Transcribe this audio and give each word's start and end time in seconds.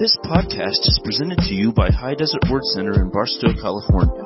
This 0.00 0.16
podcast 0.24 0.80
is 0.88 0.98
presented 1.04 1.40
to 1.40 1.54
you 1.54 1.72
by 1.72 1.90
High 1.90 2.14
Desert 2.14 2.40
Word 2.50 2.64
Center 2.72 3.02
in 3.02 3.10
Barstow, 3.10 3.52
California. 3.52 4.24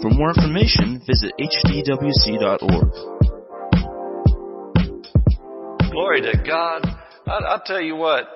For 0.00 0.08
more 0.08 0.28
information, 0.30 1.02
visit 1.04 1.32
hdwc.org. 1.36 2.92
Glory 5.90 6.20
to 6.20 6.38
God. 6.46 6.86
I, 7.26 7.38
I'll 7.48 7.62
tell 7.66 7.80
you 7.80 7.96
what, 7.96 8.28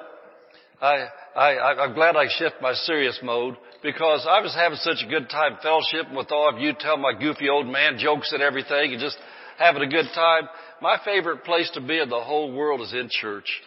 I, 0.83 1.07
I, 1.37 1.75
I'm 1.79 1.95
glad 1.95 2.17
I 2.17 2.27
shift 2.27 2.57
my 2.61 2.73
serious 2.73 3.21
mode 3.23 3.55
because 3.81 4.27
I 4.29 4.41
was 4.41 4.53
having 4.53 4.79
such 4.79 4.99
a 5.07 5.09
good 5.09 5.31
time 5.31 5.59
fellowshipping 5.65 6.17
with 6.17 6.33
all 6.33 6.53
of 6.53 6.61
you, 6.61 6.73
tell 6.77 6.97
my 6.97 7.13
goofy 7.17 7.51
old 7.51 7.69
man 7.69 7.99
jokes 7.99 8.33
and 8.33 8.43
everything 8.43 8.95
and 8.95 9.01
just 9.01 9.17
having 9.59 9.83
a 9.83 9.89
good 9.89 10.07
time. 10.13 10.49
My 10.83 10.99
favorite 11.05 11.45
place 11.45 11.71
to 11.75 11.81
be 11.81 12.01
in 12.01 12.09
the 12.09 12.21
whole 12.21 12.53
world 12.53 12.81
is 12.81 12.93
in 12.93 13.09
church. 13.09 13.63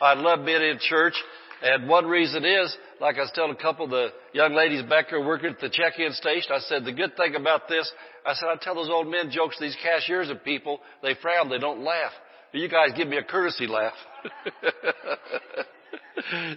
I 0.00 0.14
love 0.14 0.44
being 0.44 0.60
in 0.60 0.80
church. 0.80 1.14
And 1.62 1.88
one 1.88 2.06
reason 2.06 2.44
is, 2.44 2.76
like 3.00 3.16
I 3.16 3.20
was 3.20 3.32
telling 3.34 3.50
a 3.50 3.56
couple 3.56 3.86
of 3.86 3.90
the 3.90 4.10
young 4.32 4.54
ladies 4.54 4.84
back 4.84 5.08
here 5.08 5.24
working 5.24 5.50
at 5.50 5.58
the 5.58 5.68
check-in 5.68 6.12
station, 6.12 6.52
I 6.54 6.60
said, 6.60 6.84
the 6.84 6.92
good 6.92 7.16
thing 7.16 7.34
about 7.34 7.68
this, 7.68 7.90
I 8.24 8.34
said, 8.34 8.48
I 8.48 8.54
tell 8.60 8.76
those 8.76 8.90
old 8.90 9.08
men 9.08 9.30
jokes 9.30 9.58
these 9.58 9.76
cashiers 9.82 10.30
and 10.30 10.42
people, 10.44 10.78
they 11.02 11.14
frown, 11.20 11.48
they 11.48 11.58
don't 11.58 11.82
laugh. 11.82 12.12
But 12.52 12.60
you 12.60 12.68
guys 12.68 12.90
give 12.96 13.08
me 13.08 13.16
a 13.16 13.24
courtesy 13.24 13.66
laugh. 13.66 13.94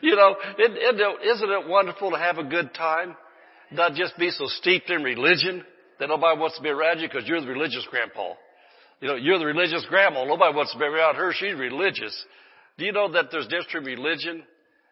you 0.02 0.16
know, 0.16 0.36
isn't 0.60 1.50
it 1.50 1.68
wonderful 1.68 2.12
to 2.12 2.18
have 2.18 2.38
a 2.38 2.44
good 2.44 2.74
time? 2.74 3.16
Not 3.72 3.96
just 3.96 4.18
be 4.18 4.30
so 4.30 4.46
steeped 4.48 4.90
in 4.90 5.04
religion 5.04 5.64
that 6.00 6.10
nobody 6.10 6.40
wants 6.40 6.58
to 6.58 6.64
be 6.64 6.70
around 6.70 7.00
you 7.00 7.08
because 7.08 7.28
you're 7.28 7.42
the 7.42 7.48
religious 7.48 7.86
grandpa. 7.90 8.34
You 9.00 9.08
know, 9.08 9.16
you're 9.16 9.40
the 9.40 9.46
religious 9.46 9.86
grandma. 9.90 10.26
Nobody 10.26 10.56
wants 10.56 10.74
to 10.74 10.78
be 10.78 10.86
around 10.86 11.16
her. 11.16 11.34
She's 11.34 11.56
religious. 11.56 12.26
Do 12.78 12.86
you 12.86 12.92
know 12.92 13.12
that 13.14 13.32
there's 13.32 13.46
difference 13.46 13.68
between 13.68 13.98
religion 13.98 14.44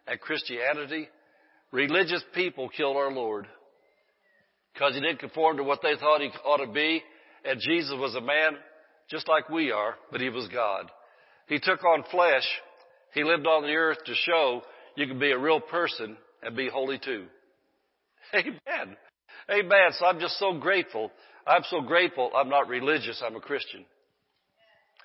and 0.06 0.20
Christianity? 0.20 1.08
Religious 1.72 2.22
people 2.34 2.68
killed 2.68 2.96
our 2.96 3.12
Lord 3.12 3.46
because 4.72 4.94
he 4.94 5.00
didn't 5.00 5.20
conform 5.20 5.56
to 5.58 5.64
what 5.64 5.80
they 5.82 5.94
thought 5.98 6.20
he 6.20 6.30
ought 6.44 6.64
to 6.64 6.72
be. 6.72 7.02
And 7.44 7.60
Jesus 7.60 7.94
was 7.98 8.14
a 8.14 8.20
man 8.20 8.56
just 9.08 9.28
like 9.28 9.48
we 9.48 9.70
are, 9.72 9.94
but 10.10 10.20
he 10.20 10.28
was 10.28 10.48
God. 10.48 10.90
He 11.46 11.58
took 11.58 11.84
on 11.84 12.04
flesh. 12.10 12.46
He 13.14 13.24
lived 13.24 13.46
on 13.46 13.62
the 13.62 13.74
earth 13.74 13.98
to 14.06 14.14
show 14.14 14.62
you 14.96 15.06
can 15.06 15.18
be 15.18 15.32
a 15.32 15.38
real 15.38 15.60
person 15.60 16.16
and 16.42 16.56
be 16.56 16.68
holy 16.68 16.98
too. 16.98 17.26
Amen. 18.34 18.96
Amen. 19.50 19.90
So 19.92 20.06
I'm 20.06 20.20
just 20.20 20.38
so 20.38 20.54
grateful. 20.58 21.10
I'm 21.46 21.62
so 21.70 21.80
grateful 21.80 22.30
I'm 22.36 22.48
not 22.48 22.68
religious. 22.68 23.22
I'm 23.24 23.36
a 23.36 23.40
Christian. 23.40 23.84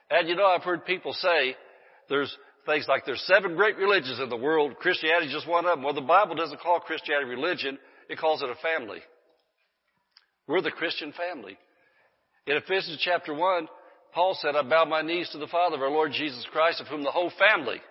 And 0.09 0.27
you 0.27 0.35
know, 0.35 0.45
I've 0.45 0.63
heard 0.63 0.85
people 0.85 1.13
say 1.13 1.55
there's 2.09 2.35
things 2.65 2.85
like 2.87 3.05
there's 3.05 3.23
seven 3.27 3.55
great 3.55 3.77
religions 3.77 4.19
in 4.19 4.29
the 4.29 4.37
world. 4.37 4.75
Christianity 4.77 5.27
is 5.27 5.33
just 5.33 5.47
one 5.47 5.65
of 5.65 5.77
them. 5.77 5.83
Well, 5.83 5.93
the 5.93 6.01
Bible 6.01 6.35
doesn't 6.35 6.61
call 6.61 6.79
Christianity 6.79 7.27
a 7.27 7.35
religion. 7.35 7.77
It 8.09 8.17
calls 8.17 8.41
it 8.41 8.49
a 8.49 8.55
family. 8.55 8.99
We're 10.47 10.61
the 10.61 10.71
Christian 10.71 11.13
family. 11.13 11.57
In 12.47 12.57
Ephesians 12.57 12.99
chapter 13.03 13.33
1, 13.33 13.67
Paul 14.13 14.37
said, 14.39 14.55
I 14.55 14.61
bow 14.61 14.85
my 14.85 15.01
knees 15.01 15.29
to 15.31 15.37
the 15.37 15.47
Father 15.47 15.75
of 15.75 15.81
our 15.81 15.89
Lord 15.89 16.11
Jesus 16.11 16.45
Christ, 16.51 16.81
of 16.81 16.87
whom 16.87 17.03
the 17.03 17.11
whole 17.11 17.31
family 17.37 17.81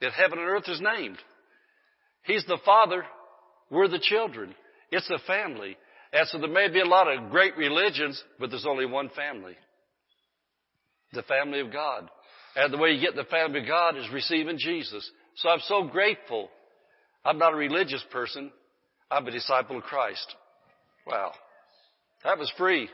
in 0.00 0.10
heaven 0.10 0.38
and 0.38 0.48
earth 0.48 0.68
is 0.68 0.80
named. 0.80 1.18
He's 2.24 2.44
the 2.46 2.58
Father. 2.64 3.04
We're 3.70 3.88
the 3.88 4.00
children. 4.00 4.54
It's 4.90 5.08
a 5.10 5.18
family. 5.26 5.76
And 6.12 6.28
so 6.28 6.38
there 6.38 6.48
may 6.48 6.68
be 6.68 6.80
a 6.80 6.86
lot 6.86 7.08
of 7.08 7.30
great 7.30 7.56
religions, 7.56 8.22
but 8.38 8.50
there's 8.50 8.66
only 8.66 8.86
one 8.86 9.10
family. 9.10 9.54
The 11.12 11.22
family 11.22 11.60
of 11.60 11.72
God. 11.72 12.08
And 12.56 12.72
the 12.72 12.78
way 12.78 12.90
you 12.90 13.00
get 13.00 13.10
in 13.10 13.16
the 13.16 13.24
family 13.24 13.60
of 13.60 13.66
God 13.66 13.96
is 13.96 14.08
receiving 14.12 14.58
Jesus. 14.58 15.08
So 15.36 15.48
I'm 15.48 15.60
so 15.66 15.84
grateful. 15.84 16.48
I'm 17.24 17.38
not 17.38 17.52
a 17.52 17.56
religious 17.56 18.04
person. 18.12 18.50
I'm 19.10 19.26
a 19.26 19.30
disciple 19.30 19.78
of 19.78 19.82
Christ. 19.82 20.34
Wow. 21.06 21.32
That 22.24 22.38
was 22.38 22.52
free. 22.56 22.88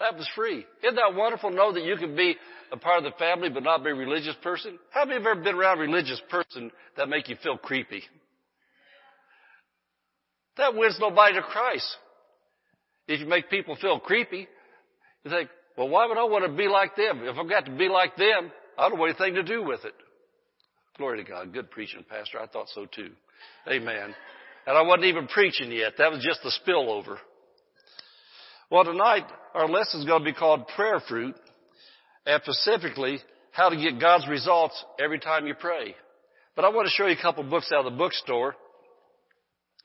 That 0.00 0.16
was 0.16 0.28
free. 0.34 0.64
Isn't 0.82 0.96
that 0.96 1.14
wonderful 1.14 1.50
to 1.50 1.56
know 1.56 1.72
that 1.72 1.84
you 1.84 1.96
can 1.96 2.16
be 2.16 2.36
a 2.72 2.76
part 2.76 2.98
of 2.98 3.04
the 3.04 3.18
family 3.18 3.50
but 3.50 3.62
not 3.62 3.84
be 3.84 3.90
a 3.90 3.94
religious 3.94 4.34
person? 4.42 4.78
How 4.90 5.04
many 5.04 5.16
of 5.16 5.22
you 5.22 5.28
have 5.28 5.36
ever 5.36 5.44
been 5.44 5.54
around 5.54 5.78
a 5.78 5.82
religious 5.82 6.20
person 6.30 6.70
that 6.96 7.08
make 7.08 7.28
you 7.28 7.36
feel 7.42 7.58
creepy? 7.58 8.02
That 10.56 10.74
wins 10.74 10.98
nobody 11.00 11.34
to 11.34 11.42
Christ. 11.42 11.96
If 13.06 13.20
you 13.20 13.26
make 13.26 13.50
people 13.50 13.76
feel 13.76 14.00
creepy, 14.00 14.48
you 15.24 15.30
think, 15.30 15.50
well, 15.76 15.88
why 15.88 16.06
would 16.06 16.18
I 16.18 16.24
want 16.24 16.44
to 16.44 16.52
be 16.52 16.68
like 16.68 16.96
them? 16.96 17.20
If 17.22 17.36
I've 17.36 17.48
got 17.48 17.66
to 17.66 17.70
be 17.70 17.88
like 17.88 18.16
them, 18.16 18.50
I 18.78 18.88
don't 18.88 18.98
want 18.98 19.16
anything 19.18 19.34
to 19.34 19.42
do 19.42 19.62
with 19.62 19.84
it. 19.84 19.94
Glory 20.98 21.22
to 21.24 21.30
God. 21.30 21.52
Good 21.52 21.70
preaching, 21.70 22.04
Pastor. 22.08 22.38
I 22.38 22.46
thought 22.46 22.68
so 22.74 22.86
too. 22.86 23.10
Amen. 23.68 24.14
And 24.66 24.78
I 24.78 24.82
wasn't 24.82 25.06
even 25.06 25.26
preaching 25.26 25.72
yet. 25.72 25.94
That 25.98 26.10
was 26.10 26.24
just 26.24 26.40
the 26.42 26.52
spillover. 26.64 27.16
Well, 28.70 28.84
tonight 28.84 29.24
our 29.54 29.68
lesson 29.68 30.00
is 30.00 30.06
going 30.06 30.24
to 30.24 30.24
be 30.24 30.32
called 30.32 30.68
Prayer 30.68 31.00
Fruit, 31.08 31.34
and 32.26 32.42
specifically 32.42 33.18
how 33.50 33.68
to 33.68 33.76
get 33.76 34.00
God's 34.00 34.26
results 34.28 34.82
every 34.98 35.18
time 35.18 35.46
you 35.46 35.54
pray. 35.54 35.94
But 36.56 36.64
I 36.64 36.68
want 36.68 36.86
to 36.86 36.92
show 36.92 37.06
you 37.06 37.16
a 37.18 37.22
couple 37.22 37.42
books 37.44 37.70
out 37.72 37.84
of 37.84 37.92
the 37.92 37.98
bookstore. 37.98 38.54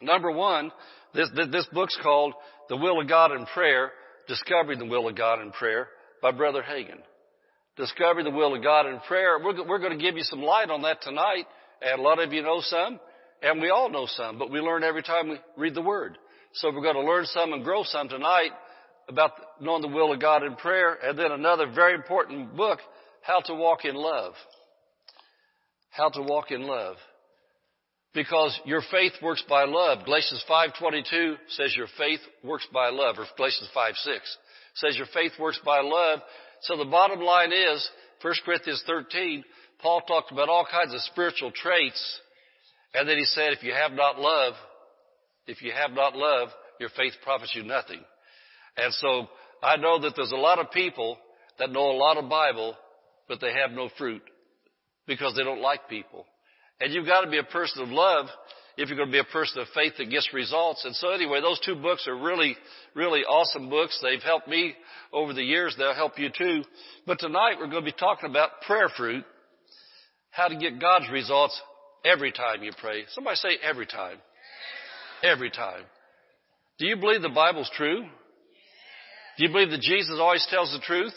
Number 0.01 0.31
one, 0.31 0.71
this, 1.13 1.29
this 1.51 1.67
book's 1.73 1.97
called 2.01 2.33
The 2.69 2.77
Will 2.77 3.01
of 3.01 3.07
God 3.07 3.31
in 3.31 3.45
Prayer, 3.47 3.91
Discovering 4.27 4.79
the 4.79 4.85
Will 4.85 5.07
of 5.07 5.15
God 5.15 5.41
in 5.41 5.51
Prayer 5.51 5.87
by 6.21 6.31
Brother 6.31 6.61
Hagin. 6.61 6.99
Discovering 7.77 8.25
the 8.25 8.31
Will 8.31 8.55
of 8.55 8.63
God 8.63 8.87
in 8.87 8.99
Prayer. 9.01 9.37
We're, 9.37 9.67
we're 9.67 9.79
going 9.79 9.97
to 9.97 10.03
give 10.03 10.17
you 10.17 10.23
some 10.23 10.41
light 10.41 10.69
on 10.71 10.81
that 10.81 11.01
tonight, 11.03 11.45
and 11.81 11.99
a 11.99 12.03
lot 12.03 12.19
of 12.19 12.33
you 12.33 12.41
know 12.41 12.59
some, 12.61 12.99
and 13.43 13.61
we 13.61 13.69
all 13.69 13.89
know 13.89 14.07
some, 14.07 14.39
but 14.39 14.49
we 14.49 14.59
learn 14.59 14.83
every 14.83 15.03
time 15.03 15.29
we 15.29 15.37
read 15.55 15.75
the 15.75 15.81
Word. 15.81 16.17
So 16.53 16.71
we're 16.71 16.81
going 16.81 16.95
to 16.95 17.01
learn 17.01 17.25
some 17.25 17.53
and 17.53 17.63
grow 17.63 17.83
some 17.83 18.09
tonight 18.09 18.49
about 19.07 19.31
knowing 19.61 19.83
the 19.83 19.87
will 19.87 20.11
of 20.11 20.19
God 20.19 20.43
in 20.43 20.55
prayer, 20.55 20.97
and 21.03 21.17
then 21.17 21.31
another 21.31 21.67
very 21.73 21.93
important 21.93 22.57
book, 22.57 22.79
How 23.21 23.41
to 23.41 23.53
Walk 23.53 23.85
in 23.85 23.95
Love. 23.95 24.33
How 25.91 26.09
to 26.09 26.21
Walk 26.23 26.49
in 26.49 26.63
Love. 26.63 26.95
Because 28.13 28.59
your 28.65 28.81
faith 28.89 29.13
works 29.21 29.43
by 29.47 29.65
love. 29.65 30.03
Galatians 30.05 30.43
5.22 30.49 31.35
says 31.49 31.75
your 31.77 31.87
faith 31.95 32.21
works 32.43 32.67
by 32.73 32.89
love, 32.89 33.17
or 33.19 33.25
Galatians 33.37 33.69
5.6 33.75 33.93
says 34.77 34.97
your 34.97 35.07
faith 35.13 35.33
works 35.39 35.59
by 35.65 35.81
love. 35.81 36.19
So 36.61 36.77
the 36.77 36.85
bottom 36.85 37.21
line 37.21 37.51
is, 37.51 37.89
1 38.21 38.33
Corinthians 38.45 38.83
13, 38.87 39.43
Paul 39.81 40.01
talked 40.01 40.31
about 40.31 40.49
all 40.49 40.65
kinds 40.69 40.93
of 40.93 41.01
spiritual 41.01 41.51
traits, 41.51 42.19
and 42.93 43.07
then 43.07 43.17
he 43.17 43.25
said, 43.25 43.53
if 43.53 43.63
you 43.63 43.73
have 43.73 43.91
not 43.91 44.19
love, 44.19 44.53
if 45.45 45.61
you 45.61 45.71
have 45.71 45.91
not 45.91 46.15
love, 46.15 46.49
your 46.79 46.89
faith 46.89 47.13
profits 47.23 47.53
you 47.55 47.63
nothing. 47.63 47.99
And 48.75 48.93
so 48.93 49.27
I 49.61 49.77
know 49.77 49.99
that 50.01 50.13
there's 50.15 50.31
a 50.31 50.35
lot 50.35 50.59
of 50.59 50.71
people 50.71 51.17
that 51.59 51.71
know 51.71 51.91
a 51.91 51.97
lot 51.97 52.17
of 52.17 52.29
Bible, 52.29 52.75
but 53.27 53.39
they 53.41 53.53
have 53.53 53.71
no 53.71 53.89
fruit 53.97 54.21
because 55.07 55.35
they 55.35 55.43
don't 55.43 55.61
like 55.61 55.89
people. 55.89 56.25
And 56.79 56.93
you've 56.93 57.07
got 57.07 57.21
to 57.21 57.31
be 57.31 57.39
a 57.39 57.43
person 57.43 57.83
of 57.83 57.89
love 57.89 58.27
if 58.77 58.89
you're 58.89 58.97
going 58.97 59.09
to 59.09 59.13
be 59.13 59.19
a 59.19 59.33
person 59.33 59.59
of 59.59 59.67
faith 59.73 59.93
that 59.97 60.09
gets 60.09 60.31
results. 60.33 60.85
And 60.85 60.95
so 60.95 61.09
anyway, 61.09 61.41
those 61.41 61.59
two 61.65 61.75
books 61.75 62.07
are 62.07 62.15
really, 62.15 62.55
really 62.93 63.21
awesome 63.21 63.69
books. 63.69 63.99
They've 64.01 64.21
helped 64.21 64.47
me 64.47 64.75
over 65.11 65.33
the 65.33 65.43
years. 65.43 65.75
They'll 65.77 65.95
help 65.95 66.19
you 66.19 66.29
too. 66.29 66.63
But 67.05 67.19
tonight 67.19 67.55
we're 67.59 67.69
going 67.69 67.83
to 67.83 67.91
be 67.91 67.97
talking 67.97 68.29
about 68.29 68.61
prayer 68.65 68.89
fruit, 68.95 69.25
how 70.29 70.47
to 70.47 70.55
get 70.55 70.79
God's 70.79 71.09
results 71.11 71.59
every 72.05 72.31
time 72.31 72.61
you 72.61 72.71
pray. 72.79 73.03
Somebody 73.09 73.35
say 73.37 73.57
every 73.63 73.87
time. 73.87 74.17
Every 75.23 75.49
time. 75.49 75.83
Do 76.77 76.85
you 76.85 76.97
believe 76.97 77.23
the 77.23 77.29
Bible's 77.29 77.71
true? 77.75 78.03
Do 79.37 79.43
you 79.43 79.51
believe 79.51 79.71
that 79.71 79.81
Jesus 79.81 80.17
always 80.19 80.45
tells 80.51 80.71
the 80.71 80.79
truth? 80.79 81.13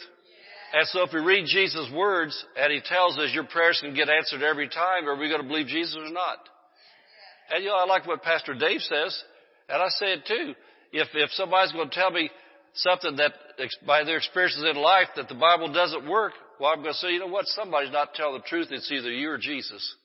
And 0.73 0.87
so 0.89 1.03
if 1.03 1.13
we 1.13 1.21
read 1.21 1.47
Jesus' 1.47 1.91
words 1.93 2.45
and 2.57 2.73
he 2.73 2.81
tells 2.81 3.19
us 3.19 3.31
your 3.35 3.45
prayers 3.45 3.81
can 3.83 3.95
get 3.95 4.09
answered 4.09 4.43
every 4.43 4.69
time, 4.69 5.07
are 5.07 5.17
we 5.17 5.29
going 5.29 5.43
to 5.43 5.49
believe 5.49 5.67
Jesus 5.67 5.97
or 5.97 6.11
not? 6.11 6.39
And 7.51 7.65
you 7.65 7.71
know, 7.71 7.77
I 7.77 7.87
like 7.87 8.07
what 8.07 8.23
Pastor 8.23 8.55
Dave 8.55 8.81
says, 8.81 9.23
and 9.69 9.83
I 9.83 9.89
say 9.89 10.13
it 10.15 10.27
too. 10.27 10.55
If, 10.93 11.09
if 11.15 11.31
somebody's 11.33 11.73
going 11.73 11.89
to 11.89 11.95
tell 11.95 12.11
me 12.11 12.31
something 12.75 13.17
that 13.17 13.33
by 13.87 14.05
their 14.05 14.17
experiences 14.17 14.65
in 14.69 14.77
life 14.77 15.09
that 15.17 15.29
the 15.29 15.35
Bible 15.35 15.73
doesn't 15.73 16.09
work, 16.09 16.33
well, 16.59 16.71
I'm 16.71 16.83
going 16.83 16.93
to 16.93 16.99
say, 16.99 17.13
you 17.13 17.21
know 17.21 17.27
what? 17.27 17.47
Somebody's 17.47 17.93
not 17.93 18.15
telling 18.15 18.41
the 18.41 18.47
truth. 18.47 18.69
It's 18.71 18.91
either 18.91 19.11
you 19.11 19.31
or 19.31 19.39
Jesus. 19.39 19.97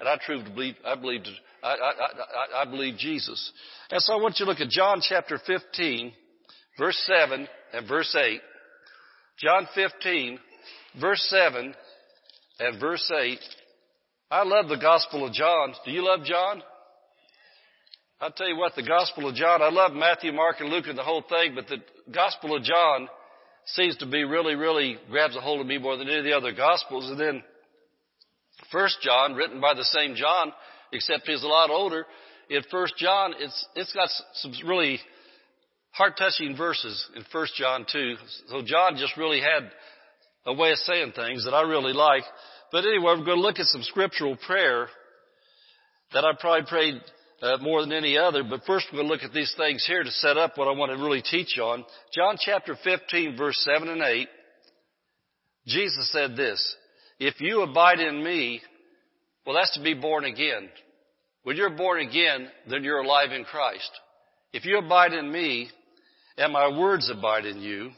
And 0.00 0.08
I 0.08 0.16
truly 0.24 0.42
believe, 0.42 0.74
I 0.84 0.96
believe, 0.96 1.20
I, 1.62 1.68
I, 1.68 1.72
I, 1.72 2.62
I 2.62 2.64
believe 2.64 2.96
Jesus. 2.96 3.52
And 3.90 4.00
so 4.02 4.14
I 4.14 4.16
want 4.16 4.36
you 4.38 4.46
to 4.46 4.50
look 4.50 4.60
at 4.60 4.68
John 4.68 5.00
chapter 5.00 5.38
15 5.46 6.12
verse 6.78 6.98
7 7.06 7.48
and 7.72 7.88
verse 7.88 8.14
8. 8.14 8.40
John 9.38 9.66
15, 9.74 10.38
verse 11.00 11.24
7 11.28 11.74
and 12.60 12.80
verse 12.80 13.10
8. 13.16 13.38
I 14.30 14.42
love 14.44 14.68
the 14.68 14.76
Gospel 14.76 15.26
of 15.26 15.32
John. 15.32 15.74
Do 15.84 15.90
you 15.90 16.04
love 16.04 16.24
John? 16.24 16.62
I'll 18.20 18.32
tell 18.32 18.48
you 18.48 18.56
what, 18.56 18.74
the 18.74 18.82
Gospel 18.82 19.28
of 19.28 19.34
John, 19.34 19.60
I 19.60 19.70
love 19.70 19.92
Matthew, 19.92 20.32
Mark, 20.32 20.56
and 20.60 20.70
Luke 20.70 20.86
and 20.88 20.96
the 20.96 21.02
whole 21.02 21.22
thing, 21.28 21.54
but 21.54 21.66
the 21.66 21.78
Gospel 22.10 22.56
of 22.56 22.62
John 22.62 23.08
seems 23.66 23.96
to 23.98 24.06
be 24.06 24.24
really, 24.24 24.54
really 24.54 24.96
grabs 25.10 25.36
a 25.36 25.40
hold 25.40 25.60
of 25.60 25.66
me 25.66 25.78
more 25.78 25.96
than 25.96 26.08
any 26.08 26.18
of 26.18 26.24
the 26.24 26.32
other 26.32 26.52
Gospels. 26.52 27.10
And 27.10 27.18
then 27.18 27.42
First 28.72 28.98
John, 29.02 29.34
written 29.34 29.60
by 29.60 29.74
the 29.74 29.84
same 29.84 30.14
John, 30.14 30.52
except 30.92 31.26
he's 31.26 31.42
a 31.42 31.46
lot 31.46 31.70
older. 31.70 32.06
In 32.48 32.62
First 32.70 32.96
John, 32.96 33.34
it's 33.38 33.66
it's 33.74 33.92
got 33.92 34.08
some 34.34 34.52
really 34.66 35.00
heart-touching 35.90 36.56
verses 36.56 37.08
in 37.16 37.24
First 37.32 37.54
John 37.56 37.86
2. 37.90 38.14
So 38.48 38.62
John 38.64 38.96
just 38.96 39.16
really 39.16 39.40
had 39.40 39.70
a 40.46 40.52
way 40.52 40.72
of 40.72 40.78
saying 40.78 41.12
things 41.12 41.44
that 41.44 41.54
I 41.54 41.62
really 41.62 41.92
like. 41.92 42.24
But 42.74 42.86
anyway, 42.86 43.04
we're 43.04 43.24
going 43.24 43.38
to 43.38 43.40
look 43.40 43.60
at 43.60 43.66
some 43.66 43.84
scriptural 43.84 44.36
prayer 44.36 44.88
that 46.12 46.24
I 46.24 46.32
probably 46.40 46.66
prayed 46.68 47.00
uh, 47.40 47.58
more 47.58 47.80
than 47.82 47.92
any 47.92 48.18
other. 48.18 48.42
But 48.42 48.64
first 48.66 48.88
we're 48.90 48.98
going 48.98 49.06
to 49.06 49.14
look 49.14 49.22
at 49.22 49.32
these 49.32 49.54
things 49.56 49.86
here 49.86 50.02
to 50.02 50.10
set 50.10 50.36
up 50.36 50.58
what 50.58 50.66
I 50.66 50.72
want 50.72 50.90
to 50.90 50.98
really 50.98 51.22
teach 51.22 51.56
on. 51.56 51.84
John 52.12 52.34
chapter 52.36 52.76
15 52.82 53.36
verse 53.36 53.56
7 53.72 53.88
and 53.88 54.02
8. 54.02 54.28
Jesus 55.68 56.10
said 56.10 56.34
this, 56.34 56.74
if 57.20 57.40
you 57.40 57.62
abide 57.62 58.00
in 58.00 58.24
me, 58.24 58.60
well 59.46 59.54
that's 59.54 59.74
to 59.76 59.80
be 59.80 59.94
born 59.94 60.24
again. 60.24 60.68
When 61.44 61.56
you're 61.56 61.70
born 61.70 62.00
again, 62.00 62.48
then 62.68 62.82
you're 62.82 63.02
alive 63.02 63.30
in 63.30 63.44
Christ. 63.44 63.88
If 64.52 64.64
you 64.64 64.78
abide 64.78 65.12
in 65.12 65.30
me, 65.30 65.70
and 66.36 66.52
my 66.52 66.76
words 66.76 67.08
abide 67.08 67.46
in 67.46 67.60
you, 67.60 67.92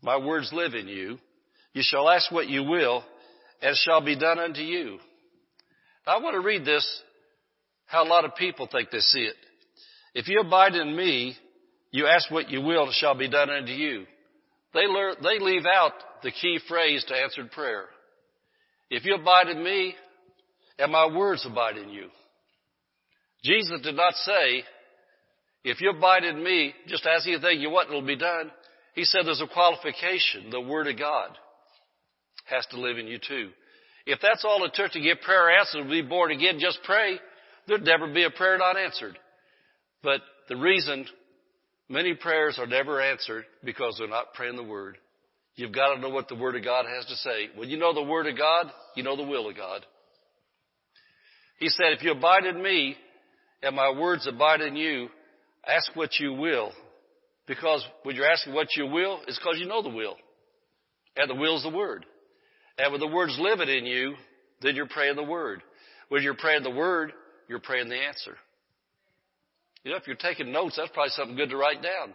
my 0.00 0.16
words 0.16 0.52
live 0.52 0.74
in 0.74 0.86
you, 0.86 1.18
you 1.72 1.82
shall 1.84 2.08
ask 2.08 2.30
what 2.30 2.46
you 2.46 2.62
will, 2.62 3.02
it 3.62 3.76
shall 3.84 4.00
be 4.00 4.18
done 4.18 4.38
unto 4.38 4.60
you. 4.60 4.98
I 6.06 6.18
want 6.18 6.34
to 6.34 6.46
read 6.46 6.64
this 6.64 6.86
how 7.86 8.04
a 8.04 8.08
lot 8.08 8.24
of 8.24 8.34
people 8.36 8.68
think 8.70 8.90
they 8.90 8.98
see 8.98 9.20
it. 9.20 9.36
If 10.14 10.28
you 10.28 10.40
abide 10.40 10.74
in 10.74 10.94
me, 10.96 11.36
you 11.90 12.06
ask 12.06 12.30
what 12.30 12.50
you 12.50 12.60
will, 12.60 12.88
it 12.88 12.94
shall 12.94 13.14
be 13.14 13.28
done 13.28 13.50
unto 13.50 13.72
you. 13.72 14.04
They, 14.72 14.86
learn, 14.86 15.14
they 15.22 15.38
leave 15.38 15.64
out 15.66 15.92
the 16.22 16.32
key 16.32 16.58
phrase 16.68 17.04
to 17.04 17.14
answered 17.14 17.52
prayer. 17.52 17.84
If 18.90 19.04
you 19.04 19.14
abide 19.14 19.48
in 19.48 19.62
me, 19.62 19.94
and 20.78 20.90
my 20.90 21.06
words 21.06 21.46
abide 21.48 21.76
in 21.76 21.88
you. 21.88 22.08
Jesus 23.44 23.80
did 23.82 23.94
not 23.94 24.14
say, 24.14 24.64
if 25.62 25.80
you 25.80 25.90
abide 25.90 26.24
in 26.24 26.42
me, 26.42 26.74
just 26.88 27.06
ask 27.06 27.26
anything 27.26 27.60
you 27.60 27.70
want, 27.70 27.88
it'll 27.88 28.02
be 28.02 28.16
done. 28.16 28.50
He 28.94 29.04
said 29.04 29.22
there's 29.24 29.40
a 29.40 29.52
qualification. 29.52 30.50
The 30.50 30.60
Word 30.60 30.88
of 30.88 30.98
God 30.98 31.30
has 32.44 32.66
to 32.70 32.80
live 32.80 32.98
in 32.98 33.06
you 33.06 33.18
too. 33.18 33.50
If 34.06 34.18
that's 34.20 34.44
all 34.44 34.64
it 34.64 34.72
took 34.74 34.92
to 34.92 35.00
get 35.00 35.22
prayer 35.22 35.50
answered, 35.58 35.88
be 35.88 36.02
born 36.02 36.30
again, 36.30 36.58
just 36.58 36.78
pray, 36.84 37.18
there'd 37.66 37.84
never 37.84 38.12
be 38.12 38.24
a 38.24 38.30
prayer 38.30 38.58
not 38.58 38.76
answered. 38.76 39.18
But 40.02 40.20
the 40.48 40.56
reason 40.56 41.06
many 41.88 42.14
prayers 42.14 42.58
are 42.58 42.66
never 42.66 43.00
answered 43.00 43.44
because 43.64 43.96
they're 43.98 44.08
not 44.08 44.34
praying 44.34 44.56
the 44.56 44.62
Word. 44.62 44.98
You've 45.56 45.72
got 45.72 45.94
to 45.94 46.00
know 46.00 46.10
what 46.10 46.28
the 46.28 46.34
Word 46.34 46.56
of 46.56 46.64
God 46.64 46.84
has 46.86 47.06
to 47.06 47.16
say. 47.16 47.48
When 47.54 47.70
you 47.70 47.78
know 47.78 47.94
the 47.94 48.02
Word 48.02 48.26
of 48.26 48.36
God, 48.36 48.66
you 48.94 49.02
know 49.02 49.16
the 49.16 49.22
will 49.22 49.48
of 49.48 49.56
God. 49.56 49.86
He 51.58 51.68
said, 51.68 51.92
if 51.92 52.02
you 52.02 52.12
abide 52.12 52.44
in 52.44 52.62
me 52.62 52.96
and 53.62 53.74
my 53.74 53.90
words 53.90 54.26
abide 54.26 54.60
in 54.60 54.76
you, 54.76 55.08
ask 55.66 55.94
what 55.94 56.10
you 56.18 56.34
will. 56.34 56.72
Because 57.46 57.86
when 58.02 58.16
you're 58.16 58.30
asking 58.30 58.52
what 58.52 58.68
you 58.76 58.86
will, 58.86 59.20
it's 59.28 59.38
because 59.38 59.58
you 59.58 59.66
know 59.66 59.82
the 59.82 59.88
will. 59.88 60.16
And 61.16 61.30
the 61.30 61.34
will 61.34 61.56
is 61.56 61.62
the 61.62 61.70
Word. 61.70 62.04
And 62.78 62.92
when 62.92 63.00
the 63.00 63.06
Word's 63.06 63.38
living 63.38 63.68
in 63.68 63.86
you, 63.86 64.14
then 64.62 64.74
you're 64.74 64.86
praying 64.86 65.16
the 65.16 65.22
Word. 65.22 65.62
When 66.08 66.22
you're 66.22 66.34
praying 66.34 66.62
the 66.62 66.70
Word, 66.70 67.12
you're 67.48 67.60
praying 67.60 67.88
the 67.88 67.96
answer. 67.96 68.36
You 69.84 69.92
know, 69.92 69.96
if 69.98 70.06
you're 70.06 70.16
taking 70.16 70.50
notes, 70.50 70.76
that's 70.76 70.90
probably 70.92 71.10
something 71.10 71.36
good 71.36 71.50
to 71.50 71.56
write 71.56 71.82
down. 71.82 72.14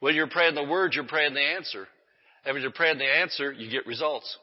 When 0.00 0.14
you're 0.14 0.28
praying 0.28 0.54
the 0.54 0.64
Word, 0.64 0.94
you're 0.94 1.06
praying 1.06 1.34
the 1.34 1.40
answer. 1.40 1.86
And 2.44 2.54
when 2.54 2.62
you're 2.62 2.72
praying 2.72 2.98
the 2.98 3.04
answer, 3.04 3.52
you 3.52 3.70
get 3.70 3.86
results. 3.86 4.36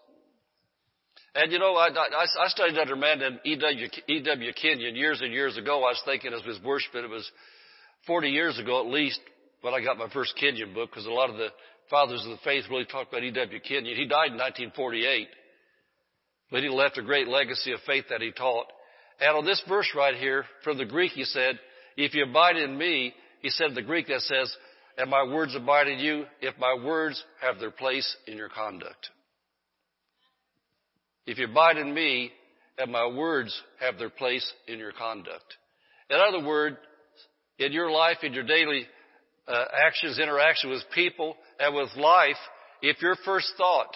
And 1.35 1.51
you 1.51 1.59
know, 1.59 1.75
I, 1.75 1.87
I, 1.87 2.25
I 2.43 2.47
studied 2.47 2.77
under 2.77 2.93
a 2.93 2.97
man 2.97 3.19
named 3.19 3.39
E.W. 3.45 4.53
Kenyon 4.53 4.95
years 4.95 5.21
and 5.21 5.31
years 5.31 5.57
ago. 5.57 5.77
I 5.77 5.91
was 5.91 6.01
thinking 6.03 6.33
as 6.33 6.45
was 6.45 6.59
worshiping, 6.63 7.03
it 7.03 7.09
was 7.09 7.29
40 8.07 8.29
years 8.29 8.59
ago 8.59 8.81
at 8.81 8.91
least 8.91 9.19
when 9.61 9.73
I 9.73 9.83
got 9.83 9.97
my 9.97 10.09
first 10.09 10.35
Kenyon 10.39 10.73
book 10.73 10.89
because 10.89 11.05
a 11.05 11.11
lot 11.11 11.29
of 11.29 11.37
the 11.37 11.49
fathers 11.91 12.23
of 12.23 12.31
the 12.31 12.43
faith 12.43 12.63
really 12.71 12.85
talked 12.85 13.13
about 13.13 13.23
E.W. 13.23 13.59
Kenyon. 13.59 13.95
He 13.95 14.07
died 14.07 14.31
in 14.31 14.39
1948, 14.39 15.27
but 16.49 16.63
he 16.63 16.69
left 16.69 16.97
a 16.97 17.03
great 17.03 17.27
legacy 17.27 17.73
of 17.73 17.79
faith 17.85 18.05
that 18.09 18.21
he 18.21 18.31
taught. 18.31 18.65
And 19.19 19.37
on 19.37 19.45
this 19.45 19.61
verse 19.69 19.91
right 19.95 20.15
here, 20.15 20.45
from 20.63 20.79
the 20.79 20.85
Greek, 20.85 21.11
he 21.11 21.25
said, 21.25 21.59
if 21.97 22.15
you 22.15 22.23
abide 22.23 22.57
in 22.57 22.75
me, 22.75 23.13
he 23.41 23.49
said 23.49 23.75
the 23.75 23.83
Greek 23.83 24.07
that 24.07 24.21
says, 24.21 24.55
and 24.97 25.09
my 25.09 25.23
words 25.23 25.55
abide 25.55 25.87
in 25.87 25.99
you, 25.99 26.25
if 26.41 26.57
my 26.57 26.75
words 26.83 27.23
have 27.41 27.59
their 27.59 27.71
place 27.71 28.15
in 28.25 28.37
your 28.37 28.49
conduct. 28.49 29.09
If 31.25 31.37
you 31.37 31.45
abide 31.45 31.77
in 31.77 31.93
me, 31.93 32.31
and 32.77 32.91
my 32.91 33.05
words 33.05 33.59
have 33.79 33.99
their 33.99 34.09
place 34.09 34.49
in 34.67 34.79
your 34.79 34.91
conduct. 34.91 35.55
In 36.09 36.17
other 36.17 36.45
words, 36.45 36.77
in 37.59 37.71
your 37.71 37.91
life, 37.91 38.17
in 38.23 38.33
your 38.33 38.43
daily 38.43 38.87
uh, 39.51 39.65
actions, 39.85 40.17
interaction 40.17 40.69
with 40.69 40.81
people, 40.95 41.35
and 41.59 41.75
with 41.75 41.89
life, 41.97 42.37
if 42.81 43.01
your 43.01 43.15
first 43.25 43.51
thought, 43.57 43.93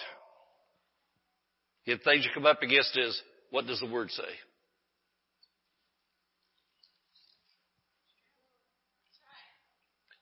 if 1.85 2.01
things 2.03 2.25
you 2.25 2.31
come 2.33 2.45
up 2.45 2.61
against 2.61 2.97
is, 2.97 3.19
what 3.51 3.65
does 3.65 3.79
the 3.79 3.89
Word 3.89 4.11
say? 4.11 4.23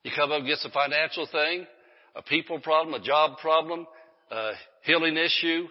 You 0.03 0.11
come 0.15 0.31
up 0.31 0.41
against 0.43 0.65
a 0.65 0.69
financial 0.69 1.27
thing, 1.31 1.65
a 2.15 2.21
people 2.21 2.59
problem, 2.59 3.01
a 3.01 3.03
job 3.03 3.37
problem, 3.39 3.87
a 4.29 4.51
healing 4.83 5.17
issue, 5.17 5.67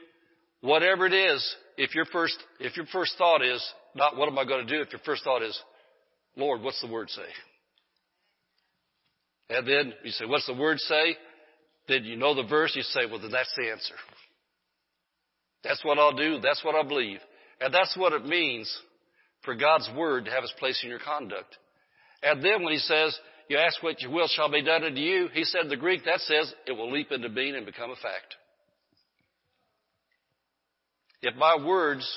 whatever 0.63 1.07
it 1.07 1.13
is, 1.13 1.57
if 1.77 1.95
your 1.95 2.07
first, 2.07 2.37
if 2.59 2.77
your 2.77 2.87
first 2.87 3.15
thought 3.19 3.43
is 3.43 3.63
not 3.95 4.17
what 4.17 4.29
am 4.29 4.39
I 4.39 4.45
going 4.45 4.67
to 4.67 4.75
do, 4.75 4.81
if 4.81 4.91
your 4.91 5.03
first 5.05 5.23
thought 5.23 5.43
is, 5.43 5.59
Lord, 6.35 6.63
what's 6.63 6.81
the 6.81 6.91
word 6.91 7.11
say? 7.11 7.23
And 9.49 9.67
then 9.67 9.93
you 10.05 10.11
say, 10.13 10.25
what's 10.25 10.47
the 10.47 10.55
word 10.55 10.79
say? 10.79 11.17
Then 11.89 12.05
you 12.05 12.17
know 12.17 12.35
the 12.35 12.49
verse, 12.49 12.75
you 12.75 12.83
say, 12.83 13.01
well 13.11 13.21
then 13.21 13.33
that's 13.33 13.53
the 13.57 13.71
answer. 13.71 13.95
That's 15.65 15.85
what 15.85 15.99
I'll 15.99 16.17
do, 16.17 16.41
that's 16.41 16.65
what 16.65 16.75
I 16.75 16.87
believe. 16.87 17.19
And 17.61 17.73
that's 17.73 17.97
what 17.97 18.13
it 18.13 18.25
means 18.25 18.73
for 19.43 19.55
God's 19.55 19.89
word 19.97 20.25
to 20.25 20.31
have 20.31 20.43
its 20.45 20.55
place 20.59 20.81
in 20.83 20.91
your 20.91 20.99
conduct. 20.99 21.57
And 22.23 22.43
then 22.45 22.63
when 22.63 22.73
he 22.73 22.79
says, 22.79 23.17
you 23.49 23.59
ask 23.59 23.83
what 23.83 24.01
you 24.01 24.11
will 24.11 24.29
shall 24.29 24.51
be 24.51 24.63
done 24.63 24.85
unto 24.85 25.01
you, 25.01 25.29
he 25.33 25.45
said 25.45 25.63
in 25.63 25.69
the 25.69 25.77
Greek, 25.77 26.05
that 26.05 26.21
says 26.21 26.53
it 26.67 26.73
will 26.73 26.93
leap 26.93 27.13
into 27.13 27.29
being 27.29 27.55
and 27.55 27.67
become 27.67 27.91
a 27.91 27.97
fact. 27.97 28.37
If 31.21 31.37
my 31.37 31.57
words 31.65 32.09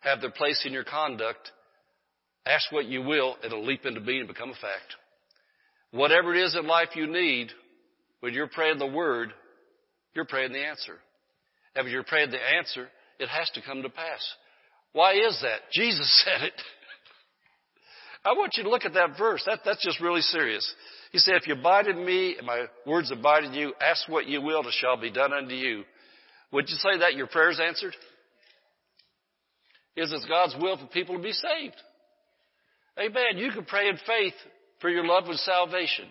have 0.00 0.20
their 0.20 0.30
place 0.30 0.62
in 0.64 0.72
your 0.72 0.84
conduct, 0.84 1.50
ask 2.46 2.70
what 2.70 2.86
you 2.86 3.02
will, 3.02 3.36
it'll 3.44 3.64
leap 3.64 3.86
into 3.86 4.00
being 4.00 4.20
and 4.20 4.28
become 4.28 4.50
a 4.50 4.54
fact. 4.54 4.96
Whatever 5.92 6.34
it 6.34 6.42
is 6.42 6.56
in 6.56 6.66
life 6.66 6.88
you 6.94 7.06
need, 7.06 7.50
when 8.20 8.34
you're 8.34 8.48
praying 8.48 8.78
the 8.78 8.86
word, 8.86 9.32
you're 10.14 10.24
praying 10.24 10.52
the 10.52 10.64
answer. 10.64 10.98
And 11.74 11.84
when 11.84 11.92
you're 11.92 12.02
praying 12.02 12.30
the 12.30 12.38
answer, 12.56 12.88
it 13.18 13.28
has 13.28 13.48
to 13.50 13.62
come 13.62 13.82
to 13.82 13.88
pass. 13.88 14.34
Why 14.92 15.14
is 15.14 15.38
that? 15.42 15.60
Jesus 15.72 16.24
said 16.24 16.42
it. 16.42 16.54
I 18.24 18.32
want 18.32 18.54
you 18.56 18.62
to 18.62 18.70
look 18.70 18.84
at 18.84 18.94
that 18.94 19.18
verse. 19.18 19.42
That, 19.46 19.60
that's 19.64 19.84
just 19.84 20.00
really 20.00 20.20
serious. 20.20 20.74
He 21.10 21.18
said, 21.18 21.34
if 21.34 21.46
you 21.46 21.54
abide 21.54 21.88
in 21.88 22.04
me 22.04 22.36
and 22.38 22.46
my 22.46 22.66
words 22.86 23.10
abide 23.10 23.44
in 23.44 23.52
you, 23.52 23.74
ask 23.80 24.08
what 24.08 24.26
you 24.26 24.40
will, 24.40 24.60
it 24.60 24.74
shall 24.78 24.96
be 24.96 25.10
done 25.10 25.32
unto 25.32 25.54
you. 25.54 25.82
Would 26.52 26.68
you 26.68 26.76
say 26.76 26.98
that 27.00 27.14
your 27.14 27.26
prayer's 27.26 27.60
answered? 27.60 27.94
Is 29.96 30.12
it 30.12 30.20
God's 30.28 30.54
will 30.60 30.78
for 30.78 30.86
people 30.86 31.16
to 31.16 31.22
be 31.22 31.32
saved? 31.32 31.74
Amen. 32.98 33.36
You 33.36 33.50
can 33.50 33.64
pray 33.64 33.88
in 33.88 33.96
faith 33.96 34.34
for 34.82 34.90
your 34.90 35.06
love 35.06 35.24
one's 35.26 35.40
salvation. 35.40 36.04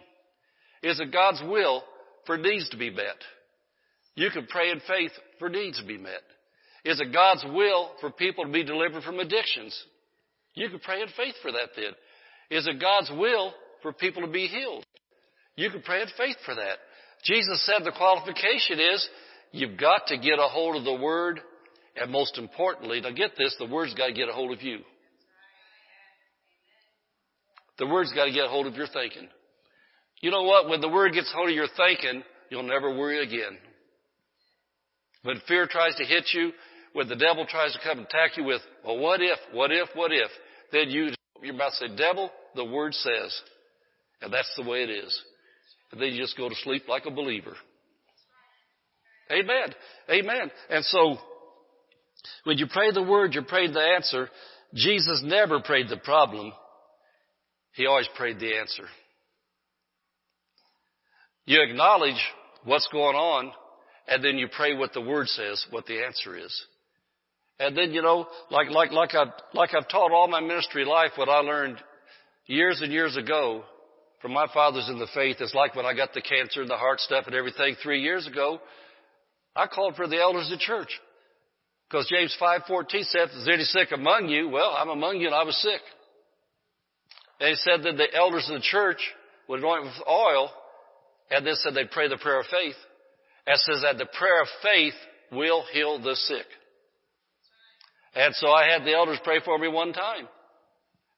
Is 0.81 0.99
it 0.99 1.13
God's 1.13 1.41
will 1.43 1.83
for 2.25 2.37
needs 2.37 2.67
to 2.69 2.77
be 2.77 2.89
met? 2.89 3.17
You 4.15 4.31
can 4.31 4.47
pray 4.47 4.71
in 4.71 4.81
faith 4.87 5.11
for 5.37 5.49
needs 5.49 5.79
to 5.79 5.85
be 5.85 5.97
met. 5.97 6.21
Is 6.83 6.99
it 6.99 7.13
God's 7.13 7.45
will 7.53 7.91
for 8.01 8.09
people 8.09 8.45
to 8.45 8.51
be 8.51 8.63
delivered 8.63 9.03
from 9.03 9.19
addictions? 9.19 9.79
You 10.55 10.69
can 10.69 10.79
pray 10.79 11.01
in 11.01 11.07
faith 11.15 11.35
for 11.43 11.51
that 11.51 11.69
then. 11.75 11.91
Is 12.49 12.67
it 12.67 12.81
God's 12.81 13.11
will 13.11 13.53
for 13.83 13.93
people 13.93 14.23
to 14.23 14.31
be 14.31 14.47
healed? 14.47 14.83
You 15.55 15.69
can 15.69 15.83
pray 15.83 16.01
in 16.01 16.07
faith 16.17 16.37
for 16.43 16.55
that. 16.55 16.77
Jesus 17.23 17.63
said 17.65 17.85
the 17.85 17.91
qualification 17.91 18.79
is 18.79 19.07
you've 19.51 19.77
got 19.77 20.07
to 20.07 20.17
get 20.17 20.39
a 20.39 20.47
hold 20.47 20.75
of 20.75 20.83
the 20.83 20.95
Word 20.95 21.39
and 21.95 22.11
most 22.11 22.37
importantly, 22.37 23.01
now 23.01 23.11
get 23.11 23.31
this, 23.37 23.55
the 23.59 23.65
Word's 23.65 23.93
got 23.93 24.07
to 24.07 24.13
get 24.13 24.29
a 24.29 24.33
hold 24.33 24.51
of 24.51 24.61
you. 24.61 24.79
The 27.81 27.87
Word's 27.87 28.13
got 28.13 28.25
to 28.25 28.31
get 28.31 28.45
a 28.45 28.47
hold 28.47 28.67
of 28.67 28.75
your 28.75 28.85
thinking. 28.85 29.27
You 30.21 30.29
know 30.29 30.43
what? 30.43 30.69
When 30.69 30.81
the 30.81 30.87
Word 30.87 31.13
gets 31.13 31.33
hold 31.33 31.49
of 31.49 31.55
your 31.55 31.65
thinking, 31.75 32.21
you'll 32.51 32.61
never 32.61 32.95
worry 32.95 33.23
again. 33.23 33.57
When 35.23 35.41
fear 35.47 35.65
tries 35.65 35.95
to 35.95 36.05
hit 36.05 36.25
you, 36.31 36.51
when 36.93 37.09
the 37.09 37.15
devil 37.15 37.43
tries 37.49 37.73
to 37.73 37.79
come 37.83 37.97
and 37.97 38.05
attack 38.05 38.37
you 38.37 38.43
with, 38.43 38.61
well, 38.85 38.99
what 38.99 39.19
if, 39.19 39.39
what 39.51 39.71
if, 39.71 39.89
what 39.95 40.11
if, 40.11 40.29
then 40.71 40.91
you, 40.91 41.09
you're 41.41 41.55
about 41.55 41.71
to 41.79 41.87
say, 41.87 41.95
devil, 41.95 42.29
the 42.53 42.63
word 42.63 42.93
says. 42.93 43.41
And 44.21 44.31
that's 44.31 44.53
the 44.55 44.69
way 44.69 44.83
it 44.83 44.91
is. 44.91 45.19
And 45.91 45.99
then 45.99 46.09
you 46.09 46.21
just 46.21 46.37
go 46.37 46.49
to 46.49 46.55
sleep 46.63 46.83
like 46.87 47.07
a 47.07 47.11
believer. 47.11 47.55
Amen. 49.31 49.73
Amen. 50.07 50.51
And 50.69 50.85
so, 50.85 51.17
when 52.43 52.59
you 52.59 52.67
pray 52.71 52.91
the 52.91 53.01
word, 53.01 53.33
you 53.33 53.41
pray 53.41 53.71
the 53.71 53.81
answer. 53.81 54.29
Jesus 54.75 55.23
never 55.25 55.61
prayed 55.61 55.89
the 55.89 55.97
problem. 55.97 56.53
He 57.73 57.85
always 57.85 58.09
prayed 58.15 58.39
the 58.39 58.57
answer. 58.57 58.83
You 61.45 61.61
acknowledge 61.63 62.21
what's 62.63 62.87
going 62.91 63.15
on 63.15 63.51
and 64.07 64.23
then 64.23 64.37
you 64.37 64.47
pray 64.55 64.75
what 64.75 64.93
the 64.93 65.01
word 65.01 65.27
says, 65.27 65.65
what 65.69 65.85
the 65.85 66.03
answer 66.03 66.37
is. 66.37 66.65
And 67.59 67.77
then, 67.77 67.91
you 67.91 68.01
know, 68.01 68.27
like, 68.49 68.69
like, 68.69 68.91
like 68.91 69.13
I've, 69.13 69.33
like 69.53 69.69
I've 69.75 69.87
taught 69.87 70.11
all 70.11 70.27
my 70.27 70.39
ministry 70.39 70.83
life, 70.83 71.11
what 71.15 71.29
I 71.29 71.39
learned 71.39 71.77
years 72.47 72.81
and 72.81 72.91
years 72.91 73.15
ago 73.15 73.63
from 74.21 74.33
my 74.33 74.47
fathers 74.53 74.87
in 74.89 74.99
the 74.99 75.07
faith 75.13 75.37
is 75.39 75.53
like 75.53 75.75
when 75.75 75.85
I 75.85 75.93
got 75.93 76.13
the 76.13 76.21
cancer 76.21 76.61
and 76.61 76.69
the 76.69 76.77
heart 76.77 76.99
stuff 76.99 77.25
and 77.27 77.35
everything 77.35 77.75
three 77.81 78.01
years 78.01 78.27
ago, 78.27 78.59
I 79.55 79.67
called 79.67 79.95
for 79.95 80.07
the 80.07 80.19
elders 80.19 80.51
of 80.51 80.59
church. 80.59 80.89
Because 81.89 82.07
James 82.07 82.35
5.14 82.41 83.03
said, 83.05 83.29
is 83.35 83.47
any 83.47 83.63
sick 83.63 83.89
among 83.91 84.29
you? 84.29 84.49
Well, 84.49 84.75
I'm 84.77 84.89
among 84.89 85.17
you 85.17 85.27
and 85.27 85.35
I 85.35 85.43
was 85.43 85.59
sick. 85.61 85.81
He 87.41 87.55
said 87.55 87.83
that 87.83 87.97
the 87.97 88.13
elders 88.15 88.47
of 88.49 88.55
the 88.55 88.61
church 88.61 89.01
would 89.47 89.59
anoint 89.59 89.83
with 89.83 90.07
oil 90.07 90.51
and 91.31 91.45
then 91.45 91.55
said 91.55 91.73
they'd 91.73 91.89
pray 91.89 92.07
the 92.07 92.17
prayer 92.17 92.39
of 92.39 92.45
faith. 92.45 92.75
And 93.47 93.57
says 93.57 93.81
that 93.81 93.97
the 93.97 94.05
prayer 94.05 94.41
of 94.41 94.47
faith 94.61 94.93
will 95.31 95.63
heal 95.73 95.99
the 95.99 96.15
sick. 96.15 96.45
And 98.13 98.35
so 98.35 98.49
I 98.51 98.69
had 98.69 98.83
the 98.83 98.93
elders 98.93 99.17
pray 99.23 99.39
for 99.43 99.57
me 99.57 99.67
one 99.67 99.93
time. 99.93 100.27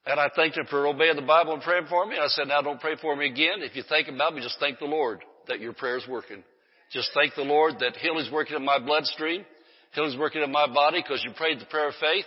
And 0.06 0.18
I 0.18 0.28
thanked 0.34 0.56
them 0.56 0.66
for 0.66 0.86
obeying 0.86 1.16
the 1.16 1.22
Bible 1.22 1.54
and 1.54 1.62
praying 1.62 1.86
for 1.88 2.06
me. 2.06 2.16
I 2.16 2.28
said, 2.28 2.48
now 2.48 2.62
don't 2.62 2.80
pray 2.80 2.96
for 3.00 3.14
me 3.16 3.26
again. 3.26 3.60
If 3.60 3.76
you 3.76 3.82
think 3.88 4.08
about 4.08 4.34
me, 4.34 4.40
just 4.40 4.58
thank 4.60 4.78
the 4.78 4.84
Lord 4.86 5.20
that 5.48 5.60
your 5.60 5.72
prayer 5.74 5.98
is 5.98 6.06
working. 6.08 6.42
Just 6.90 7.10
thank 7.14 7.34
the 7.34 7.42
Lord 7.42 7.74
that 7.80 7.96
healing's 7.96 8.30
working 8.30 8.56
in 8.56 8.64
my 8.64 8.78
bloodstream. 8.78 9.44
Healing's 9.92 10.16
working 10.16 10.42
in 10.42 10.52
my 10.52 10.66
body 10.72 11.02
because 11.02 11.22
you 11.24 11.32
prayed 11.36 11.60
the 11.60 11.66
prayer 11.66 11.88
of 11.88 11.94
faith 12.00 12.26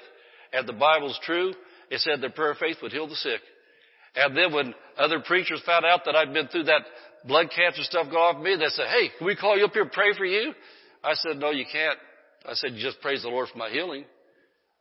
and 0.53 0.67
the 0.67 0.73
Bible's 0.73 1.19
true. 1.23 1.53
It 1.89 1.99
said 2.01 2.21
the 2.21 2.29
prayer 2.29 2.51
of 2.51 2.57
faith 2.57 2.77
would 2.81 2.91
heal 2.91 3.07
the 3.07 3.15
sick. 3.15 3.41
And 4.17 4.35
then 4.35 4.51
when 4.51 4.73
other 4.97 5.19
preachers 5.19 5.61
found 5.63 5.85
out 5.85 6.01
that 6.05 6.15
I'd 6.15 6.33
been 6.33 6.47
through 6.47 6.63
that 6.63 6.81
blood 7.25 7.49
cancer 7.55 7.83
stuff 7.83 8.07
go 8.09 8.17
off 8.17 8.41
me, 8.41 8.55
they 8.55 8.67
said, 8.69 8.87
hey, 8.87 9.09
can 9.17 9.27
we 9.27 9.35
call 9.35 9.57
you 9.57 9.65
up 9.65 9.73
here 9.73 9.83
and 9.83 9.91
pray 9.91 10.13
for 10.17 10.25
you? 10.25 10.53
I 11.03 11.13
said, 11.13 11.37
no, 11.37 11.51
you 11.51 11.65
can't. 11.71 11.99
I 12.43 12.53
said, 12.53 12.71
you 12.73 12.81
just 12.81 12.99
praise 13.01 13.21
the 13.21 13.29
Lord 13.29 13.47
for 13.51 13.57
my 13.59 13.69
healing. 13.69 14.05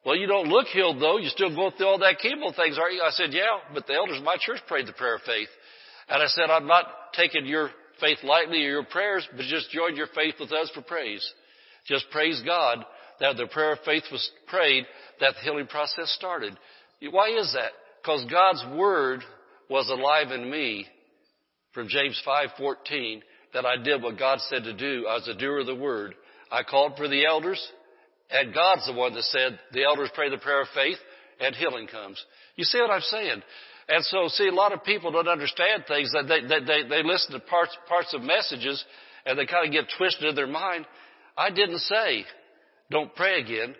Well, 0.07 0.17
you 0.17 0.27
don't 0.27 0.49
look 0.49 0.67
healed 0.69 1.01
though. 1.01 1.19
You're 1.19 1.31
still 1.31 1.55
going 1.55 1.73
through 1.77 1.87
all 1.87 1.99
that 1.99 2.17
chemo 2.25 2.55
things, 2.57 2.79
aren't 2.79 2.95
you? 2.95 3.03
I 3.03 3.11
said, 3.11 3.33
yeah, 3.33 3.59
but 3.75 3.87
the 3.87 3.95
elders 3.95 4.19
of 4.19 4.25
my 4.25 4.37
church 4.41 4.61
prayed 4.67 4.87
the 4.87 4.93
prayer 4.93 5.17
of 5.17 5.23
faith. 5.23 5.49
And 6.09 6.23
I 6.23 6.27
said, 6.29 6.49
I'm 6.49 6.67
not 6.67 6.87
taking 7.15 7.45
your 7.45 7.71
faith 8.01 8.19
lightly 8.23 8.65
or 8.65 8.71
your 8.71 8.85
prayers, 8.85 9.29
but 9.37 9.45
just 9.47 9.71
join 9.71 9.97
your 9.97 10.07
faith 10.15 10.37
with 10.41 10.53
us 10.53 10.71
for 10.75 10.83
praise. 10.83 11.29
Just 11.87 12.09
praise 12.11 12.41
God 12.47 12.85
that 13.21 13.37
the 13.37 13.47
prayer 13.49 13.73
of 13.73 13.81
faith 13.85 14.05
was 14.13 14.31
prayed, 14.47 14.85
that 15.21 15.35
the 15.35 15.41
healing 15.41 15.67
process 15.67 16.11
started. 16.13 16.57
Why 17.11 17.31
is 17.31 17.53
that? 17.55 17.73
Because 18.07 18.25
God's 18.31 18.65
word 18.77 19.25
was 19.69 19.91
alive 19.91 20.31
in 20.31 20.49
me 20.49 20.87
from 21.73 21.89
James 21.89 22.21
5:14 22.25 23.21
that 23.53 23.67
I 23.67 23.79
did 23.79 24.01
what 24.01 24.17
God 24.17 24.41
said 24.43 24.63
to 24.63 24.73
do. 24.73 25.09
I 25.09 25.15
was 25.15 25.27
a 25.27 25.35
doer 25.35 25.59
of 25.59 25.67
the 25.67 25.75
word. 25.75 26.15
I 26.53 26.63
called 26.63 26.97
for 26.97 27.09
the 27.09 27.27
elders. 27.27 27.61
And 28.31 28.55
God's 28.55 28.87
the 28.87 28.93
one 28.93 29.13
that 29.15 29.25
said 29.25 29.59
the 29.73 29.83
elders 29.83 30.11
pray 30.15 30.31
the 30.31 30.39
prayer 30.39 30.61
of 30.61 30.69
faith 30.69 30.99
and 31.41 31.55
healing 31.57 31.89
comes. 31.89 32.25
You 32.55 32.63
see 32.63 32.81
what 32.81 32.93
I'm 32.93 33.01
saying? 33.01 33.43
And 33.89 34.05
so, 34.05 34.29
see, 34.29 34.47
a 34.47 34.55
lot 34.55 34.73
of 34.73 34.85
people 34.85 35.11
don't 35.11 35.29
understand 35.29 35.87
things. 35.89 36.13
They, 36.13 36.43
they, 36.43 36.61
they, 36.61 36.89
they 36.89 37.03
listen 37.03 37.33
to 37.33 37.41
parts, 37.41 37.77
parts 37.89 38.15
of 38.15 38.23
messages 38.23 38.85
and 39.25 39.37
they 39.37 39.47
kind 39.47 39.67
of 39.67 39.73
get 39.73 39.93
twisted 39.99 40.29
in 40.29 40.35
their 40.37 40.47
mind. 40.47 40.87
I 41.37 41.51
didn't 41.51 41.81
say, 41.81 42.25
don't 42.89 43.15
pray 43.17 43.41
again. 43.41 43.75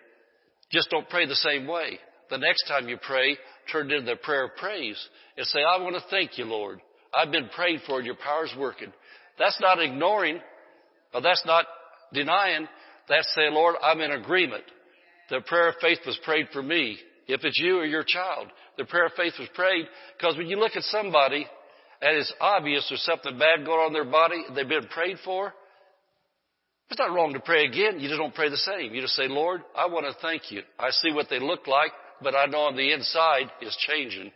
Just 0.73 0.91
don't 0.91 1.09
pray 1.09 1.27
the 1.27 1.37
same 1.37 1.69
way. 1.69 2.01
The 2.29 2.39
next 2.39 2.65
time 2.67 2.89
you 2.89 2.99
pray, 3.01 3.39
turn 3.71 3.91
it 3.91 3.95
into 3.95 4.13
the 4.13 4.17
prayer 4.17 4.45
of 4.45 4.57
praise 4.57 4.99
and 5.37 5.47
say, 5.47 5.61
I 5.61 5.81
want 5.81 5.95
to 5.97 6.03
thank 6.11 6.39
you, 6.39 6.45
Lord. 6.45 6.81
I've 7.15 7.33
been 7.33 7.49
prayed 7.55 7.81
for 7.87 7.99
and 7.99 8.07
your 8.07 8.17
power's 8.17 8.55
working. 8.59 8.93
That's 9.39 9.61
not 9.61 9.81
ignoring, 9.81 10.41
or 11.15 11.21
that's 11.21 11.45
not 11.47 11.67
denying. 12.13 12.67
That's 13.09 13.33
saying, 13.35 13.53
Lord, 13.53 13.77
I'm 13.83 14.01
in 14.01 14.11
agreement. 14.13 14.65
The 15.31 15.41
prayer 15.47 15.69
of 15.69 15.75
faith 15.81 15.99
was 16.07 16.19
prayed 16.25 16.49
for 16.53 16.63
me. 16.63 16.99
If 17.27 17.45
it's 17.45 17.59
you 17.59 17.79
or 17.79 17.85
your 17.85 18.05
child, 18.05 18.49
the 18.79 18.85
prayer 18.85 19.07
of 19.07 19.13
faith 19.17 19.35
was 19.39 19.49
prayed 19.55 19.87
because 20.17 20.37
when 20.37 20.47
you 20.47 20.59
look 20.59 20.77
at 20.77 20.83
somebody 20.85 21.47
and 22.01 22.17
it's 22.17 22.33
obvious 22.41 22.87
there's 22.89 23.03
something 23.03 23.39
bad 23.39 23.65
going 23.65 23.81
on 23.81 23.87
in 23.89 23.93
their 23.93 24.05
body, 24.05 24.45
they've 24.55 24.69
been 24.69 24.87
prayed 24.87 25.17
for, 25.25 25.53
it's 26.89 26.99
not 26.99 27.13
wrong 27.13 27.33
to 27.33 27.41
pray 27.41 27.67
again. 27.67 27.99
You 27.99 28.09
just 28.09 28.21
don't 28.21 28.35
pray 28.35 28.49
the 28.49 28.57
same. 28.57 28.95
You 28.95 29.01
just 29.01 29.17
say, 29.17 29.27
Lord, 29.27 29.63
I 29.77 29.87
want 29.87 30.07
to 30.07 30.13
thank 30.23 30.53
you. 30.53 30.63
I 30.79 30.91
see 30.91 31.13
what 31.13 31.27
they 31.29 31.41
look 31.41 31.67
like, 31.67 31.91
but 32.23 32.35
I 32.35 32.47
know 32.47 32.61
on 32.61 32.77
the 32.77 32.93
inside 32.93 33.51
is 33.61 33.77
changing 33.89 34.33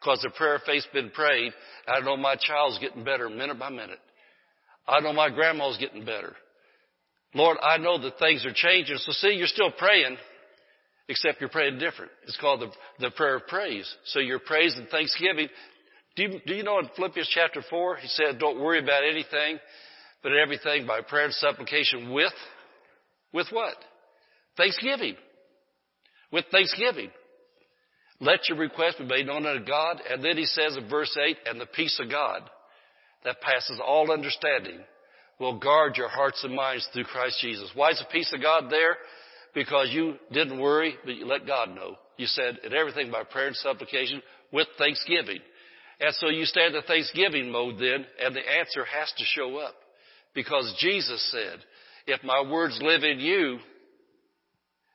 because 0.00 0.20
the 0.22 0.30
prayer 0.30 0.56
of 0.56 0.62
faith's 0.62 0.86
been 0.92 1.10
prayed. 1.10 1.52
I 1.86 2.00
know 2.00 2.16
my 2.16 2.36
child's 2.36 2.78
getting 2.78 3.04
better 3.04 3.28
minute 3.28 3.58
by 3.58 3.70
minute. 3.70 4.00
I 4.86 5.00
know 5.00 5.12
my 5.12 5.30
grandma's 5.30 5.78
getting 5.78 6.04
better. 6.04 6.34
Lord, 7.34 7.58
I 7.62 7.78
know 7.78 7.98
that 7.98 8.18
things 8.18 8.44
are 8.44 8.52
changing. 8.52 8.96
So 8.98 9.12
see, 9.12 9.34
you're 9.34 9.46
still 9.46 9.70
praying, 9.70 10.16
except 11.08 11.40
you're 11.40 11.50
praying 11.50 11.78
different. 11.78 12.10
It's 12.24 12.36
called 12.36 12.60
the, 12.60 12.70
the 12.98 13.10
prayer 13.12 13.36
of 13.36 13.46
praise. 13.46 13.90
So 14.06 14.18
your 14.18 14.38
praise 14.38 14.74
and 14.76 14.88
thanksgiving. 14.88 15.48
Do 16.16 16.22
you, 16.24 16.40
do 16.46 16.54
you 16.54 16.62
know 16.62 16.78
in 16.78 16.90
Philippians 16.94 17.30
chapter 17.32 17.62
4, 17.70 17.96
he 17.96 18.08
said, 18.08 18.38
don't 18.38 18.60
worry 18.60 18.80
about 18.80 19.02
anything, 19.02 19.58
but 20.22 20.32
everything 20.32 20.86
by 20.86 21.00
prayer 21.00 21.24
and 21.24 21.34
supplication 21.34 22.12
with, 22.12 22.32
with 23.32 23.46
what? 23.50 23.76
Thanksgiving. 24.56 25.16
With 26.32 26.46
thanksgiving. 26.50 27.10
Let 28.20 28.48
your 28.48 28.58
request 28.58 28.98
be 28.98 29.04
made 29.04 29.26
known 29.26 29.46
unto 29.46 29.64
God. 29.64 30.00
And 30.08 30.24
then 30.24 30.36
he 30.36 30.44
says 30.44 30.76
in 30.76 30.88
verse 30.88 31.16
8, 31.20 31.36
and 31.46 31.60
the 31.60 31.66
peace 31.66 31.98
of 32.02 32.10
God 32.10 32.42
that 33.24 33.40
passes 33.40 33.80
all 33.84 34.12
understanding 34.12 34.78
will 35.38 35.58
guard 35.58 35.96
your 35.96 36.08
hearts 36.08 36.42
and 36.44 36.54
minds 36.54 36.88
through 36.92 37.04
Christ 37.04 37.38
Jesus. 37.40 37.70
Why 37.74 37.90
is 37.90 37.98
the 37.98 38.12
peace 38.12 38.32
of 38.32 38.40
God 38.40 38.70
there? 38.70 38.96
Because 39.54 39.88
you 39.90 40.14
didn't 40.32 40.60
worry, 40.60 40.94
but 41.04 41.16
you 41.16 41.26
let 41.26 41.46
God 41.46 41.74
know. 41.74 41.96
You 42.16 42.26
said, 42.26 42.58
in 42.64 42.72
everything 42.72 43.10
by 43.10 43.24
prayer 43.24 43.48
and 43.48 43.56
supplication 43.56 44.22
with 44.52 44.68
thanksgiving. 44.78 45.40
And 46.00 46.14
so 46.14 46.28
you 46.28 46.44
stand 46.44 46.74
in 46.74 46.82
thanksgiving 46.82 47.50
mode 47.50 47.76
then, 47.78 48.06
and 48.24 48.34
the 48.34 48.48
answer 48.58 48.84
has 48.84 49.12
to 49.18 49.24
show 49.24 49.56
up. 49.58 49.74
Because 50.34 50.74
Jesus 50.78 51.30
said, 51.30 51.58
if 52.06 52.22
my 52.24 52.42
words 52.48 52.78
live 52.80 53.02
in 53.02 53.20
you, 53.20 53.58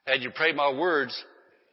and 0.08 0.24
you 0.24 0.32
pray 0.34 0.54
my 0.54 0.72
words, 0.72 1.14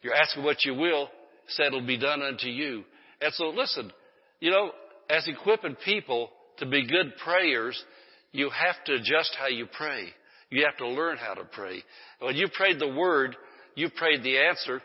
you're 0.02 0.14
asking 0.14 0.44
what 0.44 0.64
you 0.64 0.74
will, 0.74 1.08
said 1.48 1.68
it'll 1.68 1.86
be 1.86 1.98
done 1.98 2.22
unto 2.22 2.48
you. 2.48 2.84
And 3.20 3.32
so 3.34 3.48
listen, 3.48 3.92
you 4.40 4.50
know, 4.50 4.70
as 5.08 5.26
equipping 5.26 5.76
people 5.84 6.30
to 6.58 6.66
be 6.66 6.86
good 6.86 7.16
prayers, 7.24 7.82
you 8.32 8.50
have 8.50 8.82
to 8.86 8.94
adjust 8.94 9.36
how 9.38 9.46
you 9.46 9.66
pray. 9.66 10.08
You 10.50 10.64
have 10.64 10.76
to 10.78 10.88
learn 10.88 11.16
how 11.16 11.34
to 11.34 11.44
pray. 11.44 11.82
When 12.20 12.36
you 12.36 12.48
prayed 12.54 12.78
the 12.78 12.92
word, 12.92 13.36
you 13.74 13.88
prayed 13.90 14.22
the 14.22 14.38
answer. 14.38 14.82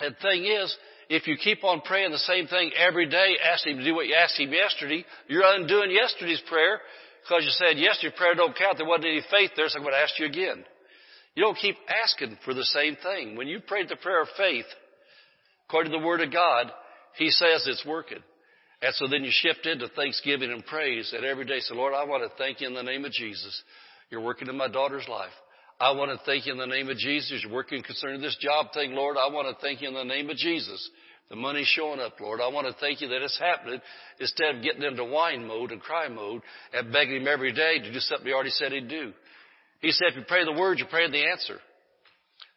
And 0.00 0.14
the 0.14 0.28
thing 0.28 0.44
is, 0.44 0.76
if 1.08 1.26
you 1.26 1.36
keep 1.36 1.62
on 1.64 1.82
praying 1.82 2.10
the 2.10 2.18
same 2.18 2.46
thing 2.46 2.70
every 2.76 3.08
day, 3.08 3.36
asking 3.52 3.72
him 3.72 3.78
to 3.78 3.84
do 3.84 3.94
what 3.94 4.06
you 4.06 4.14
asked 4.14 4.38
him 4.38 4.52
yesterday, 4.52 5.04
you're 5.28 5.44
undoing 5.44 5.90
yesterday's 5.90 6.42
prayer 6.48 6.80
because 7.22 7.44
you 7.44 7.50
said, 7.50 7.78
yes, 7.78 7.98
your 8.02 8.12
prayer 8.12 8.34
don't 8.34 8.56
count. 8.56 8.78
There 8.78 8.86
wasn't 8.86 9.06
any 9.06 9.22
faith 9.30 9.50
there, 9.56 9.68
so 9.68 9.78
I'm 9.78 9.84
going 9.84 9.94
to 9.94 10.00
ask 10.00 10.18
you 10.18 10.26
again. 10.26 10.64
You 11.34 11.42
don't 11.44 11.56
keep 11.56 11.76
asking 12.02 12.36
for 12.44 12.54
the 12.54 12.64
same 12.64 12.96
thing. 13.02 13.36
When 13.36 13.48
you 13.48 13.60
prayed 13.60 13.88
the 13.88 13.96
prayer 13.96 14.22
of 14.22 14.28
faith, 14.36 14.66
according 15.68 15.92
to 15.92 15.98
the 15.98 16.04
Word 16.04 16.20
of 16.20 16.32
God, 16.32 16.70
He 17.16 17.30
says 17.30 17.64
it's 17.66 17.84
working. 17.86 18.18
And 18.82 18.94
so 18.96 19.06
then 19.06 19.22
you 19.24 19.30
shift 19.32 19.64
into 19.64 19.88
thanksgiving 19.88 20.50
and 20.50 20.66
praise 20.66 21.12
and 21.16 21.24
every 21.24 21.44
day 21.44 21.60
say, 21.60 21.74
Lord, 21.74 21.94
I 21.94 22.04
want 22.04 22.24
to 22.24 22.36
thank 22.36 22.60
you 22.60 22.66
in 22.66 22.74
the 22.74 22.82
name 22.82 23.04
of 23.04 23.12
Jesus. 23.12 23.62
You're 24.10 24.20
working 24.20 24.48
in 24.48 24.56
my 24.56 24.68
daughter's 24.68 25.06
life. 25.08 25.30
I 25.80 25.92
want 25.92 26.10
to 26.10 26.24
thank 26.26 26.46
you 26.46 26.52
in 26.52 26.58
the 26.58 26.66
name 26.66 26.88
of 26.88 26.96
Jesus. 26.96 27.40
You're 27.42 27.52
working 27.52 27.82
concerning 27.82 28.20
this 28.20 28.36
job 28.40 28.72
thing, 28.74 28.92
Lord. 28.92 29.16
I 29.16 29.32
want 29.32 29.48
to 29.48 29.64
thank 29.64 29.80
you 29.80 29.88
in 29.88 29.94
the 29.94 30.04
name 30.04 30.30
of 30.30 30.36
Jesus. 30.36 30.90
The 31.30 31.36
money's 31.36 31.66
showing 31.68 31.98
up, 31.98 32.20
Lord. 32.20 32.40
I 32.40 32.48
want 32.48 32.66
to 32.66 32.74
thank 32.78 33.00
you 33.00 33.08
that 33.08 33.22
it's 33.22 33.38
happening 33.38 33.80
instead 34.20 34.56
of 34.56 34.62
getting 34.62 34.82
into 34.82 35.04
whine 35.04 35.46
mode 35.46 35.70
and 35.70 35.80
cry 35.80 36.08
mode 36.08 36.42
and 36.74 36.92
begging 36.92 37.22
him 37.22 37.28
every 37.28 37.52
day 37.52 37.78
to 37.78 37.92
do 37.92 38.00
something 38.00 38.26
he 38.26 38.32
already 38.32 38.50
said 38.50 38.72
he'd 38.72 38.88
do. 38.88 39.12
He 39.82 39.90
said 39.90 40.08
if 40.10 40.16
you 40.16 40.22
pray 40.26 40.44
the 40.44 40.58
word, 40.58 40.78
you 40.78 40.86
pray 40.88 41.10
the 41.10 41.26
answer. 41.30 41.58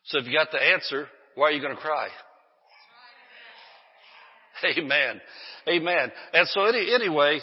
So 0.06 0.20
if 0.20 0.26
you 0.26 0.34
got 0.34 0.52
the 0.52 0.62
answer, 0.62 1.08
why 1.34 1.48
are 1.48 1.52
you 1.52 1.62
going 1.62 1.76
to 1.76 1.82
cry? 1.82 2.08
Amen. 4.64 5.20
Amen. 5.68 6.12
And 6.34 6.48
so 6.48 6.66
any, 6.66 6.94
anyway, 6.94 7.42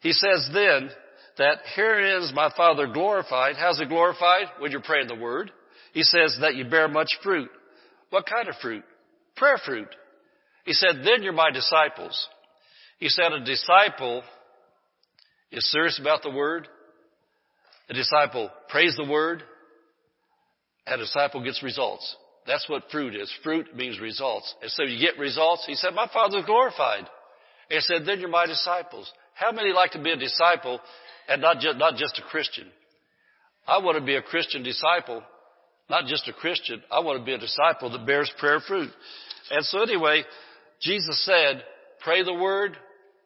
he 0.00 0.12
says 0.12 0.48
then 0.54 0.90
that 1.38 1.58
herein 1.74 2.22
is 2.22 2.32
my 2.34 2.50
Father 2.56 2.86
glorified. 2.86 3.56
How's 3.56 3.80
it 3.80 3.88
glorified? 3.88 4.46
When 4.58 4.70
you're 4.70 4.80
praying 4.80 5.08
the 5.08 5.16
word. 5.16 5.50
He 5.92 6.02
says 6.02 6.38
that 6.40 6.54
you 6.54 6.64
bear 6.64 6.88
much 6.88 7.18
fruit. 7.22 7.50
What 8.10 8.26
kind 8.26 8.48
of 8.48 8.54
fruit? 8.62 8.84
Prayer 9.36 9.58
fruit. 9.64 9.88
He 10.64 10.72
said, 10.72 11.02
then 11.04 11.22
you're 11.22 11.32
my 11.32 11.50
disciples. 11.50 12.28
He 12.98 13.08
said 13.08 13.32
a 13.32 13.44
disciple 13.44 14.22
is 15.50 15.68
serious 15.70 15.98
about 15.98 16.22
the 16.22 16.30
word. 16.30 16.68
A 17.90 17.94
disciple 17.94 18.50
prays 18.68 18.96
the 18.96 19.04
word. 19.04 19.42
And 20.86 21.00
a 21.00 21.04
disciple 21.04 21.44
gets 21.44 21.62
results. 21.62 22.16
That's 22.46 22.68
what 22.68 22.84
fruit 22.90 23.14
is. 23.14 23.32
Fruit 23.44 23.76
means 23.76 24.00
results. 24.00 24.54
And 24.62 24.70
so 24.70 24.82
you 24.82 24.98
get 24.98 25.18
results. 25.18 25.64
He 25.66 25.74
said, 25.74 25.94
my 25.94 26.08
Father's 26.12 26.46
glorified. 26.46 27.00
And 27.00 27.08
he 27.68 27.80
said, 27.80 28.02
then 28.06 28.20
you're 28.20 28.30
my 28.30 28.46
disciples. 28.46 29.12
How 29.34 29.52
many 29.52 29.72
like 29.72 29.92
to 29.92 30.02
be 30.02 30.10
a 30.10 30.16
disciple 30.16 30.80
and 31.28 31.42
not 31.42 31.60
just, 31.60 31.78
not 31.78 31.96
just 31.96 32.18
a 32.18 32.22
Christian? 32.22 32.66
I 33.66 33.78
want 33.78 33.98
to 33.98 34.04
be 34.04 34.16
a 34.16 34.22
Christian 34.22 34.62
disciple, 34.62 35.22
not 35.88 36.06
just 36.06 36.26
a 36.28 36.32
Christian. 36.32 36.82
I 36.90 37.00
want 37.00 37.18
to 37.18 37.24
be 37.24 37.34
a 37.34 37.38
disciple 37.38 37.90
that 37.90 38.06
bears 38.06 38.32
prayer 38.38 38.60
fruit. 38.60 38.90
And 39.50 39.64
so 39.64 39.82
anyway, 39.82 40.24
Jesus 40.80 41.24
said, 41.24 41.62
pray 42.02 42.24
the 42.24 42.34
word. 42.34 42.76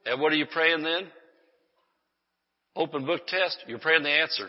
And 0.05 0.21
what 0.21 0.33
are 0.33 0.37
you 0.37 0.47
praying 0.47 0.83
then? 0.83 1.07
Open 2.77 3.07
book 3.07 3.27
test. 3.27 3.59
You're 3.67 3.79
praying 3.79 4.03
the 4.03 4.11
answer. 4.11 4.49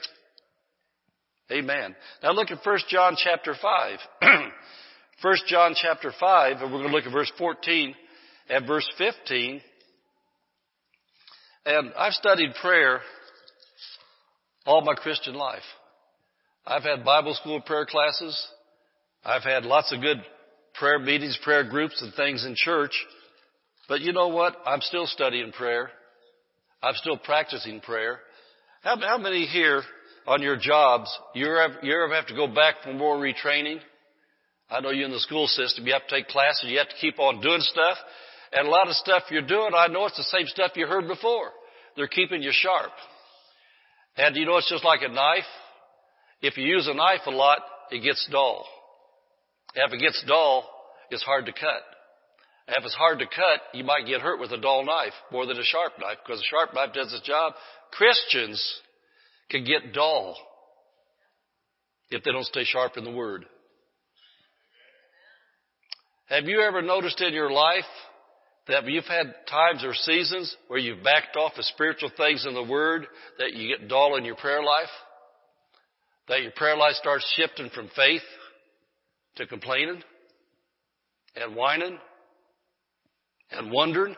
Amen. 1.52 1.96
Now 2.24 2.32
look 2.32 2.50
at 2.50 2.66
1 2.66 2.78
John 2.90 3.16
chapter 3.18 3.56
5. 3.60 4.00
1 5.22 5.36
John 5.48 5.76
chapter 5.80 6.12
5, 6.20 6.58
and 6.58 6.72
we're 6.72 6.80
going 6.80 6.90
to 6.90 6.96
look 6.96 7.06
at 7.06 7.12
verse 7.12 7.32
14 7.38 7.96
and 8.50 8.68
verse 8.68 8.90
15. 8.98 9.62
And 11.66 11.94
I've 11.98 12.14
studied 12.14 12.54
prayer 12.62 13.02
all 14.66 14.82
my 14.82 14.96
Christian 14.96 15.36
life. 15.36 15.64
I've 16.66 16.84
had 16.84 17.06
Bible 17.06 17.36
school 17.36 17.62
prayer 17.62 17.86
classes. 17.86 18.48
I've 19.24 19.44
had 19.44 19.66
lots 19.66 19.94
of 19.94 20.02
good 20.02 20.18
prayer 20.74 21.00
meetings, 21.00 21.38
prayer 21.44 21.64
groups 21.64 22.02
and 22.02 22.14
things 22.14 22.44
in 22.46 22.56
church. 22.56 22.92
But 23.88 24.02
you 24.02 24.14
know 24.14 24.30
what? 24.30 24.56
I'm 24.66 24.82
still 24.82 25.06
studying 25.06 25.52
prayer. 25.52 25.92
I'm 26.82 26.96
still 26.96 27.18
practicing 27.18 27.80
prayer. 27.82 28.20
How, 28.82 28.98
how 29.00 29.18
many 29.18 29.46
here 29.46 29.82
on 30.28 30.42
your 30.42 30.58
jobs, 30.58 31.16
you 31.34 31.48
ever, 31.48 31.78
you 31.82 31.94
ever 31.94 32.14
have 32.14 32.28
to 32.28 32.36
go 32.36 32.48
back 32.48 32.76
for 32.84 32.94
more 32.94 33.18
retraining? 33.18 33.80
I 34.70 34.80
know 34.80 34.90
you 34.90 35.06
in 35.06 35.12
the 35.12 35.20
school 35.20 35.48
system, 35.48 35.86
you 35.86 35.94
have 35.94 36.08
to 36.08 36.16
take 36.16 36.28
classes, 36.28 36.66
you 36.68 36.78
have 36.80 36.90
to 36.90 36.96
keep 37.00 37.20
on 37.20 37.42
doing 37.42 37.62
stuff. 37.62 37.98
And 38.52 38.68
a 38.68 38.72
lot 38.72 38.88
of 38.88 38.94
stuff 38.96 39.24
you're 39.30 39.46
doing, 39.46 39.72
I 39.76 39.88
know 39.88 40.06
it's 40.06 40.18
the 40.18 40.24
same 40.24 40.48
stuff 40.48 40.72
you 40.76 40.88
heard 40.88 41.08
before. 41.08 41.50
They're 41.96 42.08
keeping 42.08 42.42
you 42.42 42.52
sharp. 42.54 42.92
And 44.18 44.36
you 44.36 44.46
know 44.46 44.58
it's 44.58 44.70
just 44.70 44.86
like 44.86 45.02
a 45.04 45.10
knife. 45.12 45.44
If 46.42 46.58
you 46.58 46.66
use 46.66 46.88
a 46.88 46.94
knife 46.94 47.22
a 47.26 47.32
lot, 47.32 47.60
it 47.92 48.04
gets 48.04 48.28
dull. 48.32 48.66
If 49.76 49.94
it 49.94 50.00
gets 50.00 50.24
dull, 50.28 50.70
it's 51.10 51.24
hard 51.24 51.46
to 51.48 51.52
cut. 51.52 51.84
If 52.68 52.84
it's 52.84 52.96
hard 52.96 53.20
to 53.20 53.26
cut, 53.26 53.62
you 53.74 53.84
might 53.84 54.08
get 54.08 54.22
hurt 54.22 54.40
with 54.40 54.52
a 54.52 54.58
dull 54.58 54.84
knife 54.86 55.14
more 55.32 55.46
than 55.46 55.58
a 55.58 55.64
sharp 55.64 55.94
knife 56.00 56.18
because 56.26 56.42
a 56.42 56.46
sharp 56.46 56.74
knife 56.74 56.94
does 56.94 57.14
its 57.14 57.26
job. 57.26 57.54
Christians 57.92 58.82
can 59.50 59.64
get 59.64 59.94
dull 59.94 60.36
if 62.10 62.24
they 62.24 62.32
don't 62.32 62.46
stay 62.46 62.64
sharp 62.64 62.98
in 62.98 63.04
the 63.04 63.12
Word. 63.12 63.46
Have 66.28 66.46
you 66.46 66.60
ever 66.62 66.82
noticed 66.82 67.22
in 67.22 67.34
your 67.34 67.52
life 67.52 67.84
that 68.68 68.88
you've 68.88 69.06
had 69.06 69.36
times 69.48 69.84
or 69.84 69.94
seasons 69.94 70.56
where 70.68 70.80
you've 70.80 71.04
backed 71.04 71.36
off 71.36 71.52
of 71.58 71.66
spiritual 71.66 72.10
things 72.18 72.46
in 72.48 72.56
the 72.56 72.64
Word 72.64 73.06
that 73.38 73.54
you 73.54 73.78
get 73.78 73.88
dull 73.88 74.16
in 74.16 74.26
your 74.26 74.36
prayer 74.36 74.64
life? 74.64 74.90
That 76.30 76.42
your 76.42 76.52
prayer 76.52 76.76
life 76.76 76.96
starts 76.96 77.32
shifting 77.36 77.70
from 77.70 77.90
faith 77.96 78.24
to 79.36 79.46
complaining 79.46 80.02
and 81.36 81.56
whining 81.56 82.00
and 83.58 83.72
wondering? 83.72 84.16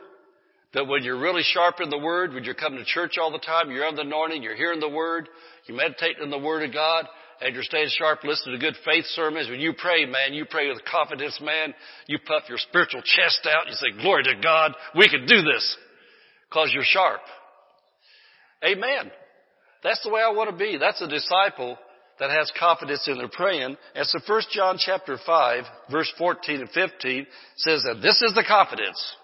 That 0.74 0.88
when 0.88 1.04
you're 1.04 1.20
really 1.20 1.44
sharp 1.44 1.80
in 1.82 1.90
the 1.90 1.98
Word, 1.98 2.34
when 2.34 2.44
you're 2.44 2.54
coming 2.54 2.80
to 2.80 2.86
church 2.86 3.18
all 3.20 3.32
the 3.32 3.40
time, 3.40 3.72
you're 3.72 3.86
on 3.86 3.96
the 3.96 4.02
anointing, 4.02 4.44
you're 4.44 4.56
hearing 4.56 4.80
the 4.80 4.90
Word, 4.90 5.30
you're 5.66 5.78
meditating 5.78 6.22
on 6.22 6.30
the 6.30 6.38
Word 6.38 6.68
of 6.68 6.74
God, 6.74 7.06
and 7.42 7.54
you're 7.54 7.64
staying 7.64 7.90
sharp, 7.90 8.24
listening 8.24 8.60
to 8.60 8.66
good 8.66 8.76
faith 8.84 9.06
sermons. 9.06 9.50
When 9.50 9.60
you 9.60 9.74
pray, 9.74 10.06
man, 10.06 10.34
you 10.34 10.46
pray 10.46 10.68
with 10.68 10.84
confidence, 10.86 11.40
man. 11.42 11.74
You 12.08 12.20
puff 12.26 12.44
your 12.50 12.58
spiritual 12.58 13.02
chest 13.02 13.48
out. 13.48 13.68
You 13.68 13.74
say, 13.74 14.02
glory 14.02 14.24
to 14.24 14.36
God, 14.42 14.74
we 14.96 15.08
can 15.08 15.26
do 15.26 15.42
this. 15.42 15.78
Cause 16.52 16.72
you're 16.74 16.84
sharp. 16.84 17.22
Amen. 18.64 19.12
That's 19.84 20.02
the 20.04 20.10
way 20.10 20.22
I 20.22 20.32
want 20.32 20.50
to 20.50 20.56
be. 20.56 20.78
That's 20.80 21.02
a 21.02 21.08
disciple 21.08 21.78
that 22.20 22.32
has 22.32 22.52
confidence 22.60 23.08
in 23.08 23.18
their 23.18 23.28
praying. 23.28 23.78
And 23.96 24.08
so 24.08 24.20
1 24.26 24.42
John 24.52 24.78
chapter 24.80 25.18
5, 25.24 25.64
verse 25.92 26.12
14 26.18 26.62
and 26.62 26.70
15 26.70 27.28
says 27.58 27.84
that 27.84 28.02
this 28.02 28.22
is 28.22 28.34
the 28.34 28.44
confidence. 28.48 29.16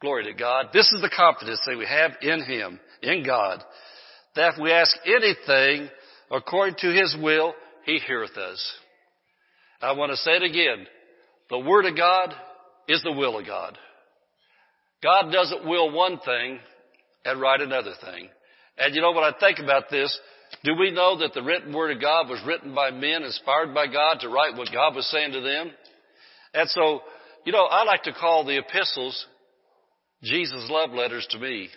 Glory 0.00 0.24
to 0.24 0.34
God. 0.34 0.66
This 0.72 0.90
is 0.92 1.00
the 1.00 1.10
confidence 1.14 1.60
that 1.66 1.78
we 1.78 1.86
have 1.86 2.12
in 2.20 2.44
Him, 2.44 2.80
in 3.02 3.24
God, 3.24 3.62
that 4.34 4.54
if 4.54 4.62
we 4.62 4.70
ask 4.70 4.94
anything 5.06 5.88
according 6.30 6.76
to 6.80 6.92
His 6.92 7.16
will, 7.20 7.54
He 7.84 7.98
heareth 7.98 8.36
us. 8.36 8.74
I 9.80 9.92
want 9.92 10.10
to 10.10 10.16
say 10.16 10.32
it 10.32 10.42
again. 10.42 10.86
The 11.48 11.58
Word 11.58 11.86
of 11.86 11.96
God 11.96 12.34
is 12.88 13.02
the 13.02 13.12
will 13.12 13.38
of 13.38 13.46
God. 13.46 13.78
God 15.02 15.30
doesn't 15.32 15.66
will 15.66 15.90
one 15.92 16.18
thing 16.18 16.58
and 17.24 17.40
write 17.40 17.60
another 17.60 17.92
thing. 18.04 18.28
And 18.78 18.94
you 18.94 19.00
know 19.00 19.12
what 19.12 19.34
I 19.34 19.38
think 19.38 19.58
about 19.58 19.84
this? 19.90 20.18
Do 20.62 20.74
we 20.78 20.90
know 20.90 21.18
that 21.18 21.32
the 21.34 21.42
written 21.42 21.72
word 21.72 21.94
of 21.94 22.00
God 22.00 22.28
was 22.28 22.40
written 22.46 22.74
by 22.74 22.90
men, 22.90 23.22
inspired 23.22 23.74
by 23.74 23.86
God 23.86 24.20
to 24.20 24.28
write 24.28 24.56
what 24.56 24.72
God 24.72 24.94
was 24.94 25.08
saying 25.10 25.32
to 25.32 25.40
them? 25.40 25.70
And 26.54 26.68
so, 26.70 27.00
you 27.44 27.52
know, 27.52 27.64
I 27.64 27.84
like 27.84 28.02
to 28.04 28.12
call 28.12 28.44
the 28.44 28.58
epistles 28.58 29.26
Jesus' 30.22 30.68
love 30.70 30.90
letters 30.90 31.26
to 31.30 31.38
me. 31.38 31.68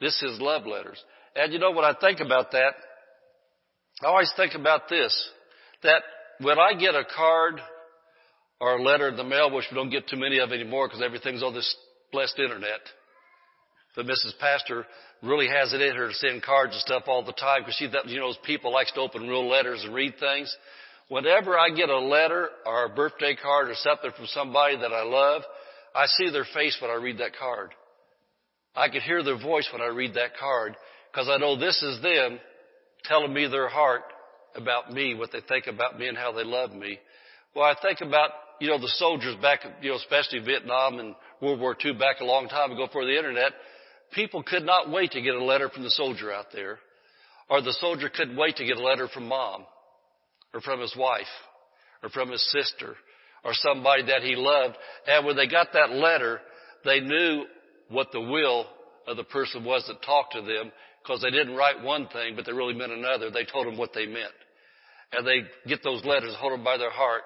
This 0.00 0.22
is 0.22 0.40
love 0.40 0.66
letters. 0.66 1.02
And 1.34 1.52
you 1.52 1.58
know 1.58 1.70
what 1.70 1.84
I 1.84 1.98
think 1.98 2.20
about 2.20 2.52
that? 2.52 2.74
I 4.02 4.06
always 4.06 4.32
think 4.36 4.54
about 4.54 4.88
this, 4.88 5.30
that 5.82 6.02
when 6.40 6.58
I 6.58 6.74
get 6.78 6.94
a 6.94 7.04
card 7.16 7.60
or 8.60 8.76
a 8.76 8.82
letter 8.82 9.08
in 9.08 9.16
the 9.16 9.24
mail, 9.24 9.50
which 9.50 9.66
we 9.70 9.74
don't 9.74 9.90
get 9.90 10.08
too 10.08 10.16
many 10.16 10.38
of 10.38 10.52
anymore 10.52 10.86
because 10.86 11.02
everything's 11.02 11.42
on 11.42 11.54
this 11.54 11.76
blessed 12.12 12.38
internet, 12.38 12.80
but 13.94 14.04
Mrs. 14.04 14.38
Pastor 14.38 14.86
really 15.22 15.48
has 15.48 15.72
it 15.72 15.80
in 15.80 15.96
her 15.96 16.08
to 16.08 16.14
send 16.14 16.42
cards 16.42 16.74
and 16.74 16.80
stuff 16.82 17.04
all 17.06 17.24
the 17.24 17.32
time 17.32 17.62
because 17.62 17.76
she, 17.76 17.88
you 18.06 18.20
know, 18.20 18.32
people 18.44 18.70
likes 18.70 18.92
to 18.92 19.00
open 19.00 19.22
real 19.22 19.48
letters 19.48 19.82
and 19.82 19.94
read 19.94 20.14
things. 20.20 20.54
Whenever 21.08 21.58
I 21.58 21.70
get 21.70 21.88
a 21.88 21.98
letter 21.98 22.50
or 22.66 22.84
a 22.84 22.88
birthday 22.90 23.34
card 23.40 23.70
or 23.70 23.74
something 23.76 24.10
from 24.14 24.26
somebody 24.26 24.76
that 24.76 24.92
I 24.92 25.04
love, 25.04 25.42
I 25.96 26.06
see 26.06 26.30
their 26.30 26.46
face 26.52 26.76
when 26.80 26.90
I 26.90 26.94
read 26.94 27.18
that 27.18 27.36
card. 27.36 27.70
I 28.74 28.90
can 28.90 29.00
hear 29.00 29.22
their 29.22 29.40
voice 29.40 29.66
when 29.72 29.80
I 29.80 29.86
read 29.86 30.12
that 30.14 30.36
card 30.38 30.76
because 31.10 31.28
I 31.30 31.38
know 31.38 31.58
this 31.58 31.82
is 31.82 32.02
them 32.02 32.38
telling 33.04 33.32
me 33.32 33.48
their 33.48 33.68
heart 33.68 34.02
about 34.54 34.92
me, 34.92 35.14
what 35.14 35.32
they 35.32 35.40
think 35.48 35.66
about 35.66 35.98
me 35.98 36.08
and 36.08 36.18
how 36.18 36.32
they 36.32 36.44
love 36.44 36.72
me. 36.72 36.98
Well, 37.54 37.64
I 37.64 37.74
think 37.80 38.02
about, 38.02 38.30
you 38.60 38.68
know, 38.68 38.78
the 38.78 38.92
soldiers 38.96 39.36
back, 39.40 39.60
you 39.80 39.90
know, 39.90 39.96
especially 39.96 40.40
Vietnam 40.40 40.98
and 40.98 41.14
World 41.40 41.60
War 41.60 41.74
II 41.82 41.94
back 41.94 42.20
a 42.20 42.24
long 42.24 42.48
time 42.48 42.72
ago 42.72 42.86
before 42.86 43.06
the 43.06 43.16
internet. 43.16 43.52
People 44.12 44.42
could 44.42 44.64
not 44.64 44.90
wait 44.90 45.12
to 45.12 45.22
get 45.22 45.34
a 45.34 45.42
letter 45.44 45.70
from 45.70 45.82
the 45.82 45.90
soldier 45.90 46.30
out 46.30 46.46
there. 46.52 46.78
Or 47.48 47.62
the 47.62 47.72
soldier 47.80 48.10
couldn't 48.14 48.36
wait 48.36 48.56
to 48.56 48.66
get 48.66 48.76
a 48.76 48.82
letter 48.82 49.08
from 49.08 49.28
mom. 49.28 49.64
Or 50.52 50.60
from 50.60 50.80
his 50.80 50.94
wife. 50.94 51.24
Or 52.02 52.10
from 52.10 52.30
his 52.30 52.44
sister. 52.52 52.96
Or 53.46 53.52
somebody 53.54 54.02
that 54.06 54.22
he 54.22 54.34
loved. 54.34 54.74
And 55.06 55.24
when 55.24 55.36
they 55.36 55.46
got 55.46 55.68
that 55.72 55.90
letter, 55.90 56.40
they 56.84 56.98
knew 56.98 57.44
what 57.88 58.08
the 58.12 58.20
will 58.20 58.66
of 59.06 59.16
the 59.16 59.22
person 59.22 59.64
was 59.64 59.84
that 59.86 60.02
talked 60.04 60.32
to 60.32 60.42
them 60.42 60.72
because 61.00 61.22
they 61.22 61.30
didn't 61.30 61.54
write 61.54 61.84
one 61.84 62.08
thing, 62.08 62.34
but 62.34 62.44
they 62.44 62.52
really 62.52 62.74
meant 62.74 62.90
another. 62.90 63.30
They 63.30 63.44
told 63.44 63.68
them 63.68 63.78
what 63.78 63.92
they 63.94 64.06
meant. 64.06 64.34
And 65.12 65.24
they 65.24 65.42
get 65.68 65.84
those 65.84 66.04
letters, 66.04 66.34
hold 66.40 66.54
them 66.54 66.64
by 66.64 66.76
their 66.76 66.90
heart. 66.90 67.22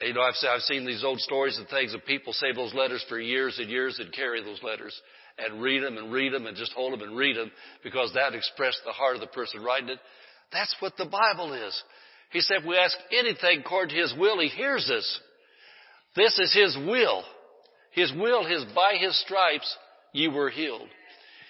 And, 0.00 0.08
you 0.08 0.14
know, 0.14 0.22
I've, 0.22 0.34
I've 0.48 0.62
seen 0.62 0.86
these 0.86 1.04
old 1.04 1.20
stories 1.20 1.58
and 1.58 1.68
things 1.68 1.92
of 1.92 2.02
people 2.06 2.32
save 2.32 2.54
those 2.54 2.72
letters 2.72 3.04
for 3.06 3.20
years 3.20 3.58
and 3.58 3.68
years 3.68 3.98
and 3.98 4.10
carry 4.12 4.42
those 4.42 4.62
letters 4.62 4.98
and 5.36 5.60
read 5.60 5.82
them 5.82 5.98
and 5.98 6.10
read 6.10 6.32
them 6.32 6.46
and 6.46 6.56
just 6.56 6.72
hold 6.72 6.94
them 6.94 7.06
and 7.06 7.14
read 7.14 7.36
them 7.36 7.50
because 7.84 8.12
that 8.14 8.34
expressed 8.34 8.80
the 8.86 8.92
heart 8.92 9.16
of 9.16 9.20
the 9.20 9.26
person 9.26 9.62
writing 9.62 9.90
it. 9.90 9.98
That's 10.50 10.74
what 10.80 10.96
the 10.96 11.04
Bible 11.04 11.52
is. 11.52 11.82
He 12.30 12.40
said, 12.40 12.58
if 12.60 12.66
we 12.66 12.76
ask 12.76 12.96
anything 13.12 13.60
according 13.60 13.94
to 13.94 14.00
His 14.00 14.14
will, 14.18 14.40
He 14.40 14.48
hears 14.48 14.90
us. 14.90 15.20
This 16.16 16.38
is 16.38 16.52
His 16.54 16.76
will. 16.86 17.22
His 17.92 18.12
will 18.12 18.46
is 18.46 18.64
by 18.74 18.94
His 18.98 19.18
stripes 19.20 19.76
you 20.12 20.30
were 20.30 20.50
healed. 20.50 20.88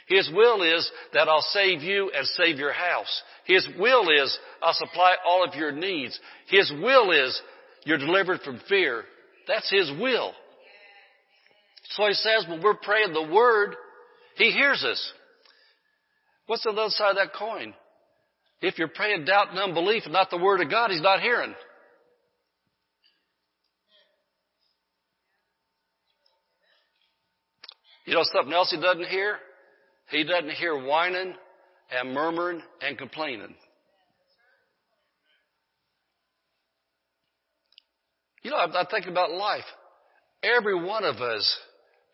His 0.07 0.31
will 0.33 0.63
is 0.63 0.91
that 1.13 1.29
I'll 1.29 1.43
save 1.43 1.83
you 1.83 2.11
and 2.15 2.27
save 2.29 2.59
your 2.59 2.73
house. 2.73 3.23
His 3.45 3.69
will 3.79 4.09
is 4.09 4.39
I'll 4.63 4.73
supply 4.73 5.17
all 5.27 5.45
of 5.45 5.55
your 5.55 5.73
needs. 5.73 6.19
His 6.49 6.73
will 6.83 7.11
is 7.13 7.41
you're 7.85 7.99
delivered 7.99 8.41
from 8.41 8.61
fear. 8.69 9.05
That's 9.47 9.71
His 9.71 9.91
will. 10.01 10.33
So 11.91 12.07
he 12.07 12.15
says 12.15 12.47
when 12.49 12.63
we're 12.63 12.75
praying 12.75 13.13
the 13.13 13.33
word, 13.33 13.75
he 14.37 14.51
hears 14.51 14.85
us. 14.85 15.13
What's 16.47 16.65
the 16.65 16.71
other 16.71 16.89
side 16.89 17.11
of 17.11 17.17
that 17.17 17.35
coin? 17.35 17.75
If 18.61 18.79
you're 18.79 18.89
praying 18.89 19.25
doubt 19.25 19.51
and 19.51 19.59
unbelief 19.59 20.05
and 20.05 20.13
not 20.13 20.31
the 20.31 20.39
word 20.39 20.61
of 20.61 20.71
God, 20.71 20.91
he's 20.91 21.03
not 21.03 21.21
hearing. 21.21 21.55
You 28.09 28.15
know 28.15 28.25
something 28.33 28.55
else 28.55 28.71
he 28.71 28.81
doesn't 28.81 29.07
hear? 29.09 29.37
He 30.11 30.25
doesn't 30.25 30.53
hear 30.53 30.83
whining 30.83 31.35
and 31.91 32.15
murmuring 32.15 32.63
and 32.81 32.97
complaining. 32.97 33.55
You 38.43 38.53
know, 38.53 38.57
I, 38.57 38.81
I 38.81 38.87
think 38.91 39.09
about 39.09 39.31
life. 39.33 39.65
Every 40.43 40.83
one 40.83 41.05
of 41.05 41.17
us 41.17 41.59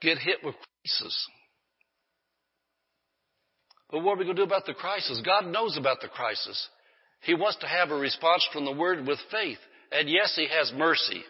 get 0.00 0.18
hit 0.18 0.38
with 0.42 0.56
crisis. 0.82 1.28
But 3.88 4.02
what 4.02 4.14
are 4.14 4.18
we 4.18 4.24
going 4.24 4.34
to 4.34 4.42
do 4.42 4.48
about 4.48 4.66
the 4.66 4.74
crisis? 4.74 5.22
God 5.24 5.46
knows 5.46 5.76
about 5.78 6.00
the 6.00 6.08
crisis. 6.08 6.68
He 7.20 7.34
wants 7.34 7.58
to 7.58 7.68
have 7.68 7.92
a 7.92 7.96
response 7.96 8.44
from 8.52 8.64
the 8.64 8.72
Word 8.72 9.06
with 9.06 9.20
faith. 9.30 9.58
And 9.92 10.08
yes, 10.08 10.34
He 10.34 10.48
has 10.48 10.72
mercy. 10.76 11.22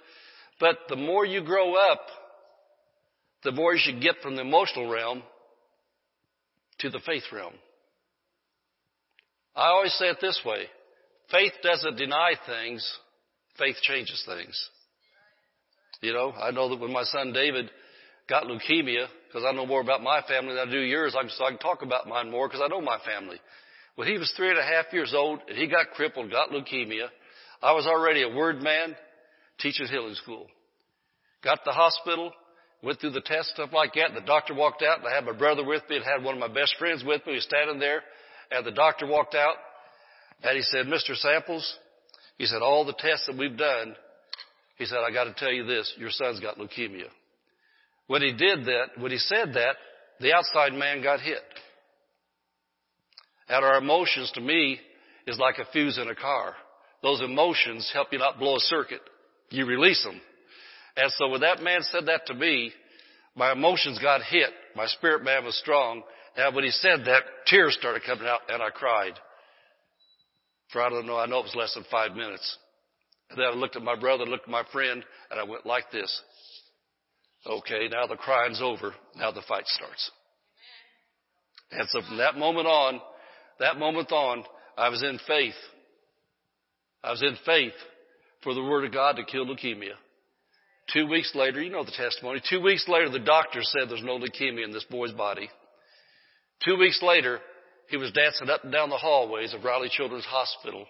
But 0.58 0.78
the 0.88 0.96
more 0.96 1.26
you 1.26 1.44
grow 1.44 1.74
up, 1.74 2.00
the 3.44 3.52
more 3.52 3.74
you 3.74 4.00
get 4.00 4.16
from 4.22 4.36
the 4.36 4.42
emotional 4.42 4.90
realm 4.90 5.22
to 6.80 6.90
the 6.90 7.00
faith 7.00 7.24
realm. 7.32 7.52
I 9.54 9.68
always 9.68 9.92
say 9.94 10.06
it 10.06 10.18
this 10.20 10.40
way. 10.44 10.64
Faith 11.30 11.52
doesn't 11.62 11.96
deny 11.96 12.34
things. 12.46 12.98
Faith 13.58 13.76
changes 13.82 14.22
things. 14.26 14.70
You 16.00 16.12
know, 16.12 16.32
I 16.32 16.50
know 16.50 16.68
that 16.68 16.80
when 16.80 16.92
my 16.92 17.04
son 17.04 17.32
David 17.32 17.70
got 18.28 18.44
leukemia, 18.44 19.06
because 19.28 19.44
I 19.48 19.52
know 19.52 19.66
more 19.66 19.80
about 19.80 20.02
my 20.02 20.22
family 20.28 20.54
than 20.54 20.68
I 20.68 20.70
do 20.70 20.80
yours, 20.80 21.12
so 21.12 21.44
I 21.44 21.50
can 21.50 21.58
talk 21.58 21.82
about 21.82 22.08
mine 22.08 22.30
more 22.30 22.48
because 22.48 22.62
I 22.64 22.68
know 22.68 22.80
my 22.80 22.98
family. 23.04 23.36
When 23.96 24.08
he 24.08 24.18
was 24.18 24.32
three 24.36 24.50
and 24.50 24.58
a 24.58 24.62
half 24.62 24.86
years 24.92 25.14
old 25.14 25.40
and 25.48 25.56
he 25.56 25.68
got 25.68 25.90
crippled, 25.90 26.30
got 26.30 26.50
leukemia, 26.50 27.08
I 27.62 27.72
was 27.72 27.86
already 27.86 28.22
a 28.22 28.34
word 28.34 28.60
man 28.62 28.96
teaching 29.60 29.86
healing 29.86 30.14
school. 30.14 30.46
Got 31.42 31.56
to 31.56 31.60
the 31.66 31.72
hospital, 31.72 32.32
went 32.84 33.00
through 33.00 33.10
the 33.10 33.20
test, 33.20 33.50
stuff 33.50 33.70
like 33.72 33.94
that, 33.94 34.14
the 34.14 34.20
doctor 34.26 34.54
walked 34.54 34.82
out 34.82 34.98
and 34.98 35.08
I 35.08 35.14
had 35.14 35.24
my 35.24 35.32
brother 35.32 35.64
with 35.64 35.82
me 35.88 35.96
and 35.96 36.04
had 36.04 36.22
one 36.22 36.34
of 36.34 36.40
my 36.40 36.52
best 36.52 36.76
friends 36.78 37.02
with 37.04 37.24
me. 37.26 37.32
He 37.32 37.36
was 37.36 37.44
standing 37.44 37.78
there 37.78 38.02
and 38.50 38.64
the 38.64 38.72
doctor 38.72 39.06
walked 39.06 39.34
out 39.34 39.54
and 40.42 40.56
he 40.56 40.62
said, 40.62 40.86
Mr. 40.86 41.16
Samples, 41.16 41.78
he 42.36 42.46
said, 42.46 42.62
all 42.62 42.84
the 42.84 42.94
tests 42.98 43.26
that 43.26 43.38
we've 43.38 43.56
done, 43.56 43.96
he 44.76 44.84
said, 44.84 44.98
I 44.98 45.12
got 45.12 45.24
to 45.24 45.34
tell 45.34 45.52
you 45.52 45.64
this, 45.64 45.92
your 45.96 46.10
son's 46.10 46.40
got 46.40 46.58
leukemia. 46.58 47.08
When 48.06 48.22
he 48.22 48.32
did 48.32 48.66
that, 48.66 48.98
when 48.98 49.12
he 49.12 49.18
said 49.18 49.54
that, 49.54 49.76
the 50.20 50.32
outside 50.32 50.72
man 50.72 51.02
got 51.02 51.20
hit. 51.20 51.38
And 53.48 53.64
our 53.64 53.78
emotions 53.78 54.30
to 54.34 54.40
me 54.40 54.78
is 55.26 55.38
like 55.38 55.58
a 55.58 55.70
fuse 55.72 55.98
in 55.98 56.08
a 56.08 56.14
car. 56.14 56.54
Those 57.02 57.20
emotions 57.20 57.90
help 57.92 58.08
you 58.12 58.18
not 58.18 58.38
blow 58.38 58.56
a 58.56 58.60
circuit. 58.60 59.00
You 59.50 59.66
release 59.66 60.02
them. 60.02 60.20
And 60.96 61.10
so 61.12 61.28
when 61.28 61.40
that 61.40 61.62
man 61.62 61.80
said 61.82 62.06
that 62.06 62.26
to 62.26 62.34
me, 62.34 62.72
my 63.36 63.52
emotions 63.52 63.98
got 63.98 64.22
hit. 64.22 64.50
My 64.76 64.86
spirit 64.86 65.24
man 65.24 65.44
was 65.44 65.56
strong. 65.58 66.02
And 66.36 66.54
when 66.54 66.64
he 66.64 66.70
said 66.70 67.00
that, 67.06 67.22
tears 67.46 67.76
started 67.78 68.02
coming 68.06 68.26
out 68.26 68.40
and 68.48 68.62
I 68.62 68.70
cried. 68.70 69.14
For 70.72 70.82
I 70.82 70.88
don't 70.88 71.06
know, 71.06 71.18
I 71.18 71.26
know 71.26 71.40
it 71.40 71.44
was 71.44 71.54
less 71.56 71.74
than 71.74 71.84
five 71.90 72.12
minutes. 72.12 72.58
And 73.30 73.38
then 73.38 73.46
I 73.46 73.50
looked 73.54 73.76
at 73.76 73.82
my 73.82 73.98
brother, 73.98 74.24
looked 74.24 74.44
at 74.44 74.50
my 74.50 74.64
friend, 74.72 75.04
and 75.30 75.40
I 75.40 75.44
went 75.44 75.66
like 75.66 75.90
this. 75.90 76.20
Okay, 77.46 77.88
now 77.90 78.06
the 78.06 78.16
crying's 78.16 78.60
over. 78.62 78.94
Now 79.16 79.30
the 79.30 79.42
fight 79.46 79.66
starts. 79.66 80.10
And 81.70 81.88
so 81.88 82.00
from 82.06 82.18
that 82.18 82.36
moment 82.36 82.66
on, 82.66 83.00
that 83.60 83.78
moment 83.78 84.12
on, 84.12 84.44
I 84.76 84.88
was 84.88 85.02
in 85.02 85.18
faith. 85.26 85.54
I 87.02 87.10
was 87.10 87.22
in 87.22 87.36
faith 87.44 87.74
for 88.42 88.54
the 88.54 88.62
Word 88.62 88.84
of 88.84 88.92
God 88.92 89.16
to 89.16 89.24
kill 89.24 89.46
leukemia. 89.46 89.94
Two 90.92 91.06
weeks 91.06 91.32
later, 91.34 91.62
you 91.62 91.70
know 91.70 91.84
the 91.84 91.92
testimony. 91.92 92.42
Two 92.48 92.60
weeks 92.60 92.86
later, 92.88 93.08
the 93.08 93.18
doctor 93.18 93.60
said 93.62 93.88
there's 93.88 94.02
no 94.02 94.18
leukemia 94.18 94.64
in 94.64 94.72
this 94.72 94.84
boy's 94.90 95.12
body. 95.12 95.48
Two 96.64 96.76
weeks 96.76 97.02
later, 97.02 97.40
he 97.88 97.96
was 97.96 98.12
dancing 98.12 98.50
up 98.50 98.64
and 98.64 98.72
down 98.72 98.90
the 98.90 98.96
hallways 98.96 99.54
of 99.54 99.64
Riley 99.64 99.88
Children's 99.90 100.24
Hospital. 100.24 100.86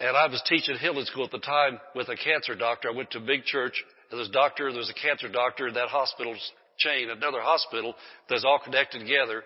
And 0.00 0.16
I 0.16 0.26
was 0.26 0.42
teaching 0.48 0.76
healing 0.76 1.04
school 1.04 1.24
at 1.24 1.30
the 1.30 1.38
time 1.38 1.78
with 1.94 2.08
a 2.08 2.16
cancer 2.16 2.54
doctor. 2.54 2.90
I 2.90 2.96
went 2.96 3.10
to 3.12 3.18
a 3.18 3.26
big 3.26 3.44
church. 3.44 3.74
And 4.10 4.18
there's 4.18 4.28
a 4.28 4.32
doctor, 4.32 4.72
there's 4.72 4.90
a 4.90 5.06
cancer 5.06 5.28
doctor 5.28 5.68
in 5.68 5.74
that 5.74 5.88
hospital's 5.88 6.52
chain, 6.78 7.10
another 7.10 7.40
hospital 7.40 7.94
that's 8.28 8.44
all 8.44 8.60
connected 8.62 9.00
together. 9.00 9.42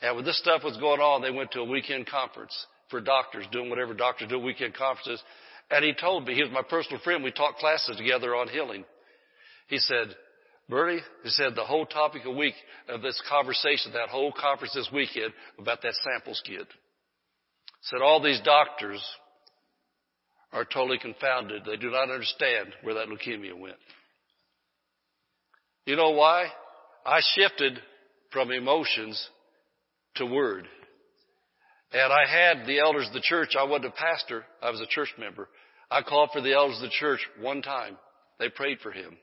And 0.00 0.16
when 0.16 0.24
this 0.24 0.38
stuff 0.38 0.64
was 0.64 0.76
going 0.76 1.00
on, 1.00 1.22
they 1.22 1.30
went 1.30 1.50
to 1.52 1.60
a 1.60 1.64
weekend 1.64 2.06
conference 2.06 2.54
for 2.90 3.00
doctors, 3.00 3.46
doing 3.52 3.68
whatever 3.68 3.94
doctors 3.94 4.28
do 4.28 4.38
weekend 4.38 4.74
conferences. 4.74 5.22
And 5.70 5.84
he 5.84 5.92
told 5.92 6.26
me, 6.26 6.34
he 6.34 6.42
was 6.42 6.52
my 6.52 6.62
personal 6.62 7.00
friend, 7.02 7.22
we 7.22 7.30
taught 7.30 7.56
classes 7.56 7.96
together 7.96 8.34
on 8.34 8.48
healing. 8.48 8.84
He 9.68 9.78
said, 9.78 10.14
Bertie, 10.68 11.02
he 11.22 11.30
said 11.30 11.54
the 11.54 11.64
whole 11.64 11.86
topic 11.86 12.22
a 12.24 12.30
week 12.30 12.54
of 12.88 13.00
this 13.00 13.20
conversation, 13.28 13.92
that 13.92 14.08
whole 14.10 14.32
conference 14.32 14.74
this 14.74 14.90
weekend 14.92 15.32
about 15.58 15.80
that 15.82 15.94
samples 16.04 16.42
kid. 16.44 16.66
Said 17.82 18.02
all 18.02 18.22
these 18.22 18.40
doctors 18.44 19.02
are 20.52 20.64
totally 20.64 20.98
confounded. 20.98 21.62
They 21.64 21.76
do 21.76 21.90
not 21.90 22.10
understand 22.10 22.74
where 22.82 22.94
that 22.94 23.08
leukemia 23.08 23.58
went. 23.58 23.76
You 25.86 25.96
know 25.96 26.10
why? 26.10 26.46
I 27.06 27.20
shifted 27.34 27.80
from 28.32 28.50
emotions 28.50 29.28
to 30.16 30.26
word. 30.26 30.66
And 31.92 32.12
I 32.12 32.26
had 32.26 32.66
the 32.66 32.80
elders 32.80 33.06
of 33.06 33.14
the 33.14 33.22
church. 33.22 33.54
I 33.58 33.64
wasn't 33.64 33.86
a 33.86 33.90
pastor. 33.92 34.44
I 34.62 34.70
was 34.70 34.80
a 34.80 34.86
church 34.86 35.14
member. 35.18 35.48
I 35.90 36.02
called 36.02 36.30
for 36.32 36.42
the 36.42 36.52
elders 36.52 36.76
of 36.76 36.82
the 36.82 36.96
church 36.98 37.20
one 37.40 37.62
time. 37.62 37.96
They 38.38 38.50
prayed 38.50 38.80
for 38.80 38.92
him. 38.92 39.16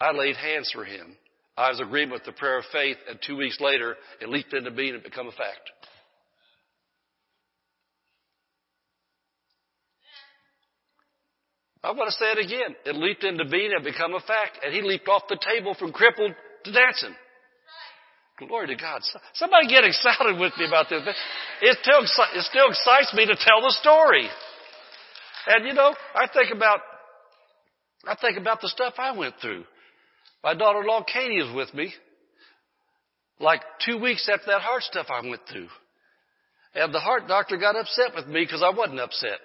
I 0.00 0.12
laid 0.12 0.36
hands 0.36 0.70
for 0.72 0.84
him. 0.84 1.16
I 1.56 1.70
was 1.70 1.80
agreement 1.80 2.12
with 2.12 2.24
the 2.24 2.38
prayer 2.38 2.58
of 2.58 2.64
faith, 2.70 2.98
and 3.08 3.18
two 3.26 3.36
weeks 3.36 3.58
later, 3.60 3.96
it 4.20 4.28
leaped 4.28 4.52
into 4.52 4.70
being 4.70 4.94
and 4.94 5.02
become 5.02 5.26
a 5.26 5.32
fact. 5.32 5.70
I 11.82 11.92
want 11.92 12.10
to 12.10 12.16
say 12.18 12.32
it 12.32 12.44
again. 12.44 12.76
It 12.84 12.96
leaped 12.96 13.24
into 13.24 13.44
being 13.46 13.70
and 13.72 13.84
become 13.84 14.12
a 14.14 14.20
fact, 14.20 14.58
and 14.64 14.74
he 14.74 14.82
leaped 14.82 15.08
off 15.08 15.22
the 15.28 15.38
table 15.38 15.74
from 15.78 15.92
crippled 15.92 16.34
to 16.64 16.72
dancing. 16.72 17.14
Glory 18.38 18.66
to 18.66 18.76
God. 18.76 19.00
Somebody 19.34 19.68
get 19.68 19.84
excited 19.84 20.38
with 20.38 20.52
me 20.58 20.66
about 20.66 20.90
this. 20.90 21.00
It 21.62 21.78
still, 21.80 22.02
it 22.02 22.44
still 22.44 22.68
excites 22.68 23.14
me 23.14 23.24
to 23.24 23.36
tell 23.36 23.62
the 23.62 23.74
story. 23.80 24.28
And 25.46 25.66
you 25.66 25.72
know, 25.72 25.94
I 26.14 26.26
think 26.26 26.52
about, 26.52 26.80
I 28.06 28.14
think 28.20 28.36
about 28.36 28.60
the 28.60 28.68
stuff 28.68 28.94
I 28.98 29.16
went 29.16 29.36
through. 29.40 29.64
My 30.46 30.54
daughter-in-law 30.54 31.02
Katie 31.12 31.38
is 31.38 31.52
with 31.56 31.74
me. 31.74 31.92
Like 33.40 33.62
two 33.84 33.98
weeks 33.98 34.30
after 34.32 34.46
that 34.46 34.60
heart 34.60 34.84
stuff 34.84 35.08
I 35.10 35.28
went 35.28 35.42
through. 35.50 35.66
And 36.72 36.94
the 36.94 37.00
heart 37.00 37.26
doctor 37.26 37.56
got 37.56 37.74
upset 37.74 38.14
with 38.14 38.28
me 38.28 38.44
because 38.44 38.62
I 38.62 38.70
wasn't 38.70 39.00
upset. 39.00 39.40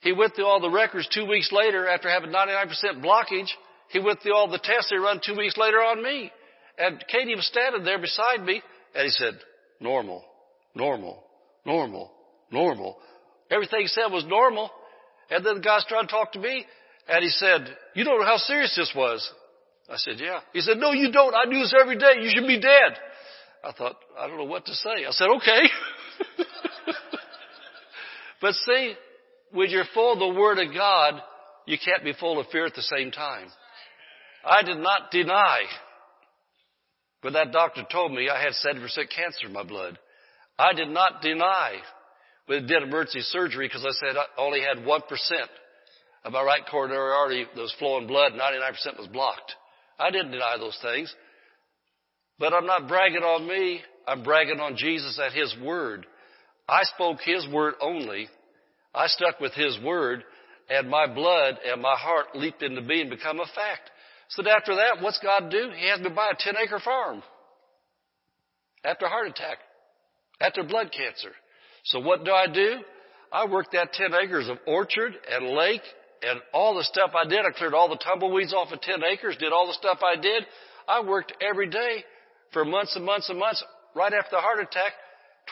He 0.00 0.12
went 0.12 0.34
through 0.34 0.44
all 0.44 0.60
the 0.60 0.68
records 0.68 1.08
two 1.08 1.26
weeks 1.26 1.50
later 1.52 1.88
after 1.88 2.10
having 2.10 2.32
99% 2.32 3.02
blockage. 3.02 3.48
He 3.88 3.98
went 3.98 4.20
through 4.20 4.34
all 4.34 4.50
the 4.50 4.58
tests 4.62 4.90
they 4.90 4.98
run 4.98 5.22
two 5.24 5.38
weeks 5.38 5.56
later 5.56 5.78
on 5.78 6.02
me. 6.02 6.30
And 6.76 7.02
Katie 7.10 7.34
was 7.34 7.46
standing 7.46 7.82
there 7.82 7.98
beside 7.98 8.44
me 8.44 8.60
and 8.94 9.04
he 9.04 9.10
said, 9.10 9.40
normal, 9.80 10.22
normal, 10.74 11.24
normal, 11.64 12.12
normal. 12.50 12.98
Everything 13.50 13.80
he 13.80 13.86
said 13.86 14.08
was 14.08 14.26
normal. 14.26 14.70
And 15.30 15.46
then 15.46 15.54
the 15.54 15.62
guy's 15.62 15.86
trying 15.86 16.08
to 16.08 16.12
talk 16.12 16.32
to 16.32 16.38
me 16.38 16.66
and 17.08 17.22
he 17.22 17.30
said, 17.30 17.66
you 17.94 18.04
don't 18.04 18.20
know 18.20 18.26
how 18.26 18.36
serious 18.36 18.74
this 18.76 18.92
was. 18.96 19.30
I 19.88 19.96
said, 19.96 20.14
yeah. 20.18 20.40
He 20.52 20.60
said, 20.60 20.78
no, 20.78 20.92
you 20.92 21.12
don't. 21.12 21.34
I 21.34 21.44
do 21.44 21.58
this 21.58 21.74
every 21.78 21.98
day. 21.98 22.22
You 22.22 22.30
should 22.34 22.46
be 22.46 22.60
dead. 22.60 22.96
I 23.62 23.72
thought, 23.72 23.96
I 24.18 24.26
don't 24.26 24.38
know 24.38 24.44
what 24.44 24.66
to 24.66 24.74
say. 24.74 25.04
I 25.06 25.10
said, 25.10 25.28
okay. 25.36 25.60
but 28.40 28.54
see, 28.54 28.94
when 29.52 29.70
you're 29.70 29.84
full 29.92 30.14
of 30.14 30.18
the 30.18 30.40
Word 30.40 30.58
of 30.58 30.72
God, 30.74 31.20
you 31.66 31.76
can't 31.82 32.04
be 32.04 32.12
full 32.18 32.40
of 32.40 32.46
fear 32.48 32.66
at 32.66 32.74
the 32.74 32.82
same 32.82 33.10
time. 33.10 33.48
I 34.44 34.62
did 34.62 34.78
not 34.78 35.10
deny. 35.10 35.62
But 37.22 37.34
that 37.34 37.52
doctor 37.52 37.82
told 37.90 38.12
me 38.12 38.28
I 38.28 38.42
had 38.42 38.52
70% 38.52 38.82
cancer 39.14 39.46
in 39.46 39.52
my 39.52 39.62
blood. 39.62 39.98
I 40.58 40.72
did 40.74 40.88
not 40.88 41.22
deny 41.22 41.76
when 42.46 42.64
it 42.64 42.66
did 42.66 42.82
emergency 42.82 43.20
surgery 43.20 43.66
because 43.66 43.84
I 43.84 43.92
said 43.92 44.16
I 44.16 44.24
only 44.40 44.60
had 44.60 44.84
1% 44.84 45.00
of 46.24 46.32
my 46.32 46.42
right 46.42 46.62
coronary 46.70 47.12
artery 47.12 47.46
that 47.54 47.60
was 47.60 47.74
flowing 47.78 48.06
blood. 48.06 48.32
99% 48.32 48.98
was 48.98 49.08
blocked. 49.12 49.54
I 49.98 50.10
didn't 50.10 50.32
deny 50.32 50.56
those 50.58 50.78
things. 50.82 51.14
But 52.38 52.52
I'm 52.52 52.66
not 52.66 52.88
bragging 52.88 53.22
on 53.22 53.46
me. 53.46 53.80
I'm 54.06 54.22
bragging 54.22 54.60
on 54.60 54.76
Jesus 54.76 55.18
and 55.22 55.32
His 55.32 55.54
Word. 55.62 56.06
I 56.68 56.82
spoke 56.84 57.18
His 57.20 57.46
Word 57.48 57.74
only 57.80 58.28
I 58.94 59.08
stuck 59.08 59.40
with 59.40 59.52
His 59.54 59.78
Word 59.82 60.22
and 60.70 60.88
my 60.88 61.06
blood 61.12 61.58
and 61.66 61.82
my 61.82 61.96
heart 61.96 62.26
leaped 62.34 62.62
into 62.62 62.82
being 62.82 63.10
become 63.10 63.40
a 63.40 63.46
fact. 63.46 63.90
So 64.28 64.42
that 64.42 64.56
after 64.60 64.76
that, 64.76 65.02
what's 65.02 65.18
God 65.18 65.50
do? 65.50 65.70
He 65.76 65.88
has 65.88 66.00
me 66.00 66.10
buy 66.10 66.30
a 66.32 66.36
10 66.38 66.54
acre 66.64 66.80
farm. 66.80 67.22
After 68.84 69.08
heart 69.08 69.28
attack. 69.28 69.58
After 70.40 70.62
blood 70.62 70.90
cancer. 70.96 71.32
So 71.84 72.00
what 72.00 72.24
do 72.24 72.30
I 72.30 72.46
do? 72.46 72.76
I 73.32 73.46
work 73.46 73.72
that 73.72 73.92
10 73.92 74.14
acres 74.14 74.48
of 74.48 74.58
orchard 74.66 75.14
and 75.30 75.48
lake 75.48 75.82
and 76.28 76.40
all 76.52 76.74
the 76.74 76.84
stuff 76.84 77.10
I 77.14 77.28
did. 77.28 77.44
I 77.44 77.50
cleared 77.56 77.74
all 77.74 77.88
the 77.88 77.96
tumbleweeds 77.96 78.52
off 78.52 78.72
of 78.72 78.80
10 78.80 79.02
acres, 79.04 79.36
did 79.38 79.52
all 79.52 79.66
the 79.66 79.74
stuff 79.74 79.98
I 80.04 80.20
did. 80.20 80.44
I 80.88 81.02
worked 81.02 81.32
every 81.40 81.68
day 81.68 82.04
for 82.52 82.64
months 82.64 82.96
and 82.96 83.04
months 83.04 83.28
and 83.30 83.38
months 83.38 83.62
right 83.94 84.12
after 84.12 84.36
the 84.36 84.40
heart 84.40 84.60
attack, 84.60 84.92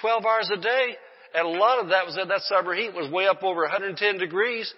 12 0.01 0.25
hours 0.25 0.51
a 0.53 0.61
day 0.61 0.97
and 1.35 1.47
a 1.47 1.59
lot 1.59 1.79
of 1.79 1.89
that 1.89 2.05
was 2.05 2.19
in 2.21 2.29
that 2.29 2.43
summer 2.43 2.75
heat 2.75 2.95
was 2.95 3.11
way 3.11 3.27
up 3.27 3.43
over 3.43 3.63
110 3.63 4.19
degrees. 4.19 4.73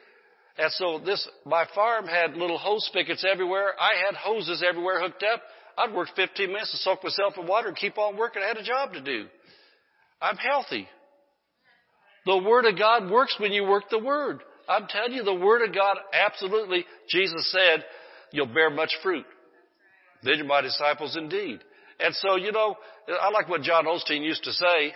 And 0.56 0.70
so 0.72 1.00
this, 1.04 1.28
my 1.44 1.66
farm 1.74 2.06
had 2.06 2.36
little 2.36 2.58
hose 2.58 2.86
spigots 2.86 3.26
everywhere. 3.28 3.72
I 3.78 4.06
had 4.06 4.14
hoses 4.14 4.62
everywhere 4.66 5.00
hooked 5.00 5.24
up. 5.24 5.42
I'd 5.76 5.92
work 5.92 6.08
15 6.14 6.46
minutes 6.46 6.70
to 6.70 6.76
soak 6.76 7.02
myself 7.02 7.34
in 7.36 7.46
water 7.46 7.68
and 7.68 7.76
keep 7.76 7.98
on 7.98 8.16
working. 8.16 8.42
I 8.42 8.48
had 8.48 8.56
a 8.56 8.62
job 8.62 8.92
to 8.92 9.00
do. 9.00 9.26
I'm 10.22 10.36
healthy. 10.36 10.86
The 12.26 12.38
Word 12.38 12.66
of 12.66 12.78
God 12.78 13.10
works 13.10 13.34
when 13.38 13.52
you 13.52 13.64
work 13.64 13.84
the 13.90 13.98
Word. 13.98 14.40
I'm 14.68 14.86
telling 14.86 15.12
you, 15.12 15.22
the 15.22 15.34
Word 15.34 15.66
of 15.68 15.74
God 15.74 15.96
absolutely, 16.12 16.84
Jesus 17.08 17.50
said, 17.50 17.84
you'll 18.30 18.46
bear 18.46 18.70
much 18.70 18.90
fruit. 19.02 19.26
Then 20.22 20.38
you're 20.38 20.46
my 20.46 20.60
disciples 20.60 21.16
indeed. 21.16 21.60
And 22.00 22.14
so, 22.14 22.36
you 22.36 22.50
know, 22.52 22.76
I 23.08 23.30
like 23.30 23.48
what 23.48 23.62
John 23.62 23.84
Osteen 23.84 24.24
used 24.24 24.44
to 24.44 24.52
say. 24.52 24.94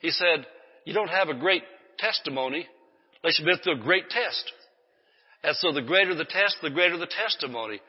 He 0.00 0.10
said, 0.10 0.46
you 0.84 0.94
don't 0.94 1.08
have 1.08 1.28
a 1.28 1.34
great 1.34 1.62
testimony 1.98 2.66
unless 3.22 3.38
you've 3.38 3.46
been 3.46 3.58
through 3.58 3.80
a 3.80 3.84
great 3.84 4.08
test. 4.10 4.52
And 5.42 5.56
so 5.56 5.72
the 5.72 5.82
greater 5.82 6.14
the 6.14 6.24
test, 6.24 6.58
the 6.62 6.70
greater 6.70 6.96
the 6.96 7.06
testimony. 7.06 7.80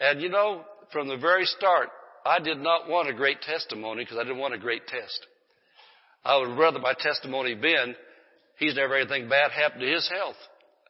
And 0.00 0.20
you 0.20 0.28
know, 0.28 0.62
from 0.92 1.08
the 1.08 1.16
very 1.16 1.44
start, 1.44 1.88
I 2.24 2.38
did 2.40 2.58
not 2.58 2.88
want 2.88 3.08
a 3.08 3.14
great 3.14 3.40
testimony 3.40 4.04
because 4.04 4.18
I 4.18 4.24
didn't 4.24 4.38
want 4.38 4.54
a 4.54 4.58
great 4.58 4.86
test. 4.86 5.26
I 6.24 6.36
would 6.38 6.58
rather 6.58 6.80
my 6.80 6.94
testimony 6.98 7.54
been, 7.54 7.94
he's 8.58 8.74
never 8.74 8.96
anything 8.96 9.28
bad 9.28 9.52
happened 9.52 9.82
to 9.82 9.86
his 9.86 10.08
health. 10.08 10.36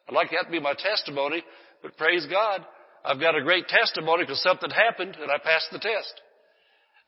I'd 0.07 0.15
like 0.15 0.31
that 0.31 0.45
to 0.45 0.51
be 0.51 0.59
my 0.59 0.73
testimony, 0.73 1.43
but 1.81 1.97
praise 1.97 2.25
God, 2.29 2.65
I've 3.03 3.19
got 3.19 3.37
a 3.37 3.43
great 3.43 3.67
testimony 3.67 4.23
because 4.23 4.41
something 4.41 4.69
happened 4.69 5.17
and 5.21 5.31
I 5.31 5.37
passed 5.37 5.67
the 5.71 5.79
test. 5.79 6.21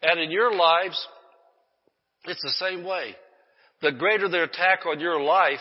And 0.02 0.20
in 0.20 0.32
your 0.32 0.54
lives, 0.54 1.08
it's 2.26 2.42
the 2.42 2.52
same 2.52 2.84
way. 2.84 3.16
The 3.82 3.92
greater 3.92 4.28
the 4.28 4.44
attack 4.44 4.86
on 4.86 5.00
your 5.00 5.22
life, 5.22 5.60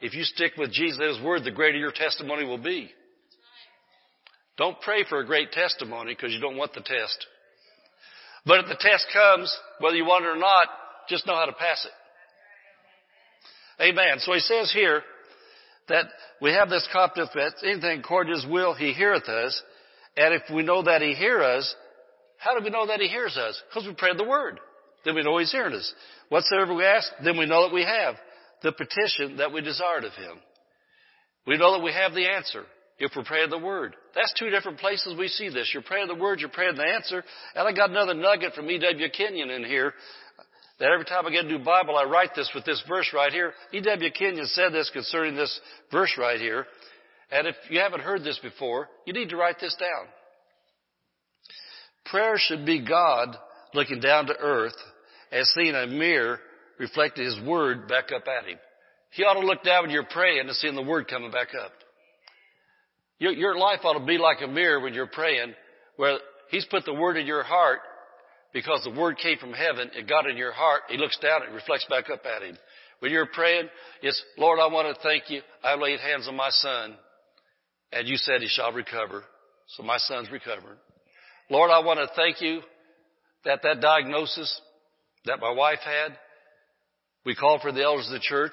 if 0.00 0.14
you 0.14 0.24
stick 0.24 0.52
with 0.56 0.72
Jesus 0.72 0.98
and 0.98 1.16
His 1.16 1.24
Word, 1.24 1.44
the 1.44 1.50
greater 1.50 1.78
your 1.78 1.92
testimony 1.92 2.46
will 2.46 2.58
be. 2.58 2.90
Don't 4.58 4.80
pray 4.80 5.04
for 5.08 5.20
a 5.20 5.26
great 5.26 5.52
testimony 5.52 6.14
because 6.14 6.32
you 6.32 6.40
don't 6.40 6.56
want 6.56 6.74
the 6.74 6.80
test. 6.80 7.26
But 8.44 8.60
if 8.60 8.66
the 8.66 8.76
test 8.78 9.06
comes, 9.12 9.54
whether 9.78 9.96
you 9.96 10.04
want 10.04 10.24
it 10.24 10.28
or 10.28 10.36
not, 10.36 10.68
just 11.08 11.26
know 11.26 11.34
how 11.34 11.46
to 11.46 11.52
pass 11.52 11.86
it. 11.86 11.92
Amen. 13.82 14.18
So 14.18 14.32
he 14.32 14.40
says 14.40 14.70
here 14.72 15.02
that 15.88 16.06
we 16.40 16.52
have 16.52 16.68
this 16.68 16.88
confidence 16.92 17.30
that 17.34 17.54
anything 17.64 18.00
according 18.00 18.32
to 18.32 18.40
his 18.40 18.50
will, 18.50 18.74
he 18.74 18.92
heareth 18.92 19.28
us. 19.28 19.62
And 20.16 20.34
if 20.34 20.42
we 20.54 20.62
know 20.62 20.82
that 20.82 21.02
he 21.02 21.14
hear 21.14 21.42
us, 21.42 21.74
how 22.38 22.58
do 22.58 22.64
we 22.64 22.70
know 22.70 22.86
that 22.86 23.00
he 23.00 23.08
hears 23.08 23.36
us? 23.36 23.60
Because 23.68 23.86
we 23.86 23.94
pray 23.94 24.10
the 24.16 24.24
word. 24.24 24.60
Then 25.04 25.14
we 25.14 25.22
know 25.22 25.38
he's 25.38 25.52
hearing 25.52 25.74
us. 25.74 25.92
Whatsoever 26.28 26.74
we 26.74 26.84
ask, 26.84 27.08
then 27.24 27.36
we 27.36 27.46
know 27.46 27.66
that 27.66 27.74
we 27.74 27.84
have 27.84 28.14
the 28.62 28.72
petition 28.72 29.38
that 29.38 29.52
we 29.52 29.60
desired 29.60 30.04
of 30.04 30.12
him. 30.12 30.38
We 31.46 31.58
know 31.58 31.72
that 31.72 31.84
we 31.84 31.92
have 31.92 32.14
the 32.14 32.28
answer 32.28 32.64
if 32.98 33.12
we're 33.16 33.24
praying 33.24 33.50
the 33.50 33.58
word. 33.58 33.96
That's 34.14 34.32
two 34.38 34.50
different 34.50 34.78
places 34.78 35.16
we 35.18 35.28
see 35.28 35.48
this. 35.48 35.70
You're 35.72 35.82
praying 35.82 36.06
the 36.06 36.14
word, 36.14 36.40
you're 36.40 36.48
praying 36.48 36.76
the 36.76 36.86
answer. 36.86 37.24
And 37.54 37.66
I 37.66 37.72
got 37.72 37.90
another 37.90 38.14
nugget 38.14 38.54
from 38.54 38.70
E.W. 38.70 39.08
Kenyon 39.10 39.50
in 39.50 39.64
here 39.64 39.92
that 40.82 40.90
every 40.90 41.04
time 41.04 41.24
I 41.24 41.30
get 41.30 41.44
a 41.44 41.48
new 41.48 41.60
Bible, 41.60 41.96
I 41.96 42.02
write 42.02 42.30
this 42.34 42.50
with 42.52 42.64
this 42.64 42.82
verse 42.88 43.08
right 43.14 43.32
here. 43.32 43.52
E.W. 43.72 44.10
Kenyon 44.10 44.46
said 44.46 44.72
this 44.72 44.90
concerning 44.92 45.36
this 45.36 45.60
verse 45.92 46.12
right 46.18 46.40
here. 46.40 46.66
And 47.30 47.46
if 47.46 47.54
you 47.70 47.78
haven't 47.78 48.00
heard 48.00 48.24
this 48.24 48.40
before, 48.42 48.88
you 49.06 49.12
need 49.12 49.28
to 49.28 49.36
write 49.36 49.60
this 49.60 49.76
down. 49.78 50.08
Prayer 52.06 52.34
should 52.36 52.66
be 52.66 52.84
God 52.84 53.28
looking 53.74 54.00
down 54.00 54.26
to 54.26 54.36
earth 54.36 54.74
and 55.30 55.46
seeing 55.46 55.72
a 55.72 55.86
mirror 55.86 56.40
reflecting 56.80 57.26
His 57.26 57.38
Word 57.46 57.86
back 57.86 58.10
up 58.12 58.24
at 58.26 58.48
Him. 58.48 58.58
He 59.12 59.22
ought 59.22 59.40
to 59.40 59.46
look 59.46 59.62
down 59.62 59.82
when 59.82 59.92
you're 59.92 60.02
praying 60.02 60.48
and 60.48 60.56
seeing 60.56 60.74
the 60.74 60.82
Word 60.82 61.06
coming 61.06 61.30
back 61.30 61.50
up. 61.64 61.70
Your, 63.20 63.30
your 63.30 63.56
life 63.56 63.84
ought 63.84 64.00
to 64.00 64.04
be 64.04 64.18
like 64.18 64.38
a 64.42 64.48
mirror 64.48 64.80
when 64.80 64.94
you're 64.94 65.06
praying 65.06 65.54
where 65.94 66.18
He's 66.50 66.64
put 66.64 66.84
the 66.84 66.92
Word 66.92 67.16
in 67.18 67.26
your 67.28 67.44
heart 67.44 67.78
because 68.52 68.82
the 68.84 68.98
Word 68.98 69.18
came 69.18 69.38
from 69.38 69.52
heaven. 69.52 69.90
It 69.94 70.08
got 70.08 70.28
in 70.28 70.36
your 70.36 70.52
heart. 70.52 70.82
He 70.88 70.96
looks 70.96 71.18
down. 71.18 71.42
It 71.42 71.52
reflects 71.52 71.86
back 71.88 72.10
up 72.10 72.22
at 72.24 72.42
Him. 72.42 72.56
When 73.00 73.10
you're 73.10 73.26
praying, 73.26 73.68
it's, 74.02 74.22
Lord, 74.38 74.60
I 74.60 74.66
want 74.66 74.94
to 74.94 75.02
thank 75.02 75.28
you. 75.28 75.40
I 75.64 75.74
laid 75.74 75.98
hands 75.98 76.28
on 76.28 76.36
my 76.36 76.50
son 76.50 76.96
and 77.92 78.08
you 78.08 78.16
said 78.16 78.40
he 78.40 78.48
shall 78.48 78.72
recover. 78.72 79.24
So 79.76 79.82
my 79.82 79.98
son's 79.98 80.30
recovered. 80.30 80.78
Lord, 81.50 81.70
I 81.70 81.80
want 81.80 81.98
to 81.98 82.14
thank 82.16 82.40
you 82.40 82.60
that 83.44 83.60
that 83.62 83.80
diagnosis 83.80 84.60
that 85.26 85.40
my 85.40 85.50
wife 85.50 85.80
had, 85.84 86.16
we 87.24 87.34
called 87.34 87.60
for 87.60 87.72
the 87.72 87.82
elders 87.82 88.06
of 88.06 88.14
the 88.14 88.20
church. 88.20 88.52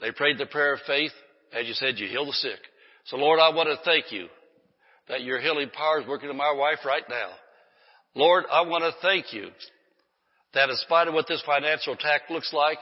They 0.00 0.10
prayed 0.10 0.38
the 0.38 0.46
prayer 0.46 0.74
of 0.74 0.80
faith. 0.86 1.12
As 1.52 1.66
you 1.66 1.74
said, 1.74 1.98
you 1.98 2.08
heal 2.08 2.26
the 2.26 2.32
sick. 2.32 2.58
So 3.06 3.16
Lord, 3.16 3.40
I 3.40 3.54
want 3.54 3.68
to 3.68 3.84
thank 3.84 4.12
you 4.12 4.28
that 5.08 5.22
your 5.22 5.40
healing 5.40 5.70
power 5.70 6.00
is 6.00 6.06
working 6.06 6.30
in 6.30 6.36
my 6.36 6.52
wife 6.52 6.78
right 6.84 7.02
now. 7.08 7.30
Lord, 8.14 8.44
I 8.50 8.62
want 8.62 8.82
to 8.84 9.00
thank 9.00 9.32
you 9.32 9.48
that 10.54 10.68
in 10.68 10.76
spite 10.76 11.08
of 11.08 11.14
what 11.14 11.28
this 11.28 11.42
financial 11.46 11.94
attack 11.94 12.22
looks 12.28 12.52
like, 12.52 12.78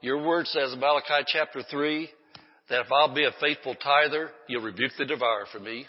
your 0.00 0.26
word 0.26 0.46
says 0.46 0.72
in 0.72 0.80
Malachi 0.80 1.24
chapter 1.26 1.62
3 1.62 2.08
that 2.70 2.80
if 2.80 2.92
I'll 2.92 3.14
be 3.14 3.24
a 3.24 3.32
faithful 3.40 3.74
tither, 3.74 4.30
you'll 4.48 4.62
rebuke 4.62 4.92
the 4.96 5.04
devourer 5.04 5.44
for 5.52 5.60
me. 5.60 5.86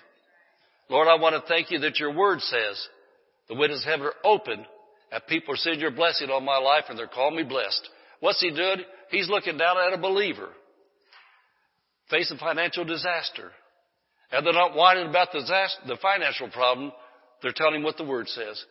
Lord, 0.89 1.07
I 1.07 1.15
want 1.15 1.35
to 1.35 1.47
thank 1.47 1.71
you 1.71 1.79
that 1.79 1.99
your 1.99 2.13
word 2.13 2.41
says 2.41 2.87
the 3.47 3.55
windows 3.55 3.79
of 3.79 3.85
heaven 3.85 4.07
are 4.07 4.29
open 4.29 4.65
and 5.11 5.27
people 5.27 5.53
are 5.53 5.57
seeing 5.57 5.79
your 5.79 5.91
blessing 5.91 6.29
on 6.29 6.43
my 6.43 6.57
life 6.57 6.85
and 6.89 6.99
they're 6.99 7.07
calling 7.07 7.37
me 7.37 7.43
blessed. 7.43 7.87
What's 8.19 8.41
he 8.41 8.51
doing? 8.51 8.81
He's 9.09 9.29
looking 9.29 9.57
down 9.57 9.77
at 9.77 9.97
a 9.97 10.01
believer 10.01 10.49
facing 12.09 12.37
financial 12.37 12.83
disaster. 12.83 13.51
And 14.31 14.45
they're 14.45 14.53
not 14.53 14.75
whining 14.75 15.09
about 15.09 15.29
the, 15.31 15.97
financial 16.01 16.49
problem. 16.49 16.91
They're 17.41 17.53
telling 17.55 17.75
him 17.75 17.83
what 17.83 17.97
the 17.97 18.05
word 18.05 18.27
says. 18.27 18.63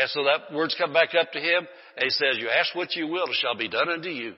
And 0.00 0.10
so 0.10 0.24
that 0.24 0.54
word's 0.54 0.76
come 0.78 0.92
back 0.92 1.10
up 1.18 1.32
to 1.32 1.40
him 1.40 1.66
and 1.96 2.04
he 2.04 2.10
says, 2.10 2.38
you 2.38 2.48
ask 2.48 2.74
what 2.74 2.94
you 2.94 3.06
will, 3.06 3.26
it 3.26 3.36
shall 3.40 3.56
be 3.56 3.68
done 3.68 3.88
unto 3.88 4.08
you. 4.08 4.34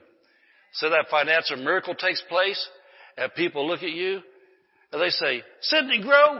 So 0.73 0.89
that 0.89 1.07
financial 1.11 1.57
miracle 1.57 1.93
takes 1.93 2.23
place 2.29 2.69
and 3.17 3.33
people 3.33 3.67
look 3.67 3.83
at 3.83 3.91
you 3.91 4.21
and 4.91 5.01
they 5.01 5.09
say, 5.09 5.43
Cindy 5.61 6.01
Grow, 6.01 6.39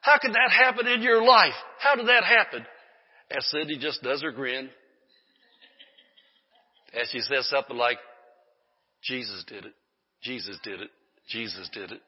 how 0.00 0.18
could 0.20 0.32
that 0.32 0.50
happen 0.50 0.86
in 0.86 1.02
your 1.02 1.22
life? 1.24 1.54
How 1.80 1.96
did 1.96 2.06
that 2.08 2.24
happen? 2.24 2.64
And 3.30 3.42
Cindy 3.42 3.78
just 3.78 4.02
does 4.02 4.22
her 4.22 4.32
grin. 4.32 4.70
And 6.94 7.04
she 7.10 7.20
says 7.20 7.48
something 7.48 7.76
like, 7.76 7.98
Jesus 9.02 9.44
did 9.46 9.64
it. 9.64 9.72
Jesus 10.22 10.58
did 10.62 10.80
it. 10.80 10.90
Jesus 11.28 11.68
did 11.72 11.92
it. 11.92 12.00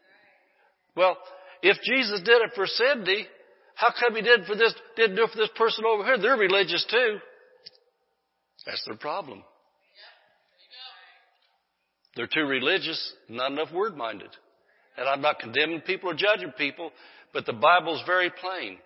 Well, 0.97 1.17
if 1.63 1.77
Jesus 1.83 2.21
did 2.21 2.41
it 2.43 2.53
for 2.55 2.67
Cindy, 2.67 3.27
how 3.81 3.95
come 3.99 4.15
he 4.15 4.21
did 4.21 4.45
for 4.45 4.55
this, 4.55 4.75
didn't 4.95 5.17
do 5.17 5.25
it 5.25 5.31
for 5.31 5.39
this 5.39 5.49
person 5.57 5.87
over 5.87 6.05
here? 6.05 6.19
They're 6.19 6.37
religious 6.37 6.85
too. 6.91 7.19
That's 8.67 8.85
their 8.87 8.97
problem. 8.97 9.43
They're 12.15 12.27
too 12.27 12.45
religious, 12.45 13.15
not 13.31 13.53
enough 13.53 13.73
word 13.73 13.97
minded. 13.97 14.29
And 14.99 15.09
I'm 15.09 15.23
not 15.23 15.39
condemning 15.39 15.81
people 15.81 16.11
or 16.11 16.15
judging 16.15 16.53
people, 16.59 16.91
but 17.33 17.47
the 17.47 17.55
Bible 17.55 17.95
is 17.95 18.03
very 18.05 18.29
plain. 18.29 18.77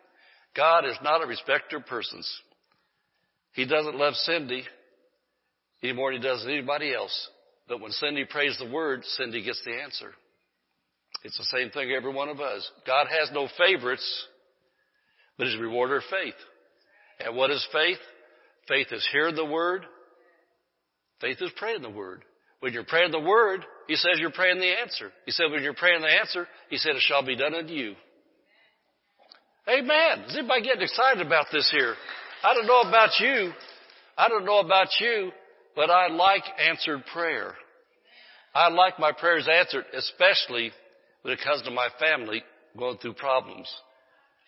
God 0.54 0.84
is 0.84 0.96
not 1.02 1.24
a 1.24 1.26
respecter 1.26 1.78
of 1.78 1.86
persons. 1.86 2.30
He 3.54 3.66
doesn't 3.66 3.96
love 3.96 4.14
Cindy 4.14 4.62
any 5.82 5.92
more 5.92 6.12
than 6.12 6.22
he 6.22 6.28
does 6.28 6.44
anybody 6.46 6.94
else. 6.94 7.30
But 7.66 7.80
when 7.80 7.90
Cindy 7.90 8.26
prays 8.26 8.56
the 8.60 8.70
word, 8.70 9.04
Cindy 9.04 9.42
gets 9.42 9.60
the 9.64 9.72
answer. 9.82 10.12
It's 11.24 11.36
the 11.36 11.58
same 11.58 11.70
thing 11.70 11.90
every 11.90 12.12
one 12.12 12.28
of 12.28 12.40
us. 12.40 12.70
God 12.86 13.08
has 13.08 13.30
no 13.32 13.48
favorites 13.58 14.28
but 15.38 15.46
is 15.46 15.58
rewarder 15.58 15.98
of 15.98 16.04
faith. 16.10 16.34
And 17.20 17.36
what 17.36 17.50
is 17.50 17.66
faith? 17.72 17.98
Faith 18.68 18.88
is 18.92 19.06
hearing 19.12 19.34
the 19.34 19.44
word. 19.44 19.84
Faith 21.20 21.38
is 21.40 21.50
praying 21.56 21.82
the 21.82 21.90
word. 21.90 22.24
When 22.60 22.72
you're 22.72 22.84
praying 22.84 23.12
the 23.12 23.20
word, 23.20 23.64
he 23.86 23.96
says 23.96 24.18
you're 24.18 24.30
praying 24.30 24.58
the 24.58 24.80
answer. 24.80 25.12
He 25.26 25.32
said 25.32 25.50
when 25.50 25.62
you're 25.62 25.74
praying 25.74 26.00
the 26.00 26.08
answer, 26.08 26.48
he 26.70 26.78
said 26.78 26.96
it 26.96 27.02
shall 27.02 27.24
be 27.24 27.36
done 27.36 27.54
unto 27.54 27.72
you. 27.72 27.94
Amen. 29.68 30.24
Is 30.28 30.36
anybody 30.36 30.62
getting 30.62 30.82
excited 30.82 31.24
about 31.24 31.46
this 31.52 31.70
here? 31.70 31.94
I 32.42 32.54
don't 32.54 32.66
know 32.66 32.82
about 32.82 33.10
you. 33.18 33.52
I 34.16 34.28
don't 34.28 34.44
know 34.44 34.60
about 34.60 34.88
you, 35.00 35.30
but 35.74 35.90
I 35.90 36.08
like 36.08 36.42
answered 36.58 37.02
prayer. 37.12 37.54
I 38.54 38.68
like 38.68 38.98
my 38.98 39.12
prayers 39.12 39.48
answered, 39.50 39.84
especially 39.92 40.70
when 41.22 41.34
it 41.34 41.40
comes 41.42 41.62
to 41.62 41.70
my 41.70 41.88
family 41.98 42.42
going 42.78 42.98
through 42.98 43.14
problems 43.14 43.68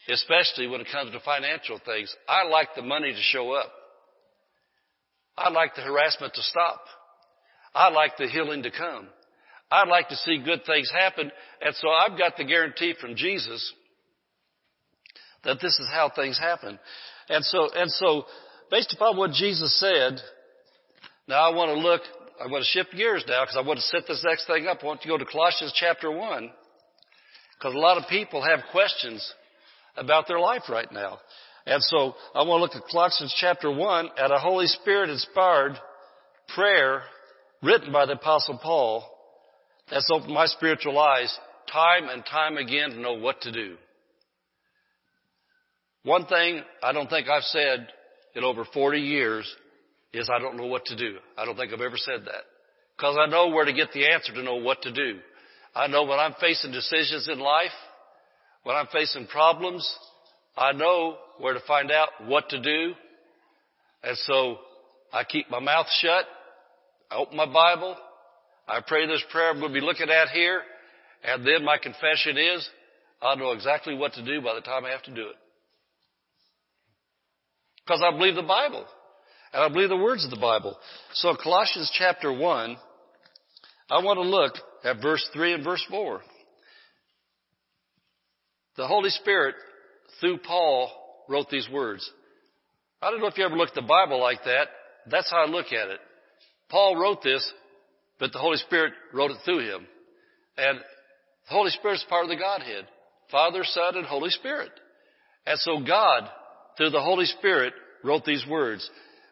especially 0.09 0.66
when 0.66 0.81
it 0.81 0.88
comes 0.90 1.12
to 1.12 1.21
financial 1.21 1.81
things. 1.85 2.14
I 2.29 2.45
like 2.49 2.69
the 2.75 2.83
money 2.83 3.12
to 3.12 3.21
show 3.21 3.53
up. 3.53 3.73
I 5.37 5.51
like 5.51 5.75
the 5.75 5.83
harassment 5.83 6.35
to 6.35 6.42
stop. 6.42 6.81
I 7.75 7.90
like 7.90 8.16
the 8.16 8.27
healing 8.27 8.62
to 8.62 8.71
come. 8.71 9.09
I'd 9.71 9.88
like 9.88 10.09
to 10.09 10.16
see 10.16 10.42
good 10.42 10.64
things 10.64 10.90
happen. 10.90 11.31
And 11.61 11.75
so 11.75 11.88
I've 11.88 12.16
got 12.16 12.37
the 12.37 12.45
guarantee 12.45 12.95
from 13.01 13.16
Jesus 13.16 13.73
that 15.45 15.59
this 15.61 15.79
is 15.79 15.88
how 15.92 16.11
things 16.14 16.38
happen. 16.38 16.79
And 17.29 17.45
so, 17.45 17.69
and 17.75 17.90
so 17.90 18.25
based 18.71 18.95
upon 18.95 19.16
what 19.16 19.33
Jesus 19.33 19.79
said, 19.79 20.21
now 21.29 21.51
I 21.51 21.55
want 21.55 21.71
to 21.71 21.79
look, 21.79 22.03
I 22.42 22.47
want 22.47 22.64
to 22.64 22.69
shift 22.69 22.92
gears 22.97 23.25
now 23.27 23.45
because 23.45 23.57
I 23.57 23.66
want 23.66 23.79
to 23.79 23.85
set 23.85 24.07
this 24.07 24.25
next 24.25 24.47
thing 24.47 24.66
up. 24.66 24.79
I 24.83 24.87
want 24.87 25.03
to 25.03 25.09
go 25.09 25.19
to 25.19 25.25
Colossians 25.25 25.73
chapter 25.75 26.11
1. 26.11 26.51
Because 27.59 27.75
a 27.75 27.79
lot 27.79 27.99
of 27.99 28.09
people 28.09 28.42
have 28.42 28.61
questions 28.71 29.35
about 29.96 30.28
their 30.28 30.40
life 30.40 30.62
right 30.68 30.90
now. 30.92 31.18
And 31.66 31.82
so 31.82 32.14
I 32.35 32.44
want 32.44 32.61
to 32.61 32.62
look 32.62 32.76
at 32.76 32.90
Colossians 32.90 33.35
chapter 33.38 33.70
1 33.70 34.11
at 34.18 34.30
a 34.30 34.38
Holy 34.38 34.66
Spirit 34.66 35.11
inspired 35.11 35.76
prayer 36.54 37.02
written 37.62 37.92
by 37.92 38.06
the 38.06 38.12
apostle 38.12 38.59
Paul 38.62 39.04
that's 39.90 40.09
opened 40.12 40.32
my 40.32 40.46
spiritual 40.46 40.98
eyes 40.98 41.37
time 41.72 42.09
and 42.09 42.24
time 42.24 42.56
again 42.56 42.90
to 42.90 43.00
know 43.00 43.14
what 43.14 43.40
to 43.42 43.52
do. 43.52 43.76
One 46.04 46.26
thing 46.26 46.62
I 46.82 46.92
don't 46.92 47.11
think 47.11 47.28
I've 47.28 47.42
said 47.42 47.88
in 48.37 48.44
over 48.44 48.64
40 48.64 49.00
years 49.00 49.52
is 50.12 50.30
I 50.32 50.38
don't 50.38 50.56
know 50.56 50.66
what 50.66 50.85
to 50.87 50.96
do. 50.96 51.16
I 51.37 51.44
don't 51.44 51.56
think 51.56 51.72
I've 51.72 51.80
ever 51.80 51.96
said 51.96 52.24
that. 52.26 52.44
Because 52.96 53.16
I 53.20 53.28
know 53.28 53.48
where 53.48 53.64
to 53.64 53.72
get 53.72 53.92
the 53.92 54.06
answer 54.11 54.32
to 54.32 54.42
know 54.42 54.56
what 54.56 54.82
to 54.82 54.92
do. 54.92 55.18
I 55.74 55.88
know 55.88 56.04
when 56.04 56.18
I'm 56.18 56.35
facing 56.40 56.72
decisions 56.72 57.28
in 57.28 57.38
life, 57.38 57.74
when 58.66 58.74
I'm 58.74 58.88
facing 58.88 59.29
problems, 59.29 59.88
I 60.57 60.72
know 60.72 61.18
where 61.38 61.55
to 61.55 61.61
find 61.68 61.92
out 61.92 62.09
what 62.24 62.48
to 62.48 62.61
do. 62.61 62.94
And 64.02 64.16
so 64.16 64.59
I 65.12 65.22
keep 65.22 65.48
my 65.48 65.61
mouth 65.61 65.87
shut. 66.00 66.24
I 67.09 67.14
open 67.14 67.37
my 67.37 67.46
Bible. 67.46 67.96
I 68.66 68.81
pray 68.85 69.07
this 69.07 69.22
prayer 69.31 69.50
I'm 69.50 69.61
going 69.61 69.72
to 69.72 69.81
be 69.81 69.87
looking 69.87 70.11
at 70.11 70.31
here. 70.31 70.62
And 71.22 71.46
then 71.46 71.64
my 71.64 71.79
confession 71.79 72.37
is, 72.37 72.68
I 73.22 73.37
know 73.37 73.52
exactly 73.52 73.94
what 73.94 74.14
to 74.14 74.24
do 74.24 74.42
by 74.42 74.57
the 74.57 74.62
time 74.62 74.85
I 74.85 74.90
have 74.90 75.05
to 75.05 75.14
do 75.14 75.29
it. 75.29 75.37
Because 77.85 78.02
I 78.05 78.11
believe 78.11 78.35
the 78.35 78.42
Bible. 78.42 78.85
And 79.52 79.62
I 79.62 79.68
believe 79.68 79.90
the 79.90 79.96
words 79.96 80.24
of 80.24 80.33
the 80.33 80.40
Bible. 80.40 80.76
So 81.12 81.37
Colossians 81.40 81.88
chapter 81.96 82.33
1, 82.33 82.76
I 83.90 84.02
want 84.02 84.16
to 84.16 84.29
look 84.29 84.55
at 84.83 85.00
verse 85.00 85.24
3 85.35 85.52
and 85.55 85.62
verse 85.62 85.87
4. 85.88 86.20
The 88.77 88.87
Holy 88.87 89.11
Spirit, 89.11 89.55
through 90.21 90.39
Paul, 90.39 90.91
wrote 91.29 91.49
these 91.51 91.69
words. 91.73 92.09
I 93.01 93.11
don't 93.11 93.21
know 93.21 93.27
if 93.27 93.39
you 93.39 93.45
ever 93.45 93.57
looked 93.57 93.77
at 93.77 93.83
the 93.83 93.89
Bible 93.89 94.21
like 94.21 94.45
that. 94.45 94.69
That's 95.11 95.31
how 95.31 95.45
I 95.45 95.49
look 95.49 95.67
at 95.67 95.89
it. 95.89 96.01
Paul 96.69 96.97
wrote 96.97 97.23
this, 97.23 97.53
but 98.19 98.33
the 98.33 98.39
Holy 98.39 98.57
Spirit 98.59 98.93
wrote 99.12 99.31
it 99.31 99.39
through 99.45 99.61
him. 99.61 99.87
And 100.57 100.79
the 100.79 101.55
Holy 101.55 101.71
Spirit 101.71 101.97
is 101.97 102.07
part 102.09 102.25
of 102.25 102.31
the 102.31 102.37
Godhead. 102.37 102.87
Father, 103.31 103.62
Son, 103.65 103.97
and 103.97 104.07
Holy 104.07 104.31
Spirit. 104.31 104.71
And 105.47 105.59
so 105.61 105.81
God, 105.81 106.29
through 106.77 106.91
the 106.91 107.01
Holy 107.01 107.27
Spirit, 107.27 107.73
wrote 108.03 108.25
these 108.25 108.45
words. 108.49 108.89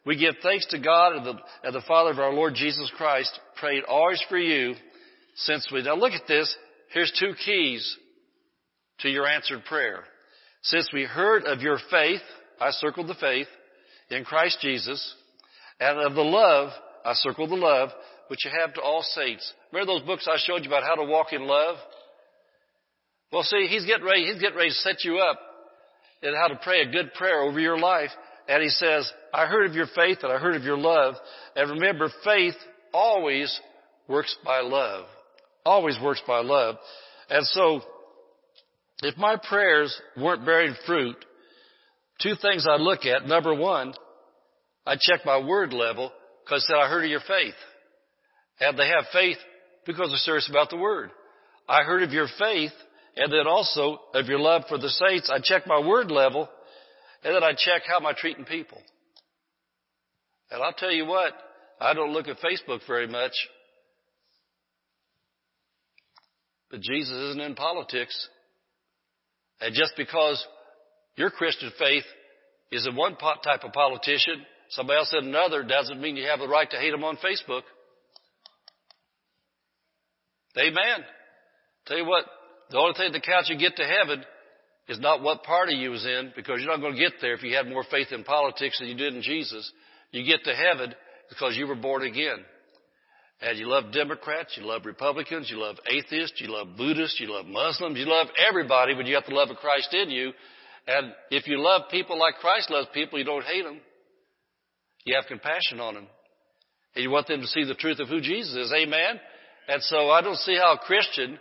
We 0.07 0.17
give 0.17 0.35
thanks 0.43 0.67
to 0.67 0.79
God 0.79 1.17
and 1.17 1.27
the, 1.27 1.35
and 1.63 1.75
the 1.75 1.83
Father 1.89 2.11
of 2.11 2.19
our 2.19 2.33
Lord 2.33 2.55
Jesus 2.55 2.91
Christ, 2.97 3.39
prayed 3.59 3.85
always 3.85 4.23
for 4.29 4.39
you 4.39 4.75
since 5.37 5.69
we, 5.73 5.83
now 5.83 5.97
look 5.97 6.13
at 6.13 6.29
this. 6.29 6.55
Here's 6.93 7.13
two 7.19 7.35
keys 7.45 7.99
to 9.01 9.09
your 9.09 9.27
answered 9.27 9.65
prayer. 9.65 10.05
Since 10.63 10.91
we 10.93 11.05
heard 11.05 11.45
of 11.45 11.61
your 11.61 11.79
faith, 11.91 12.23
I 12.61 12.71
circled 12.71 13.09
the 13.09 13.15
faith, 13.15 13.49
in 14.11 14.25
Christ 14.25 14.59
Jesus, 14.61 15.15
and 15.81 15.99
of 15.99 16.15
the 16.15 16.23
love, 16.23 16.71
I 17.05 17.15
circled 17.15 17.51
the 17.51 17.57
love, 17.57 17.91
which 18.29 18.45
you 18.45 18.51
have 18.59 18.75
to 18.75 18.81
all 18.81 19.03
saints. 19.03 19.53
Remember 19.73 19.93
those 19.93 20.07
books 20.07 20.29
I 20.31 20.37
showed 20.39 20.65
you 20.65 20.71
about 20.71 20.85
how 20.85 20.95
to 20.95 21.05
walk 21.05 21.33
in 21.33 21.47
love? 21.47 21.77
Well, 23.33 23.43
see, 23.43 23.67
he's 23.69 23.85
getting 23.85 24.05
ready, 24.07 24.25
he's 24.27 24.41
getting 24.41 24.57
ready 24.57 24.71
to 24.71 24.75
set 24.77 25.05
you 25.05 25.19
up 25.19 25.39
in 26.23 26.35
how 26.35 26.49
to 26.49 26.61
pray 26.63 26.83
a 26.83 26.91
good 26.91 27.13
prayer 27.15 27.43
over 27.43 27.59
your 27.59 27.79
life. 27.79 28.11
And 28.49 28.63
he 28.63 28.69
says, 28.69 29.11
I 29.33 29.47
heard 29.47 29.67
of 29.67 29.75
your 29.75 29.89
faith 29.95 30.19
and 30.23 30.33
I 30.33 30.39
heard 30.39 30.55
of 30.55 30.63
your 30.63 30.79
love. 30.79 31.15
And 31.57 31.71
remember, 31.71 32.11
faith 32.25 32.55
always 32.93 33.59
works 34.09 34.37
by 34.45 34.61
love. 34.61 35.07
Always 35.65 35.99
works 36.03 36.23
by 36.27 36.41
love. 36.41 36.77
And 37.31 37.47
so, 37.47 37.81
if 39.07 39.17
my 39.17 39.37
prayers 39.37 39.97
weren't 40.17 40.45
bearing 40.45 40.75
fruit, 40.87 41.17
two 42.23 42.35
things 42.41 42.67
I 42.69 42.77
look 42.77 43.05
at. 43.05 43.27
Number 43.27 43.55
one, 43.55 43.95
I 44.87 44.97
check 44.99 45.25
my 45.25 45.39
word 45.39 45.73
level 45.73 46.13
because 46.45 46.67
said 46.67 46.77
I 46.77 46.89
heard 46.89 47.05
of 47.05 47.11
your 47.11 47.21
faith. 47.21 47.55
And 48.61 48.79
they 48.79 48.89
have 48.89 49.07
faith 49.13 49.39
because 49.87 50.11
they're 50.11 50.19
serious 50.19 50.49
about 50.49 50.71
the 50.71 50.77
word. 50.77 51.11
I 51.69 51.83
heard 51.83 52.03
of 52.03 52.13
your 52.13 52.29
faith 52.39 52.73
and 53.17 53.33
then 53.33 53.47
also 53.47 53.99
of 54.13 54.27
your 54.27 54.39
love 54.39 54.65
for 54.69 54.79
the 54.79 54.89
saints. 54.89 55.31
I 55.33 55.39
check 55.43 55.67
my 55.67 55.81
word 55.81 56.11
level 56.11 56.49
and 57.23 57.35
then 57.35 57.43
I 57.43 57.53
check 57.53 57.83
how 57.87 57.97
am 57.97 58.07
I 58.07 58.13
treating 58.17 58.45
people. 58.45 58.79
And 60.51 60.63
I'll 60.63 60.73
tell 60.73 60.93
you 60.93 61.07
what, 61.07 61.33
I 61.81 61.95
don't 61.95 62.13
look 62.13 62.29
at 62.29 62.37
Facebook 62.39 62.81
very 62.87 63.09
much. 63.09 63.33
But 66.71 66.81
Jesus 66.81 67.13
isn't 67.13 67.41
in 67.41 67.55
politics. 67.55 68.29
And 69.65 69.75
just 69.75 69.95
because 69.97 70.47
your 71.17 71.31
Christian 71.31 71.73
faith 71.79 72.05
is 72.71 72.87
in 72.87 72.95
one 72.95 73.17
pot 73.17 73.43
type 73.43 73.65
of 73.65 73.73
politician, 73.73 74.45
somebody 74.69 74.99
else 74.99 75.15
in 75.19 75.27
another, 75.27 75.63
doesn't 75.63 76.03
mean 76.03 76.17
you 76.17 76.29
have 76.29 76.41
the 76.41 76.49
right 76.49 76.71
to 76.71 76.77
hate 76.77 76.91
them 76.91 77.03
on 77.03 77.17
Facebook. 77.17 77.63
Amen. 80.59 81.05
Tell 81.87 81.97
you 81.97 82.05
what, 82.05 82.27
the 82.71 82.77
only 82.77 82.93
thing 82.95 83.13
that 83.13 83.23
counts 83.23 83.49
you 83.49 83.57
get 83.57 83.77
to 83.77 83.85
heaven 83.85 84.23
is 84.87 85.01
not 85.01 85.23
what 85.23 85.45
party 85.45 85.77
you 85.77 85.93
was 85.93 86.05
in, 86.05 86.35
because 86.37 86.59
you're 86.61 86.71
not 86.71 86.83
going 86.83 86.95
to 86.95 87.01
get 87.01 87.15
there 87.23 87.33
if 87.33 87.43
you 87.43 87.57
had 87.57 87.67
more 87.67 87.85
faith 87.91 88.09
in 88.11 88.23
politics 88.23 88.79
than 88.79 88.89
you 88.89 88.95
did 88.95 89.15
in 89.15 89.23
Jesus. 89.23 89.73
You 90.11 90.27
get 90.27 90.45
to 90.45 90.55
heaven 90.55 90.95
because 91.31 91.57
you 91.57 91.67
were 91.67 91.75
born 91.75 92.03
again. 92.03 92.45
And 93.45 93.59
you 93.59 93.69
love 93.69 93.93
Democrats, 93.93 94.57
you 94.57 94.65
love 94.65 94.87
Republicans, 94.87 95.51
you 95.51 95.59
love 95.59 95.77
atheists, 95.87 96.41
you 96.41 96.49
love 96.49 96.79
Buddhists, 96.79 97.21
you 97.21 97.31
love 97.31 97.45
Muslims, 97.45 97.99
you 97.99 98.07
love 98.07 98.29
everybody 98.49 98.95
but 98.95 99.05
you 99.05 99.15
got 99.15 99.27
the 99.27 99.35
love 99.35 99.51
of 99.51 99.57
Christ 99.59 99.93
in 99.93 100.09
you. 100.09 100.33
And 100.87 101.13
if 101.31 101.47
you 101.47 101.63
love 101.63 101.83
people 101.91 102.19
like 102.19 102.37
Christ 102.41 102.71
loves 102.71 102.89
people, 102.95 103.19
you 103.19 103.25
don't 103.27 103.45
hate 103.45 103.65
them. 103.65 103.81
You 105.05 105.17
have 105.17 105.27
compassion 105.27 105.79
on 105.79 105.93
them. 105.93 106.07
And 106.95 107.03
you 107.03 107.11
want 107.11 107.27
them 107.27 107.43
to 107.43 107.47
see 107.47 107.65
the 107.65 107.75
truth 107.75 107.99
of 107.99 108.09
who 108.09 108.23
Jesus 108.23 108.55
is. 108.55 108.73
Amen? 108.73 109.21
And 109.69 109.83
so 109.83 110.09
I 110.09 110.23
don't 110.23 110.39
see 110.39 110.57
how 110.57 110.73
a 110.75 110.79
Christian 110.79 111.39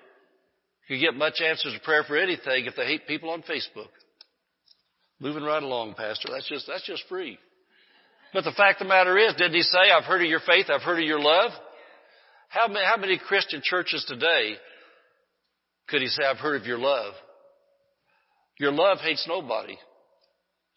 could 0.89 0.99
get 0.99 1.15
much 1.15 1.39
answers 1.39 1.73
to 1.73 1.79
prayer 1.85 2.03
for 2.03 2.17
anything 2.17 2.65
if 2.65 2.75
they 2.75 2.85
hate 2.85 3.07
people 3.07 3.29
on 3.29 3.43
Facebook. 3.43 3.87
Moving 5.21 5.43
right 5.43 5.63
along, 5.63 5.93
Pastor. 5.93 6.27
That's 6.33 6.49
just, 6.49 6.67
that's 6.67 6.85
just 6.85 7.03
free. 7.07 7.37
But 8.33 8.43
the 8.43 8.51
fact 8.51 8.81
of 8.81 8.87
the 8.87 8.93
matter 8.93 9.17
is, 9.17 9.35
didn't 9.35 9.53
he 9.53 9.61
say, 9.61 9.89
I've 9.95 10.03
heard 10.03 10.21
of 10.21 10.29
your 10.29 10.41
faith, 10.45 10.65
I've 10.69 10.81
heard 10.81 10.99
of 10.99 11.05
your 11.05 11.21
love? 11.21 11.51
How 12.53 12.67
many, 12.67 12.85
how 12.85 12.97
many 12.97 13.17
Christian 13.17 13.61
churches 13.63 14.05
today 14.07 14.53
could 15.89 16.01
he 16.01 16.07
say, 16.07 16.23
I've 16.23 16.37
heard 16.37 16.61
of 16.61 16.67
your 16.67 16.77
love? 16.77 17.13
Your 18.59 18.71
love 18.71 18.99
hates 18.99 19.25
nobody. 19.27 19.75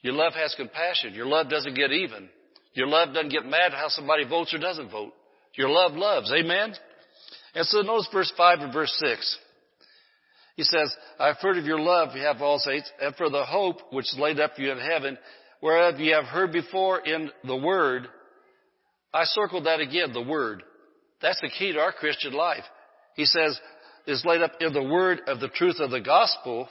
Your 0.00 0.14
love 0.14 0.32
has 0.32 0.54
compassion. 0.56 1.12
Your 1.12 1.26
love 1.26 1.50
doesn't 1.50 1.74
get 1.74 1.92
even. 1.92 2.30
Your 2.72 2.86
love 2.86 3.12
doesn't 3.12 3.30
get 3.30 3.44
mad 3.44 3.72
at 3.72 3.74
how 3.74 3.88
somebody 3.88 4.26
votes 4.26 4.54
or 4.54 4.58
doesn't 4.58 4.90
vote. 4.90 5.12
Your 5.54 5.68
love 5.68 5.92
loves. 5.92 6.32
Amen? 6.32 6.72
And 7.54 7.66
so 7.66 7.82
notice 7.82 8.08
verse 8.10 8.32
5 8.36 8.60
and 8.60 8.72
verse 8.72 8.94
6. 9.04 9.38
He 10.56 10.62
says, 10.62 10.94
I've 11.18 11.36
heard 11.36 11.58
of 11.58 11.66
your 11.66 11.80
love, 11.80 12.16
you 12.16 12.22
have 12.22 12.40
all 12.40 12.58
saints, 12.58 12.90
and 13.02 13.14
for 13.16 13.28
the 13.28 13.44
hope 13.44 13.92
which 13.92 14.06
is 14.06 14.18
laid 14.18 14.40
up 14.40 14.54
for 14.56 14.62
you 14.62 14.72
in 14.72 14.78
heaven, 14.78 15.18
whereof 15.60 16.00
you 16.00 16.14
have 16.14 16.24
heard 16.24 16.52
before 16.52 17.00
in 17.00 17.30
the 17.44 17.56
Word. 17.56 18.08
I 19.12 19.24
circled 19.24 19.66
that 19.66 19.80
again, 19.80 20.14
the 20.14 20.22
Word. 20.22 20.62
That's 21.22 21.40
the 21.40 21.50
key 21.50 21.72
to 21.72 21.80
our 21.80 21.92
Christian 21.92 22.32
life. 22.32 22.64
He 23.14 23.24
says, 23.24 23.58
is 24.06 24.24
laid 24.24 24.42
up 24.42 24.52
in 24.60 24.72
the 24.72 24.82
Word 24.82 25.20
of 25.26 25.40
the 25.40 25.48
truth 25.48 25.76
of 25.80 25.90
the 25.90 26.00
gospel, 26.00 26.68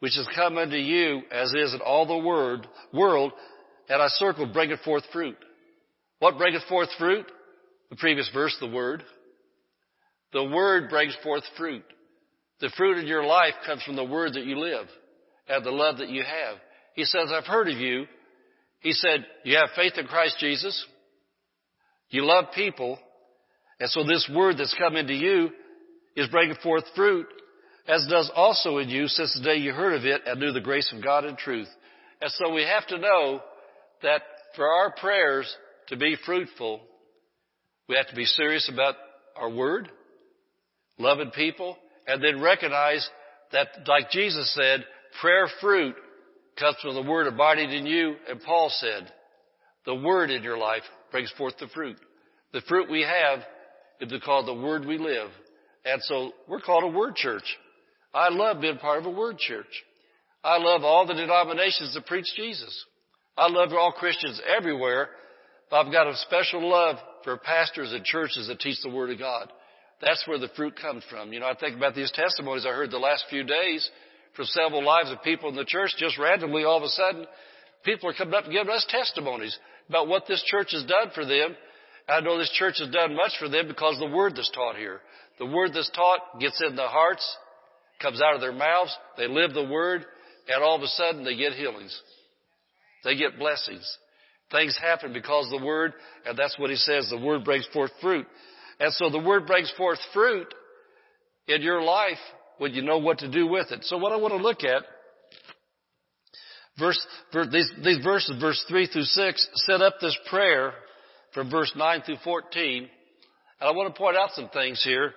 which 0.00 0.14
has 0.16 0.28
come 0.34 0.58
unto 0.58 0.76
you 0.76 1.22
as 1.32 1.52
is 1.52 1.74
in 1.74 1.80
all 1.80 2.06
the 2.06 2.18
word, 2.18 2.66
world, 2.92 3.32
and 3.88 4.00
I 4.00 4.08
circled, 4.08 4.52
bringeth 4.52 4.80
forth 4.80 5.02
fruit. 5.12 5.36
What 6.20 6.38
bringeth 6.38 6.62
forth 6.68 6.88
fruit? 6.98 7.26
The 7.90 7.96
previous 7.96 8.30
verse, 8.32 8.56
the 8.60 8.68
Word. 8.68 9.02
The 10.32 10.44
Word 10.44 10.90
brings 10.90 11.16
forth 11.22 11.42
fruit. 11.56 11.84
The 12.60 12.70
fruit 12.76 12.98
in 12.98 13.06
your 13.06 13.24
life 13.24 13.54
comes 13.66 13.82
from 13.82 13.96
the 13.96 14.04
Word 14.04 14.34
that 14.34 14.44
you 14.44 14.58
live 14.58 14.86
and 15.48 15.64
the 15.64 15.70
love 15.70 15.98
that 15.98 16.10
you 16.10 16.22
have. 16.22 16.58
He 16.94 17.04
says, 17.04 17.30
I've 17.32 17.46
heard 17.46 17.68
of 17.68 17.78
you. 17.78 18.04
He 18.80 18.92
said, 18.92 19.26
you 19.44 19.56
have 19.56 19.70
faith 19.74 19.94
in 19.96 20.06
Christ 20.06 20.36
Jesus. 20.38 20.86
You 22.10 22.24
love 22.24 22.46
people. 22.54 22.98
And 23.80 23.90
so 23.90 24.04
this 24.04 24.28
Word 24.34 24.56
that's 24.58 24.74
come 24.78 24.96
into 24.96 25.14
you 25.14 25.50
is 26.16 26.28
bringing 26.28 26.56
forth 26.62 26.84
fruit 26.96 27.26
as 27.86 28.06
does 28.10 28.30
also 28.34 28.78
in 28.78 28.88
you 28.88 29.08
since 29.08 29.34
the 29.34 29.42
day 29.42 29.56
you 29.56 29.72
heard 29.72 29.94
of 29.94 30.04
it 30.04 30.22
and 30.26 30.38
knew 30.38 30.52
the 30.52 30.60
grace 30.60 30.92
of 30.94 31.02
God 31.02 31.24
and 31.24 31.38
truth. 31.38 31.68
And 32.20 32.30
so 32.32 32.52
we 32.52 32.62
have 32.62 32.86
to 32.88 32.98
know 32.98 33.40
that 34.02 34.22
for 34.56 34.66
our 34.66 34.92
prayers 34.92 35.50
to 35.88 35.96
be 35.96 36.16
fruitful, 36.26 36.80
we 37.88 37.96
have 37.96 38.08
to 38.08 38.14
be 38.14 38.26
serious 38.26 38.68
about 38.72 38.96
our 39.36 39.48
word, 39.48 39.88
loving 40.98 41.30
people, 41.30 41.78
and 42.06 42.22
then 42.22 42.42
recognize 42.42 43.08
that, 43.52 43.68
like 43.86 44.10
Jesus 44.10 44.52
said, 44.54 44.84
prayer 45.20 45.48
fruit 45.60 45.94
comes 46.58 46.76
from 46.82 46.94
the 46.94 47.08
word 47.08 47.26
abiding 47.26 47.70
in 47.70 47.86
you. 47.86 48.16
And 48.28 48.42
Paul 48.42 48.70
said, 48.70 49.10
the 49.86 49.94
word 49.94 50.30
in 50.30 50.42
your 50.42 50.58
life 50.58 50.82
brings 51.10 51.32
forth 51.38 51.54
the 51.58 51.68
fruit. 51.68 51.96
The 52.52 52.60
fruit 52.62 52.90
we 52.90 53.02
have 53.02 53.40
is 54.00 54.22
called 54.24 54.46
the 54.46 54.54
word 54.54 54.84
we 54.84 54.98
live. 54.98 55.30
And 55.84 56.02
so 56.02 56.32
we're 56.48 56.60
called 56.60 56.84
a 56.84 56.88
word 56.88 57.14
church. 57.14 57.44
I 58.14 58.30
love 58.30 58.60
being 58.60 58.78
part 58.78 58.98
of 58.98 59.06
a 59.06 59.10
Word 59.10 59.38
church. 59.38 59.84
I 60.42 60.58
love 60.58 60.82
all 60.82 61.06
the 61.06 61.14
denominations 61.14 61.94
that 61.94 62.06
preach 62.06 62.26
Jesus. 62.36 62.84
I 63.36 63.48
love 63.48 63.72
all 63.72 63.92
Christians 63.92 64.40
everywhere, 64.56 65.10
but 65.70 65.86
I've 65.86 65.92
got 65.92 66.06
a 66.06 66.16
special 66.16 66.68
love 66.68 66.96
for 67.24 67.36
pastors 67.36 67.92
and 67.92 68.04
churches 68.04 68.48
that 68.48 68.60
teach 68.60 68.78
the 68.82 68.90
Word 68.90 69.10
of 69.10 69.18
God. 69.18 69.52
That's 70.00 70.26
where 70.26 70.38
the 70.38 70.48
fruit 70.56 70.74
comes 70.80 71.04
from. 71.10 71.32
You 71.32 71.40
know, 71.40 71.46
I 71.46 71.54
think 71.54 71.76
about 71.76 71.94
these 71.94 72.12
testimonies 72.12 72.64
I 72.64 72.70
heard 72.70 72.90
the 72.90 72.98
last 72.98 73.24
few 73.28 73.44
days 73.44 73.88
from 74.34 74.46
several 74.46 74.84
lives 74.84 75.10
of 75.10 75.22
people 75.22 75.48
in 75.48 75.56
the 75.56 75.64
church. 75.64 75.90
Just 75.98 76.18
randomly, 76.18 76.64
all 76.64 76.78
of 76.78 76.84
a 76.84 76.88
sudden, 76.88 77.26
people 77.84 78.08
are 78.08 78.14
coming 78.14 78.34
up 78.34 78.44
and 78.44 78.52
giving 78.52 78.72
us 78.72 78.86
testimonies 78.88 79.58
about 79.88 80.08
what 80.08 80.26
this 80.28 80.42
church 80.44 80.68
has 80.72 80.84
done 80.84 81.10
for 81.14 81.26
them. 81.26 81.56
I 82.08 82.20
know 82.20 82.38
this 82.38 82.50
church 82.54 82.76
has 82.78 82.88
done 82.88 83.14
much 83.14 83.32
for 83.38 83.48
them 83.48 83.68
because 83.68 83.98
the 83.98 84.06
Word 84.06 84.34
that's 84.34 84.50
taught 84.50 84.76
here. 84.76 85.00
The 85.38 85.46
Word 85.46 85.72
that's 85.74 85.90
taught 85.90 86.40
gets 86.40 86.62
in 86.66 86.74
their 86.74 86.88
hearts, 86.88 87.36
comes 88.00 88.20
out 88.22 88.34
of 88.34 88.40
their 88.40 88.52
mouths, 88.52 88.96
they 89.16 89.28
live 89.28 89.52
the 89.52 89.68
Word, 89.68 90.04
and 90.48 90.62
all 90.62 90.76
of 90.76 90.82
a 90.82 90.88
sudden 90.88 91.24
they 91.24 91.36
get 91.36 91.52
healings. 91.52 92.00
They 93.04 93.14
get 93.14 93.38
blessings. 93.38 93.98
Things 94.50 94.78
happen 94.80 95.12
because 95.12 95.50
the 95.50 95.64
Word, 95.64 95.92
and 96.24 96.38
that's 96.38 96.58
what 96.58 96.70
he 96.70 96.76
says, 96.76 97.10
the 97.10 97.20
Word 97.20 97.44
brings 97.44 97.66
forth 97.72 97.90
fruit. 98.00 98.26
And 98.80 98.92
so 98.94 99.10
the 99.10 99.18
Word 99.18 99.46
brings 99.46 99.70
forth 99.76 99.98
fruit 100.14 100.52
in 101.46 101.60
your 101.60 101.82
life 101.82 102.18
when 102.56 102.72
you 102.72 102.82
know 102.82 102.98
what 102.98 103.18
to 103.18 103.30
do 103.30 103.46
with 103.46 103.70
it. 103.70 103.84
So 103.84 103.98
what 103.98 104.12
I 104.12 104.16
want 104.16 104.32
to 104.32 104.42
look 104.42 104.64
at, 104.64 104.82
verse, 106.78 107.06
these, 107.52 107.70
these 107.84 108.02
verses, 108.02 108.40
verse 108.40 108.64
3 108.66 108.86
through 108.86 109.02
6, 109.02 109.48
set 109.66 109.82
up 109.82 109.94
this 110.00 110.16
prayer 110.30 110.72
from 111.34 111.50
verse 111.50 111.72
9 111.76 112.02
through 112.02 112.18
14. 112.24 112.88
And 113.60 113.68
I 113.68 113.72
want 113.72 113.92
to 113.92 113.98
point 113.98 114.16
out 114.16 114.30
some 114.32 114.48
things 114.48 114.82
here. 114.84 115.12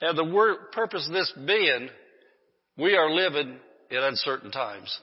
And 0.00 0.18
the 0.18 0.24
word, 0.24 0.72
purpose 0.72 1.06
of 1.06 1.12
this 1.12 1.32
being, 1.46 1.88
we 2.76 2.96
are 2.96 3.10
living 3.10 3.56
in 3.90 3.98
uncertain 3.98 4.50
times. 4.50 4.98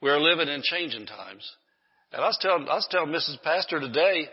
We 0.00 0.10
are 0.10 0.20
living 0.20 0.48
in 0.48 0.62
changing 0.62 1.06
times. 1.06 1.50
And 2.12 2.22
I 2.22 2.26
was 2.26 2.38
telling, 2.40 2.68
I 2.68 2.74
was 2.74 2.88
telling 2.90 3.10
Mrs. 3.10 3.42
Pastor 3.42 3.80
today, 3.80 4.28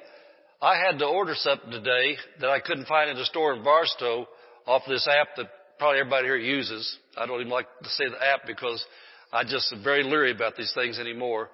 I 0.62 0.78
had 0.78 1.00
to 1.00 1.06
order 1.06 1.34
something 1.36 1.72
today 1.72 2.18
that 2.40 2.50
I 2.50 2.60
couldn't 2.60 2.88
find 2.88 3.10
in 3.10 3.18
the 3.18 3.26
store 3.26 3.54
in 3.54 3.64
Barstow 3.64 4.28
off 4.68 4.84
this 4.88 5.08
app 5.08 5.30
that 5.38 5.48
probably 5.80 6.00
everybody 6.00 6.28
here 6.28 6.38
uses. 6.38 6.98
I 7.18 7.26
don't 7.26 7.40
even 7.40 7.52
like 7.52 7.68
to 7.82 7.90
say 7.90 8.06
the 8.08 8.24
app 8.24 8.42
because 8.46 8.86
I 9.34 9.44
just 9.44 9.74
am 9.74 9.84
very 9.84 10.04
leery 10.04 10.32
about 10.32 10.56
these 10.56 10.72
things 10.76 11.00
anymore 11.00 11.50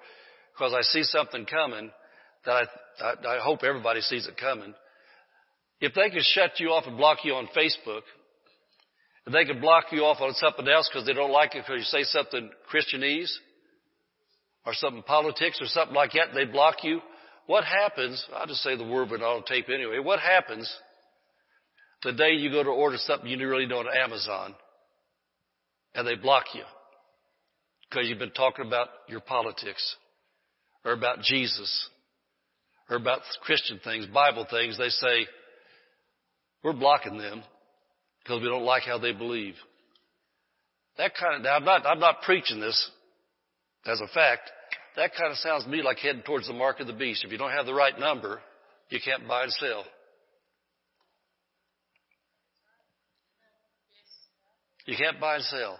because 0.52 0.74
I 0.74 0.82
see 0.82 1.04
something 1.04 1.46
coming 1.46 1.90
that 2.48 2.68
I, 3.00 3.04
I, 3.04 3.36
I 3.36 3.38
hope 3.40 3.60
everybody 3.62 4.00
sees 4.00 4.26
it 4.26 4.36
coming. 4.36 4.74
If 5.80 5.94
they 5.94 6.10
could 6.10 6.22
shut 6.22 6.58
you 6.58 6.68
off 6.68 6.84
and 6.86 6.96
block 6.96 7.18
you 7.24 7.34
on 7.34 7.48
Facebook, 7.56 8.02
if 9.26 9.32
they 9.32 9.44
could 9.44 9.60
block 9.60 9.84
you 9.92 10.00
off 10.00 10.20
on 10.20 10.32
something 10.34 10.66
else 10.66 10.90
because 10.92 11.06
they 11.06 11.12
don't 11.12 11.30
like 11.30 11.54
it 11.54 11.64
because 11.66 11.80
you 11.80 11.84
say 11.84 12.04
something 12.04 12.50
Christianese 12.72 13.30
or 14.66 14.72
something 14.74 15.02
politics 15.02 15.58
or 15.60 15.66
something 15.66 15.94
like 15.94 16.12
that, 16.12 16.34
they 16.34 16.46
block 16.46 16.76
you. 16.82 17.00
What 17.46 17.64
happens, 17.64 18.24
I'll 18.34 18.46
just 18.46 18.62
say 18.62 18.76
the 18.76 18.84
word 18.84 19.08
but 19.10 19.22
on 19.22 19.44
tape 19.44 19.66
anyway, 19.72 19.98
what 20.02 20.18
happens 20.18 20.70
the 22.02 22.12
day 22.12 22.32
you 22.32 22.50
go 22.50 22.62
to 22.62 22.70
order 22.70 22.96
something 22.98 23.28
you 23.28 23.48
really 23.48 23.66
don't 23.66 23.86
on 23.86 23.96
Amazon 23.96 24.54
and 25.94 26.06
they 26.06 26.14
block 26.14 26.44
you 26.54 26.62
because 27.88 28.08
you've 28.08 28.18
been 28.18 28.30
talking 28.30 28.66
about 28.66 28.88
your 29.08 29.20
politics 29.20 29.96
or 30.84 30.92
about 30.92 31.20
Jesus 31.22 31.88
or 32.90 32.96
about 32.96 33.20
Christian 33.42 33.80
things, 33.84 34.06
Bible 34.06 34.46
things, 34.50 34.78
they 34.78 34.88
say, 34.88 35.26
we're 36.62 36.72
blocking 36.72 37.18
them 37.18 37.42
because 38.22 38.40
we 38.42 38.48
don't 38.48 38.64
like 38.64 38.82
how 38.82 38.98
they 38.98 39.12
believe. 39.12 39.54
That 40.96 41.12
kind 41.14 41.36
of, 41.36 41.42
now 41.42 41.56
I'm 41.56 41.64
not, 41.64 41.86
I'm 41.86 42.00
not 42.00 42.22
preaching 42.22 42.60
this 42.60 42.90
as 43.86 44.00
a 44.00 44.08
fact. 44.08 44.50
That 44.96 45.12
kind 45.16 45.30
of 45.30 45.38
sounds 45.38 45.64
to 45.64 45.70
me 45.70 45.82
like 45.82 45.98
heading 45.98 46.22
towards 46.22 46.48
the 46.48 46.54
mark 46.54 46.80
of 46.80 46.86
the 46.86 46.92
beast. 46.92 47.24
If 47.24 47.30
you 47.30 47.38
don't 47.38 47.52
have 47.52 47.66
the 47.66 47.74
right 47.74 47.98
number, 47.98 48.40
you 48.90 48.98
can't 49.04 49.28
buy 49.28 49.44
and 49.44 49.52
sell. 49.52 49.84
You 54.86 54.96
can't 54.96 55.20
buy 55.20 55.36
and 55.36 55.44
sell. 55.44 55.78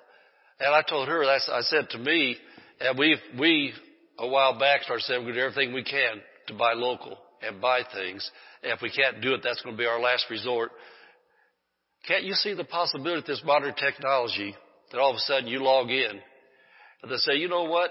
And 0.60 0.74
I 0.74 0.82
told 0.82 1.08
her, 1.08 1.24
I 1.24 1.38
said 1.62 1.88
to 1.90 1.98
me, 1.98 2.36
and 2.80 2.98
we, 2.98 3.16
we, 3.38 3.72
a 4.18 4.28
while 4.28 4.58
back 4.58 4.82
started 4.82 5.02
saying 5.04 5.24
we're 5.24 5.32
do 5.32 5.40
everything 5.40 5.72
we 5.72 5.82
can 5.82 6.20
to 6.48 6.54
buy 6.54 6.72
local 6.74 7.18
and 7.46 7.60
buy 7.60 7.82
things. 7.94 8.30
And 8.62 8.72
if 8.72 8.80
we 8.82 8.90
can't 8.90 9.22
do 9.22 9.34
it, 9.34 9.40
that's 9.42 9.62
going 9.62 9.76
to 9.76 9.78
be 9.80 9.86
our 9.86 10.00
last 10.00 10.26
resort. 10.30 10.70
Can't 12.06 12.24
you 12.24 12.34
see 12.34 12.54
the 12.54 12.64
possibility 12.64 13.20
of 13.20 13.26
this 13.26 13.42
modern 13.44 13.74
technology 13.74 14.54
that 14.90 14.98
all 14.98 15.10
of 15.10 15.16
a 15.16 15.20
sudden 15.20 15.48
you 15.48 15.62
log 15.62 15.90
in 15.90 16.20
and 17.02 17.12
they 17.12 17.16
say, 17.16 17.34
you 17.34 17.48
know 17.48 17.64
what? 17.64 17.90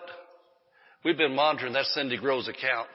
We've 1.06 1.18
been 1.18 1.36
monitoring 1.36 1.74
that 1.74 1.86
Cindy 1.86 2.18
Groves 2.18 2.50
account, 2.50 2.90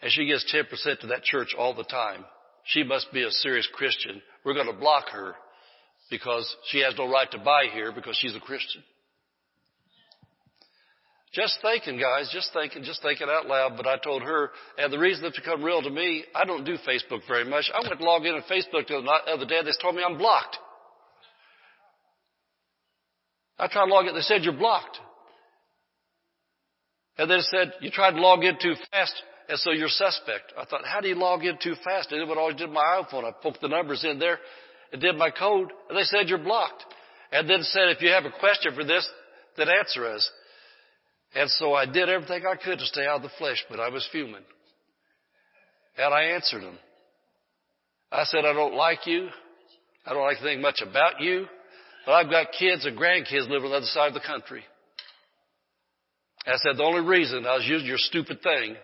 and 0.00 0.10
she 0.10 0.26
gives 0.26 0.46
10% 0.54 1.00
to 1.00 1.06
that 1.08 1.24
church 1.24 1.54
all 1.58 1.74
the 1.74 1.84
time. 1.84 2.24
She 2.64 2.82
must 2.82 3.12
be 3.12 3.22
a 3.22 3.30
serious 3.30 3.68
Christian. 3.74 4.22
We're 4.44 4.54
going 4.54 4.72
to 4.72 4.78
block 4.78 5.10
her 5.10 5.34
because 6.10 6.56
she 6.70 6.80
has 6.80 6.94
no 6.96 7.10
right 7.10 7.30
to 7.32 7.38
buy 7.38 7.66
here 7.72 7.92
because 7.92 8.16
she's 8.20 8.34
a 8.34 8.40
Christian. 8.40 8.82
Just 11.32 11.58
thinking, 11.60 11.98
guys, 11.98 12.30
just 12.32 12.52
thinking, 12.52 12.82
just 12.82 13.02
thinking 13.02 13.26
out 13.28 13.46
loud. 13.46 13.76
But 13.76 13.86
I 13.86 13.98
told 13.98 14.22
her, 14.22 14.50
and 14.78 14.92
the 14.92 14.98
reason 14.98 15.24
it's 15.24 15.38
become 15.38 15.62
real 15.62 15.82
to 15.82 15.90
me, 15.90 16.24
I 16.34 16.44
don't 16.44 16.64
do 16.64 16.76
Facebook 16.88 17.20
very 17.28 17.44
much. 17.44 17.70
I 17.74 17.86
went 17.86 17.98
to 17.98 18.04
log 18.04 18.24
in 18.24 18.34
on 18.34 18.42
Facebook 18.42 18.86
the 18.86 18.96
other 18.96 19.44
day. 19.44 19.60
They 19.62 19.70
told 19.80 19.96
me 19.96 20.02
I'm 20.06 20.18
blocked. 20.18 20.56
I 23.58 23.68
tried 23.68 23.86
to 23.86 23.92
log 23.92 24.06
in. 24.06 24.14
They 24.14 24.20
said 24.20 24.44
you're 24.44 24.52
blocked. 24.52 24.98
And 27.18 27.30
then 27.30 27.38
it 27.38 27.46
said, 27.50 27.72
you 27.80 27.90
tried 27.90 28.12
to 28.12 28.20
log 28.20 28.44
in 28.44 28.58
too 28.60 28.74
fast, 28.90 29.14
and 29.48 29.58
so 29.58 29.72
you're 29.72 29.88
suspect. 29.88 30.52
I 30.58 30.66
thought, 30.66 30.84
how 30.84 31.00
do 31.00 31.08
you 31.08 31.14
log 31.14 31.44
in 31.44 31.56
too 31.62 31.74
fast? 31.82 32.12
I 32.12 32.16
did 32.16 32.28
what 32.28 32.36
I 32.36 32.42
always 32.42 32.56
did 32.56 32.70
my 32.70 33.02
iPhone. 33.02 33.24
I 33.24 33.32
poked 33.42 33.62
the 33.62 33.68
numbers 33.68 34.04
in 34.04 34.18
there 34.18 34.38
and 34.92 35.00
did 35.00 35.16
my 35.16 35.30
code, 35.30 35.72
and 35.88 35.96
they 35.96 36.02
said 36.02 36.28
you're 36.28 36.38
blocked. 36.38 36.84
And 37.32 37.48
then 37.48 37.62
said, 37.62 37.88
if 37.88 38.02
you 38.02 38.10
have 38.10 38.26
a 38.26 38.38
question 38.38 38.74
for 38.74 38.84
this, 38.84 39.08
then 39.56 39.68
answer 39.68 40.06
us. 40.06 40.30
And 41.36 41.50
so 41.50 41.74
I 41.74 41.84
did 41.84 42.08
everything 42.08 42.44
I 42.46 42.56
could 42.56 42.78
to 42.78 42.86
stay 42.86 43.06
out 43.06 43.16
of 43.16 43.22
the 43.22 43.36
flesh, 43.36 43.62
but 43.68 43.78
I 43.78 43.90
was 43.90 44.08
fuming. 44.10 44.42
And 45.98 46.14
I 46.14 46.34
answered 46.34 46.62
him. 46.62 46.78
I 48.10 48.24
said, 48.24 48.46
I 48.46 48.54
don't 48.54 48.74
like 48.74 49.06
you. 49.06 49.28
I 50.06 50.14
don't 50.14 50.22
like 50.22 50.38
to 50.38 50.42
think 50.42 50.62
much 50.62 50.80
about 50.80 51.20
you, 51.20 51.44
but 52.06 52.12
I've 52.12 52.30
got 52.30 52.52
kids 52.58 52.86
and 52.86 52.96
grandkids 52.96 53.50
living 53.50 53.66
on 53.66 53.70
the 53.70 53.76
other 53.76 53.86
side 53.86 54.08
of 54.08 54.14
the 54.14 54.26
country. 54.26 54.62
I 56.46 56.56
said, 56.56 56.78
the 56.78 56.84
only 56.84 57.06
reason 57.06 57.44
I 57.44 57.56
was 57.56 57.66
using 57.66 57.86
your 57.86 57.98
stupid 57.98 58.40
thing, 58.40 58.76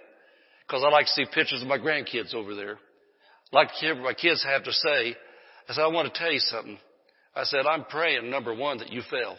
because 0.67 0.83
I 0.85 0.91
like 0.91 1.07
to 1.07 1.13
see 1.13 1.25
pictures 1.33 1.63
of 1.63 1.69
my 1.69 1.79
grandkids 1.79 2.35
over 2.35 2.55
there. 2.55 2.77
I 3.53 3.57
like 3.57 3.69
to 3.69 3.75
hear 3.81 3.95
what 3.95 4.05
my 4.05 4.15
kids 4.15 4.45
have 4.45 4.65
to 4.65 4.73
say. 4.73 5.17
I 5.69 5.73
said, 5.73 5.83
I 5.83 5.87
want 5.87 6.13
to 6.13 6.19
tell 6.19 6.33
you 6.33 6.41
something. 6.41 6.79
I 7.35 7.45
said, 7.45 7.65
I'm 7.65 7.85
praying, 7.85 8.29
number 8.29 8.55
one, 8.55 8.79
that 8.79 8.93
you 8.93 9.01
fail. 9.11 9.37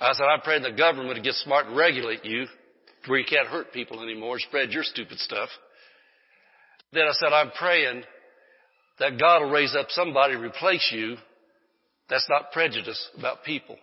I 0.00 0.12
said, 0.14 0.24
I'm 0.24 0.40
praying 0.40 0.62
the 0.62 0.72
government 0.72 1.16
to 1.16 1.22
get 1.22 1.34
smart 1.34 1.66
and 1.66 1.76
regulate 1.76 2.24
you 2.24 2.46
where 3.06 3.18
you 3.18 3.26
can't 3.28 3.48
hurt 3.48 3.72
people 3.72 4.02
anymore 4.02 4.38
spread 4.38 4.70
your 4.70 4.82
stupid 4.82 5.18
stuff. 5.18 5.48
Then 6.92 7.04
I 7.04 7.12
said, 7.12 7.32
I'm 7.32 7.50
praying 7.52 8.02
that 8.98 9.18
God 9.18 9.42
will 9.42 9.50
raise 9.50 9.74
up 9.74 9.86
somebody 9.90 10.34
to 10.34 10.40
replace 10.40 10.90
you 10.92 11.16
that's 12.08 12.28
not 12.28 12.52
prejudiced 12.52 13.08
about 13.18 13.44
people. 13.44 13.76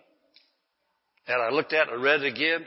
And 1.26 1.42
I 1.42 1.50
looked 1.50 1.72
at 1.72 1.88
it 1.88 1.94
and 1.94 2.02
read 2.02 2.22
it 2.22 2.32
again. 2.32 2.66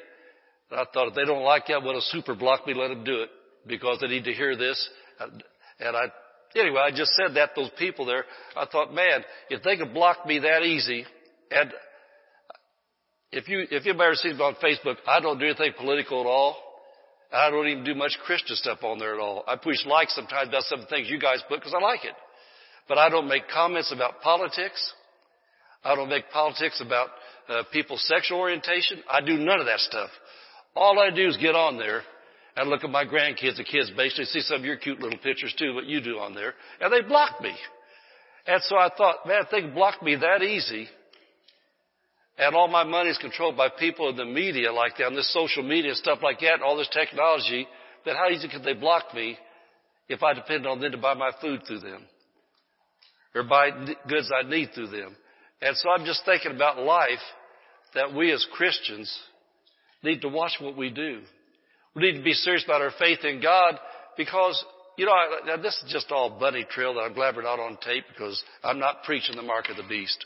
And 0.71 0.79
I 0.79 0.85
thought 0.93 1.09
if 1.09 1.15
they 1.15 1.25
don't 1.25 1.43
like 1.43 1.67
that, 1.67 1.83
well, 1.83 1.97
a 1.97 2.01
super 2.01 2.35
block 2.35 2.65
me, 2.65 2.73
let 2.73 2.87
them 2.87 3.03
do 3.03 3.21
it 3.21 3.29
because 3.67 3.99
they 3.99 4.07
need 4.07 4.23
to 4.25 4.33
hear 4.33 4.55
this. 4.55 4.89
And 5.19 5.95
I, 5.95 6.05
anyway, 6.55 6.81
I 6.81 6.91
just 6.91 7.11
said 7.11 7.35
that 7.35 7.51
those 7.55 7.69
people 7.77 8.05
there. 8.05 8.25
I 8.55 8.65
thought, 8.65 8.93
man, 8.93 9.23
if 9.49 9.61
they 9.63 9.77
could 9.77 9.93
block 9.93 10.25
me 10.25 10.39
that 10.39 10.63
easy, 10.63 11.05
and 11.51 11.71
if 13.31 13.47
you, 13.47 13.61
if 13.71 13.85
anybody 13.85 14.07
ever 14.07 14.15
sees 14.15 14.37
me 14.37 14.41
on 14.41 14.55
Facebook, 14.55 14.97
I 15.07 15.19
don't 15.19 15.39
do 15.39 15.45
anything 15.45 15.73
political 15.77 16.21
at 16.21 16.27
all. 16.27 16.57
I 17.31 17.49
don't 17.49 17.67
even 17.67 17.83
do 17.85 17.95
much 17.95 18.17
Christian 18.25 18.57
stuff 18.57 18.79
on 18.83 18.99
there 18.99 19.13
at 19.13 19.19
all. 19.21 19.43
I 19.47 19.55
push 19.55 19.85
like 19.85 20.09
sometimes 20.09 20.49
about 20.49 20.63
some 20.63 20.85
things 20.89 21.09
you 21.09 21.17
guys 21.17 21.41
put 21.47 21.59
because 21.59 21.73
I 21.73 21.81
like 21.81 22.03
it. 22.03 22.13
But 22.89 22.97
I 22.97 23.09
don't 23.09 23.27
make 23.27 23.47
comments 23.47 23.93
about 23.93 24.21
politics. 24.21 24.93
I 25.83 25.95
don't 25.95 26.09
make 26.09 26.29
politics 26.31 26.81
about 26.85 27.09
uh, 27.47 27.63
people's 27.71 28.05
sexual 28.05 28.39
orientation. 28.39 29.01
I 29.09 29.21
do 29.21 29.37
none 29.37 29.61
of 29.61 29.65
that 29.65 29.79
stuff. 29.79 30.09
All 30.75 30.99
I 30.99 31.09
do 31.09 31.27
is 31.27 31.37
get 31.37 31.55
on 31.55 31.77
there 31.77 32.01
and 32.57 32.69
look 32.69 32.83
at 32.83 32.89
my 32.89 33.05
grandkids. 33.05 33.57
The 33.57 33.63
kids 33.63 33.91
basically 33.95 34.25
see 34.25 34.41
some 34.41 34.57
of 34.57 34.65
your 34.65 34.75
cute 34.75 34.99
little 34.99 35.19
pictures 35.19 35.55
too, 35.57 35.73
what 35.73 35.85
you 35.85 36.01
do 36.01 36.19
on 36.19 36.35
there, 36.35 36.53
and 36.81 36.91
they 36.91 37.07
block 37.07 37.39
me. 37.41 37.53
And 38.45 38.61
so 38.63 38.75
I 38.75 38.89
thought, 38.95 39.25
man, 39.25 39.43
if 39.43 39.51
they 39.51 39.73
block 39.73 40.03
me 40.03 40.15
that 40.15 40.41
easy, 40.41 40.87
and 42.41 42.53
all 42.55 42.67
my 42.67 42.83
money 42.83 43.09
is 43.09 43.17
controlled 43.17 43.55
by 43.55 43.69
people 43.69 44.09
in 44.09 44.17
the 44.17 44.25
media 44.25 44.73
like 44.73 44.97
that, 44.97 45.07
and 45.07 45.15
this 45.15 45.33
social 45.33 45.63
media 45.63 45.91
and 45.91 45.97
stuff 45.97 46.19
like 46.21 46.41
that, 46.41 46.55
and 46.55 46.63
all 46.63 46.75
this 46.75 46.89
technology, 46.91 47.65
then 48.03 48.15
how 48.15 48.29
easy 48.29 48.49
could 48.49 48.63
they 48.63 48.73
block 48.73 49.13
me 49.13 49.37
if 50.09 50.21
I 50.21 50.33
depended 50.33 50.67
on 50.67 50.81
them 50.81 50.91
to 50.91 50.97
buy 50.97 51.13
my 51.13 51.31
food 51.39 51.61
through 51.65 51.79
them? 51.79 52.03
or 53.33 53.43
buy 53.43 53.69
goods 54.07 54.31
I 54.31 54.47
need 54.47 54.69
through 54.73 54.87
them. 54.87 55.15
And 55.61 55.75
so 55.77 55.89
I'm 55.89 56.05
just 56.05 56.25
thinking 56.25 56.51
about 56.51 56.79
life 56.79 57.19
that 57.93 58.13
we 58.13 58.31
as 58.31 58.45
Christians 58.53 59.13
need 60.03 60.21
to 60.21 60.29
watch 60.29 60.53
what 60.59 60.75
we 60.75 60.89
do. 60.89 61.21
We 61.95 62.03
need 62.03 62.17
to 62.17 62.23
be 62.23 62.33
serious 62.33 62.63
about 62.63 62.81
our 62.81 62.91
faith 62.97 63.19
in 63.23 63.41
God 63.41 63.75
because, 64.17 64.63
you 64.97 65.05
know, 65.05 65.11
I, 65.11 65.57
this 65.61 65.81
is 65.85 65.91
just 65.91 66.11
all 66.11 66.29
bunny 66.29 66.65
trail 66.69 66.93
that 66.95 67.01
I'm 67.01 67.13
glad 67.13 67.35
we're 67.35 67.43
not 67.43 67.59
on 67.59 67.77
tape 67.77 68.05
because 68.09 68.41
I'm 68.63 68.79
not 68.79 69.03
preaching 69.03 69.35
the 69.35 69.41
mark 69.41 69.69
of 69.69 69.77
the 69.77 69.87
beast. 69.87 70.25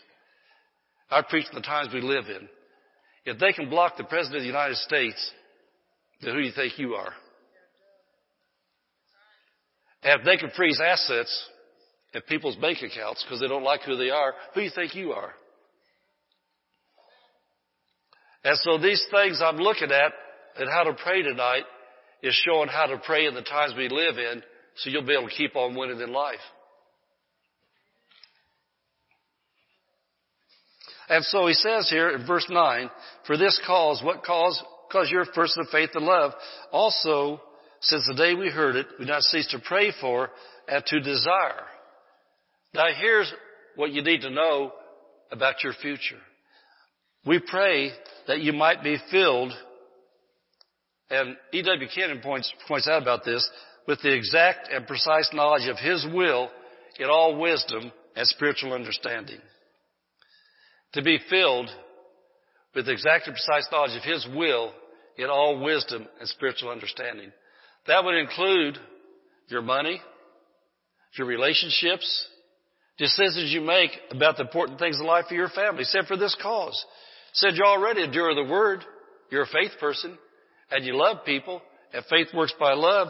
I 1.10 1.22
preach 1.22 1.46
the 1.54 1.62
times 1.62 1.94
we 1.94 2.02
live 2.02 2.26
in. 2.28 2.50
If 3.26 3.40
they 3.40 3.54
can 3.54 3.70
block 3.70 3.98
the 3.98 4.04
President 4.04 4.38
of 4.38 4.42
the 4.42 4.48
United 4.48 4.78
States, 4.78 5.32
then 6.22 6.34
who 6.34 6.42
do 6.42 6.46
you 6.46 6.54
think 6.56 6.78
you 6.78 6.94
are? 6.96 7.14
And 10.04 10.20
if 10.20 10.26
they 10.26 10.38
can 10.38 10.52
freeze 10.56 10.80
assets 10.80 11.50
in 12.14 12.22
people's 12.22 12.56
bank 12.58 12.78
accounts 12.84 13.24
because 13.24 13.42
they 13.42 13.48
don't 13.48 13.64
like 13.64 13.82
who 13.82 13.98
they 13.98 14.12
are, 14.12 14.34
who 14.54 14.62
do 14.62 14.66
you 14.66 14.72
think 14.74 14.96
you 14.96 15.12
are? 15.12 15.34
And 18.44 18.58
so 18.60 18.78
these 18.78 19.04
things 19.12 19.42
I'm 19.44 19.58
looking 19.58 19.92
at 19.92 20.14
and 20.58 20.70
how 20.70 20.84
to 20.84 20.94
pray 20.94 21.24
tonight 21.24 21.64
is 22.22 22.40
showing 22.46 22.70
how 22.70 22.86
to 22.86 22.98
pray 23.04 23.26
in 23.26 23.34
the 23.34 23.42
times 23.42 23.74
we 23.76 23.90
live 23.90 24.18
in 24.18 24.44
so 24.78 24.90
you'll 24.90 25.06
be 25.06 25.14
able 25.14 25.30
to 25.30 25.36
keep 25.36 25.56
on 25.56 25.76
winning 25.76 26.00
in 26.00 26.14
life. 26.14 26.40
And 31.10 31.24
so 31.26 31.48
he 31.48 31.54
says 31.54 31.90
here 31.90 32.10
in 32.10 32.26
verse 32.26 32.48
9, 32.50 32.90
for 33.28 33.38
this 33.38 33.60
cause, 33.66 34.02
what 34.04 34.24
cause? 34.24 34.62
Because 34.88 35.10
you're 35.12 35.22
a 35.22 35.28
person 35.28 35.62
of 35.62 35.70
faith 35.70 35.92
and 35.94 36.06
love. 36.06 36.32
Also, 36.72 37.42
since 37.82 38.08
the 38.08 38.16
day 38.16 38.34
we 38.34 38.50
heard 38.50 38.76
it, 38.76 38.88
we 39.00 39.06
not 39.06 39.22
cease 39.22 39.48
to 39.48 39.60
pray 39.60 39.92
for 40.02 40.30
and 40.68 40.84
to 40.86 41.00
desire. 41.00 41.66
Now 42.74 42.88
here's 43.00 43.32
what 43.76 43.92
you 43.92 44.04
need 44.04 44.22
to 44.22 44.30
know 44.30 44.72
about 45.32 45.64
your 45.64 45.74
future. 45.74 46.20
We 47.26 47.40
pray 47.40 47.92
that 48.28 48.42
you 48.42 48.54
might 48.54 48.84
be 48.84 48.98
filled, 49.12 49.52
and 51.10 51.36
E.W. 51.54 51.88
Kenyon 51.94 52.22
points, 52.22 52.52
points 52.68 52.88
out 52.88 53.02
about 53.02 53.26
this, 53.26 53.48
with 53.88 54.02
the 54.02 54.14
exact 54.14 54.70
and 54.72 54.88
precise 54.88 55.30
knowledge 55.34 55.68
of 55.68 55.78
His 55.78 56.06
will 56.12 56.50
in 57.00 57.08
all 57.08 57.38
wisdom 57.40 57.92
and 58.16 58.28
spiritual 58.28 58.74
understanding. 58.74 59.40
To 60.96 61.02
be 61.02 61.20
filled 61.30 61.70
with 62.74 62.88
exact 62.88 63.28
and 63.28 63.36
precise 63.36 63.68
knowledge 63.72 63.98
of 63.98 64.04
His 64.04 64.28
will 64.36 64.72
in 65.18 65.26
all 65.30 65.62
wisdom 65.62 66.08
and 66.20 66.28
spiritual 66.30 66.72
understanding. 66.72 67.32
That 67.88 68.04
would 68.04 68.16
include 68.16 68.78
your 69.48 69.62
money, 69.62 70.02
your 71.18 71.28
relationships, 71.28 72.28
decisions 72.98 73.52
you 73.52 73.62
make 73.62 73.92
about 74.12 74.38
the 74.38 74.44
important 74.44 74.80
things 74.80 75.00
in 75.00 75.06
life 75.06 75.26
for 75.28 75.36
your 75.36 75.50
family. 75.50 75.84
Said 75.84 76.06
for 76.06 76.18
this 76.18 76.36
cause. 76.42 76.86
Said 77.34 77.56
you're 77.56 77.66
already 77.66 78.04
of 78.04 78.12
the 78.12 78.48
word. 78.50 78.80
You're 79.30 79.44
a 79.44 79.48
faith 79.48 79.72
person 79.80 80.18
and 80.72 80.86
you 80.86 80.96
love 80.98 81.26
people 81.26 81.62
and 81.94 82.06
faith 82.10 82.28
works 82.34 82.54
by 82.60 82.74
love. 82.74 83.10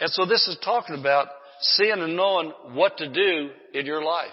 And 0.00 0.10
so 0.10 0.26
this 0.26 0.46
is 0.46 0.58
talking 0.62 0.98
about 0.98 1.28
seeing 1.60 2.00
and 2.00 2.16
knowing 2.16 2.52
what 2.72 2.98
to 2.98 3.08
do 3.08 3.50
in 3.72 3.86
your 3.86 4.04
life. 4.04 4.28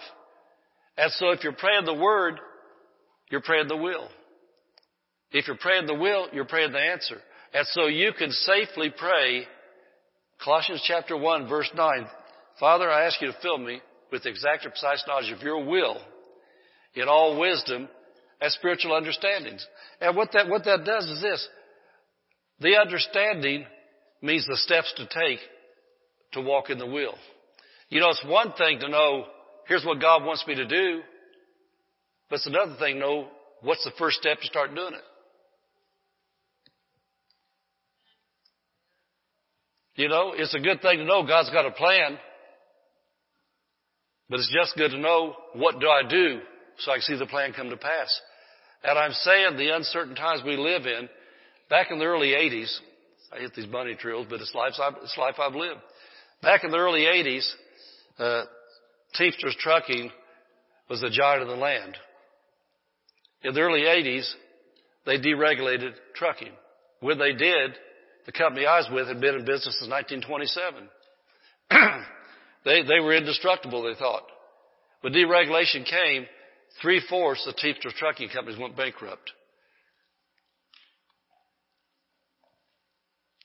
And 0.97 1.11
so 1.13 1.29
if 1.29 1.43
you're 1.43 1.53
praying 1.53 1.85
the 1.85 1.93
word, 1.93 2.39
you're 3.31 3.41
praying 3.41 3.67
the 3.67 3.77
will. 3.77 4.07
If 5.31 5.47
you're 5.47 5.57
praying 5.57 5.87
the 5.87 5.95
will, 5.95 6.27
you're 6.33 6.45
praying 6.45 6.73
the 6.73 6.79
answer. 6.79 7.15
And 7.53 7.65
so 7.67 7.87
you 7.87 8.11
can 8.17 8.31
safely 8.31 8.93
pray 8.95 9.47
Colossians 10.43 10.83
chapter 10.85 11.17
1 11.17 11.47
verse 11.47 11.69
9. 11.73 12.07
Father, 12.59 12.89
I 12.89 13.05
ask 13.05 13.19
you 13.21 13.27
to 13.27 13.37
fill 13.41 13.57
me 13.57 13.81
with 14.11 14.25
exact 14.25 14.65
and 14.65 14.73
precise 14.73 15.03
knowledge 15.07 15.31
of 15.31 15.41
your 15.41 15.65
will 15.65 15.97
in 16.93 17.07
all 17.07 17.39
wisdom 17.39 17.87
and 18.41 18.51
spiritual 18.51 18.93
understandings. 18.93 19.65
And 20.01 20.15
what 20.15 20.31
that, 20.33 20.49
what 20.49 20.65
that 20.65 20.83
does 20.85 21.05
is 21.05 21.21
this. 21.21 21.47
The 22.59 22.77
understanding 22.77 23.65
means 24.21 24.45
the 24.45 24.57
steps 24.57 24.93
to 24.97 25.05
take 25.07 25.39
to 26.33 26.41
walk 26.41 26.69
in 26.69 26.77
the 26.77 26.85
will. 26.85 27.15
You 27.89 27.99
know, 27.99 28.09
it's 28.09 28.23
one 28.25 28.53
thing 28.53 28.79
to 28.79 28.89
know, 28.89 29.25
here's 29.67 29.85
what 29.85 30.01
God 30.01 30.23
wants 30.23 30.45
me 30.47 30.55
to 30.55 30.67
do, 30.67 31.01
but 32.31 32.37
it's 32.37 32.47
another 32.47 32.77
thing 32.79 32.97
know 32.97 33.27
what's 33.61 33.83
the 33.83 33.91
first 33.99 34.21
step 34.21 34.39
to 34.39 34.45
start 34.47 34.73
doing 34.73 34.93
it. 34.93 35.03
You 40.01 40.07
know, 40.07 40.31
it's 40.33 40.53
a 40.55 40.59
good 40.59 40.81
thing 40.81 40.99
to 40.99 41.03
know 41.03 41.27
God's 41.27 41.49
got 41.49 41.65
a 41.65 41.71
plan, 41.71 42.17
but 44.29 44.39
it's 44.39 44.51
just 44.51 44.77
good 44.77 44.91
to 44.91 44.97
know 44.97 45.35
what 45.53 45.81
do 45.81 45.89
I 45.89 46.03
do 46.09 46.39
so 46.79 46.91
I 46.91 46.95
can 46.95 47.01
see 47.01 47.17
the 47.19 47.25
plan 47.25 47.51
come 47.51 47.69
to 47.69 47.75
pass. 47.75 48.21
And 48.85 48.97
I'm 48.97 49.11
saying 49.11 49.57
the 49.57 49.75
uncertain 49.75 50.15
times 50.15 50.41
we 50.45 50.55
live 50.55 50.85
in, 50.85 51.09
back 51.69 51.91
in 51.91 51.99
the 51.99 52.05
early 52.05 52.29
80s, 52.29 52.73
I 53.33 53.39
hit 53.39 53.53
these 53.55 53.65
bunny 53.65 53.95
trails, 53.95 54.27
but 54.29 54.39
it's 54.39 54.55
life, 54.55 54.73
it's 55.03 55.17
life 55.17 55.35
I've 55.37 55.53
lived. 55.53 55.81
Back 56.41 56.63
in 56.63 56.71
the 56.71 56.77
early 56.77 57.01
80s, 57.01 57.51
uh, 58.19 58.43
Teamsters 59.15 59.57
Trucking 59.59 60.09
was 60.89 61.01
the 61.01 61.09
giant 61.09 61.41
of 61.41 61.49
the 61.49 61.55
land. 61.55 61.97
In 63.43 63.53
the 63.53 63.61
early 63.61 63.81
80s, 63.81 64.31
they 65.05 65.17
deregulated 65.17 65.93
trucking. 66.15 66.51
When 66.99 67.17
they 67.17 67.33
did, 67.33 67.71
the 68.25 68.31
company 68.31 68.65
I 68.65 68.77
was 68.77 68.89
with 68.91 69.07
had 69.07 69.19
been 69.19 69.35
in 69.35 69.45
business 69.45 69.79
since 69.79 69.89
1927. 69.89 70.89
they, 72.65 72.83
they 72.83 72.99
were 72.99 73.15
indestructible, 73.15 73.83
they 73.83 73.95
thought. 73.97 74.23
When 75.01 75.13
deregulation 75.13 75.85
came, 75.85 76.27
three-fourths 76.81 77.47
of 77.47 77.55
Teamsters 77.55 77.93
trucking 77.97 78.29
companies 78.29 78.59
went 78.59 78.77
bankrupt. 78.77 79.31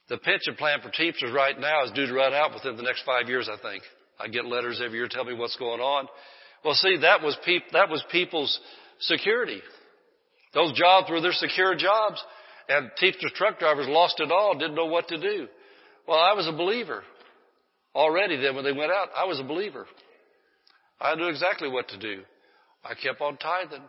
The 0.09 0.17
pension 0.17 0.55
plan 0.55 0.79
for 0.81 0.89
Teamsters 0.89 1.33
right 1.33 1.59
now 1.59 1.83
is 1.83 1.91
due 1.91 2.05
to 2.05 2.13
run 2.13 2.33
out 2.33 2.53
within 2.53 2.77
the 2.77 2.83
next 2.83 3.03
five 3.03 3.27
years, 3.27 3.49
I 3.51 3.57
think. 3.61 3.83
I 4.19 4.27
get 4.27 4.45
letters 4.45 4.81
every 4.83 4.97
year 4.99 5.07
telling 5.09 5.33
me 5.33 5.39
what's 5.39 5.57
going 5.57 5.81
on. 5.81 6.07
Well, 6.63 6.75
see, 6.75 6.97
that 7.01 7.21
was, 7.21 7.37
peop- 7.43 7.71
that 7.73 7.89
was 7.89 8.03
people's 8.11 8.59
security. 8.99 9.61
Those 10.53 10.73
jobs 10.73 11.09
were 11.09 11.21
their 11.21 11.33
secure 11.33 11.75
jobs. 11.75 12.23
And 12.69 12.91
Teamsters 12.97 13.31
truck 13.35 13.59
drivers 13.59 13.87
lost 13.87 14.19
it 14.19 14.31
all, 14.31 14.57
didn't 14.57 14.75
know 14.75 14.85
what 14.85 15.07
to 15.09 15.17
do. 15.17 15.47
Well, 16.07 16.19
I 16.19 16.33
was 16.33 16.47
a 16.47 16.51
believer. 16.51 17.03
Already 17.95 18.37
then 18.37 18.55
when 18.55 18.63
they 18.63 18.73
went 18.73 18.91
out, 18.91 19.09
I 19.15 19.25
was 19.25 19.39
a 19.39 19.43
believer. 19.43 19.87
I 20.99 21.15
knew 21.15 21.27
exactly 21.27 21.69
what 21.69 21.87
to 21.89 21.97
do. 21.97 22.21
I 22.83 22.93
kept 22.93 23.21
on 23.21 23.37
tithing. 23.37 23.83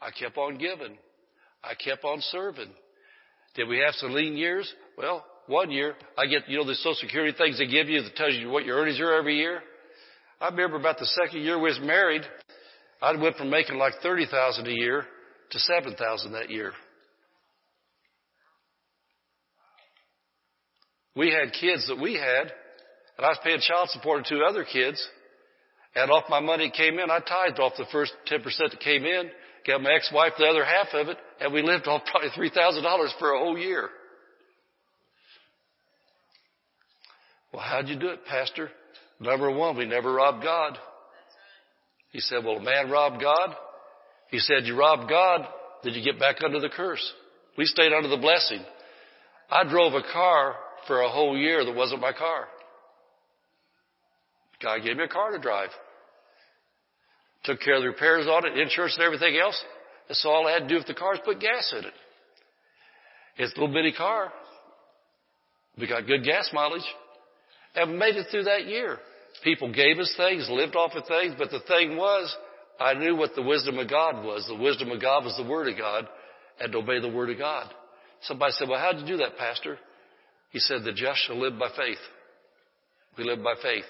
I 0.00 0.10
kept 0.10 0.36
on 0.36 0.58
giving. 0.58 0.98
I 1.62 1.74
kept 1.74 2.04
on 2.04 2.20
serving. 2.20 2.70
Did 3.54 3.68
we 3.68 3.78
have 3.78 3.94
some 3.94 4.12
lean 4.12 4.36
years? 4.36 4.72
Well, 4.98 5.24
one 5.46 5.70
year 5.70 5.94
I 6.18 6.26
get, 6.26 6.48
you 6.48 6.58
know, 6.58 6.66
the 6.66 6.74
social 6.74 6.94
security 6.94 7.36
things 7.36 7.58
they 7.58 7.66
give 7.66 7.88
you 7.88 8.02
that 8.02 8.16
tells 8.16 8.34
you 8.34 8.50
what 8.50 8.64
your 8.64 8.78
earnings 8.78 9.00
are 9.00 9.14
every 9.14 9.36
year. 9.36 9.60
I 10.40 10.48
remember 10.48 10.76
about 10.76 10.98
the 10.98 11.06
second 11.06 11.42
year 11.42 11.56
we 11.56 11.68
was 11.68 11.80
married, 11.80 12.22
I 13.00 13.14
went 13.16 13.36
from 13.36 13.50
making 13.50 13.76
like 13.76 13.94
30,000 14.02 14.66
a 14.66 14.70
year 14.70 15.06
to 15.50 15.58
7,000 15.58 16.32
that 16.32 16.50
year. 16.50 16.72
We 21.16 21.30
had 21.30 21.52
kids 21.52 21.86
that 21.88 22.00
we 22.00 22.14
had, 22.14 22.52
and 23.16 23.24
I 23.24 23.28
was 23.28 23.38
paying 23.44 23.60
child 23.60 23.88
support 23.90 24.24
to 24.24 24.34
two 24.34 24.42
other 24.42 24.64
kids, 24.64 25.06
and 25.94 26.10
off 26.10 26.24
my 26.28 26.40
money 26.40 26.72
came 26.76 26.98
in, 26.98 27.10
I 27.10 27.20
tithed 27.20 27.60
off 27.60 27.74
the 27.78 27.86
first 27.92 28.12
10% 28.28 28.42
that 28.42 28.80
came 28.80 29.04
in, 29.04 29.30
got 29.66 29.80
my 29.80 29.92
ex-wife 29.92 30.32
the 30.38 30.46
other 30.46 30.64
half 30.64 30.88
of 30.92 31.08
it, 31.08 31.18
and 31.40 31.52
we 31.52 31.62
lived 31.62 31.86
off 31.86 32.02
probably 32.10 32.30
$3,000 32.30 33.18
for 33.18 33.32
a 33.32 33.38
whole 33.38 33.56
year. 33.56 33.88
Well, 37.52 37.62
how'd 37.62 37.88
you 37.88 37.96
do 37.96 38.08
it, 38.08 38.24
Pastor? 38.24 38.70
Number 39.20 39.48
one, 39.48 39.76
we 39.76 39.86
never 39.86 40.12
robbed 40.12 40.42
God. 40.42 40.76
He 42.10 42.18
said, 42.18 42.44
well, 42.44 42.56
a 42.56 42.62
man 42.62 42.90
robbed 42.90 43.20
God. 43.20 43.54
He 44.30 44.38
said, 44.38 44.64
you 44.64 44.76
robbed 44.76 45.08
God, 45.08 45.46
did 45.82 45.94
you 45.94 46.02
get 46.02 46.18
back 46.18 46.36
under 46.42 46.60
the 46.60 46.68
curse. 46.68 47.12
We 47.56 47.66
stayed 47.66 47.92
under 47.92 48.08
the 48.08 48.16
blessing. 48.16 48.64
I 49.50 49.64
drove 49.68 49.94
a 49.94 50.02
car 50.12 50.56
for 50.86 51.02
a 51.02 51.08
whole 51.08 51.36
year 51.36 51.64
that 51.64 51.74
wasn't 51.74 52.00
my 52.00 52.12
car. 52.12 52.46
God 54.62 54.80
gave 54.84 54.96
me 54.96 55.04
a 55.04 55.08
car 55.08 55.32
to 55.32 55.38
drive. 55.38 55.70
Took 57.44 57.60
care 57.60 57.76
of 57.76 57.82
the 57.82 57.88
repairs 57.88 58.26
on 58.26 58.46
it, 58.46 58.58
insurance 58.58 58.96
and 58.96 59.04
everything 59.04 59.36
else. 59.36 59.62
That's 60.08 60.24
all 60.24 60.46
I 60.46 60.52
had 60.52 60.62
to 60.62 60.68
do 60.68 60.76
with 60.76 60.86
the 60.86 60.94
car 60.94 61.14
is 61.14 61.20
put 61.24 61.40
gas 61.40 61.74
in 61.78 61.84
it. 61.84 61.92
It's 63.36 63.52
a 63.52 63.60
little 63.60 63.74
bitty 63.74 63.92
car. 63.92 64.32
We 65.78 65.86
got 65.86 66.06
good 66.06 66.24
gas 66.24 66.50
mileage. 66.52 66.86
And 67.74 67.92
we 67.92 67.96
made 67.98 68.16
it 68.16 68.26
through 68.30 68.44
that 68.44 68.66
year. 68.66 68.98
People 69.42 69.72
gave 69.72 69.98
us 69.98 70.12
things, 70.16 70.48
lived 70.48 70.76
off 70.76 70.92
of 70.94 71.06
things, 71.06 71.34
but 71.36 71.50
the 71.50 71.60
thing 71.66 71.96
was, 71.96 72.34
I 72.78 72.94
knew 72.94 73.16
what 73.16 73.34
the 73.34 73.42
wisdom 73.42 73.78
of 73.78 73.88
God 73.88 74.24
was. 74.24 74.46
The 74.48 74.62
wisdom 74.62 74.90
of 74.90 75.00
God 75.00 75.24
was 75.24 75.36
the 75.36 75.48
Word 75.48 75.68
of 75.68 75.78
God 75.78 76.08
and 76.60 76.72
to 76.72 76.78
obey 76.78 77.00
the 77.00 77.08
Word 77.08 77.30
of 77.30 77.38
God. 77.38 77.72
Somebody 78.22 78.52
said, 78.52 78.68
well, 78.68 78.80
how'd 78.80 79.00
you 79.00 79.06
do 79.06 79.16
that, 79.18 79.36
Pastor? 79.36 79.78
He 80.50 80.58
said, 80.58 80.84
the 80.84 80.92
just 80.92 81.26
shall 81.26 81.40
live 81.40 81.58
by 81.58 81.68
faith. 81.76 81.98
We 83.18 83.24
live 83.24 83.42
by 83.42 83.54
faith. 83.62 83.84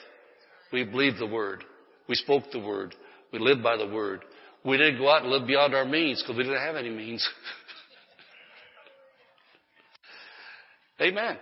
We 0.73 0.85
believe 0.85 1.19
the 1.19 1.27
word. 1.27 1.65
We 2.09 2.15
spoke 2.15 2.45
the 2.53 2.59
word. 2.59 2.95
We 3.33 3.39
lived 3.39 3.63
by 3.63 3.77
the 3.77 3.87
word. 3.87 4.23
We 4.65 4.77
didn't 4.77 4.99
go 4.99 5.11
out 5.11 5.23
and 5.23 5.31
live 5.31 5.47
beyond 5.47 5.75
our 5.75 5.85
means 5.85 6.23
because 6.23 6.37
we 6.37 6.45
didn't 6.45 6.61
have 6.61 6.77
any 6.77 6.91
means. 6.91 7.29
Amen. 11.01 11.37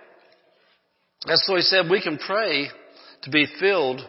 That's 1.27 1.47
so 1.47 1.57
he 1.57 1.63
said 1.63 1.91
we 1.91 2.03
can 2.03 2.19
pray 2.19 2.69
to 3.23 3.31
be 3.31 3.47
filled 3.61 4.01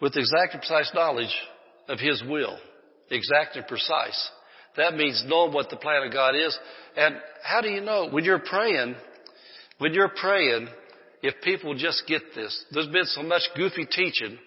with 0.00 0.16
exact 0.16 0.54
and 0.54 0.60
precise 0.60 0.90
knowledge 0.94 1.34
of 1.88 1.98
his 1.98 2.22
will. 2.28 2.58
Exact 3.10 3.56
and 3.56 3.66
precise. 3.66 4.30
That 4.76 4.94
means 4.94 5.24
knowing 5.26 5.52
what 5.52 5.70
the 5.70 5.76
plan 5.76 6.06
of 6.06 6.12
God 6.12 6.34
is. 6.36 6.56
And 6.96 7.16
how 7.42 7.60
do 7.60 7.68
you 7.68 7.80
know? 7.80 8.08
When 8.10 8.24
you're 8.24 8.38
praying, 8.38 8.94
when 9.78 9.94
you're 9.94 10.12
praying, 10.14 10.68
if 11.22 11.34
people 11.42 11.74
just 11.74 12.04
get 12.06 12.22
this, 12.34 12.64
there's 12.70 12.88
been 12.88 13.04
so 13.04 13.22
much 13.22 13.42
goofy 13.56 13.86
teaching 13.86 14.38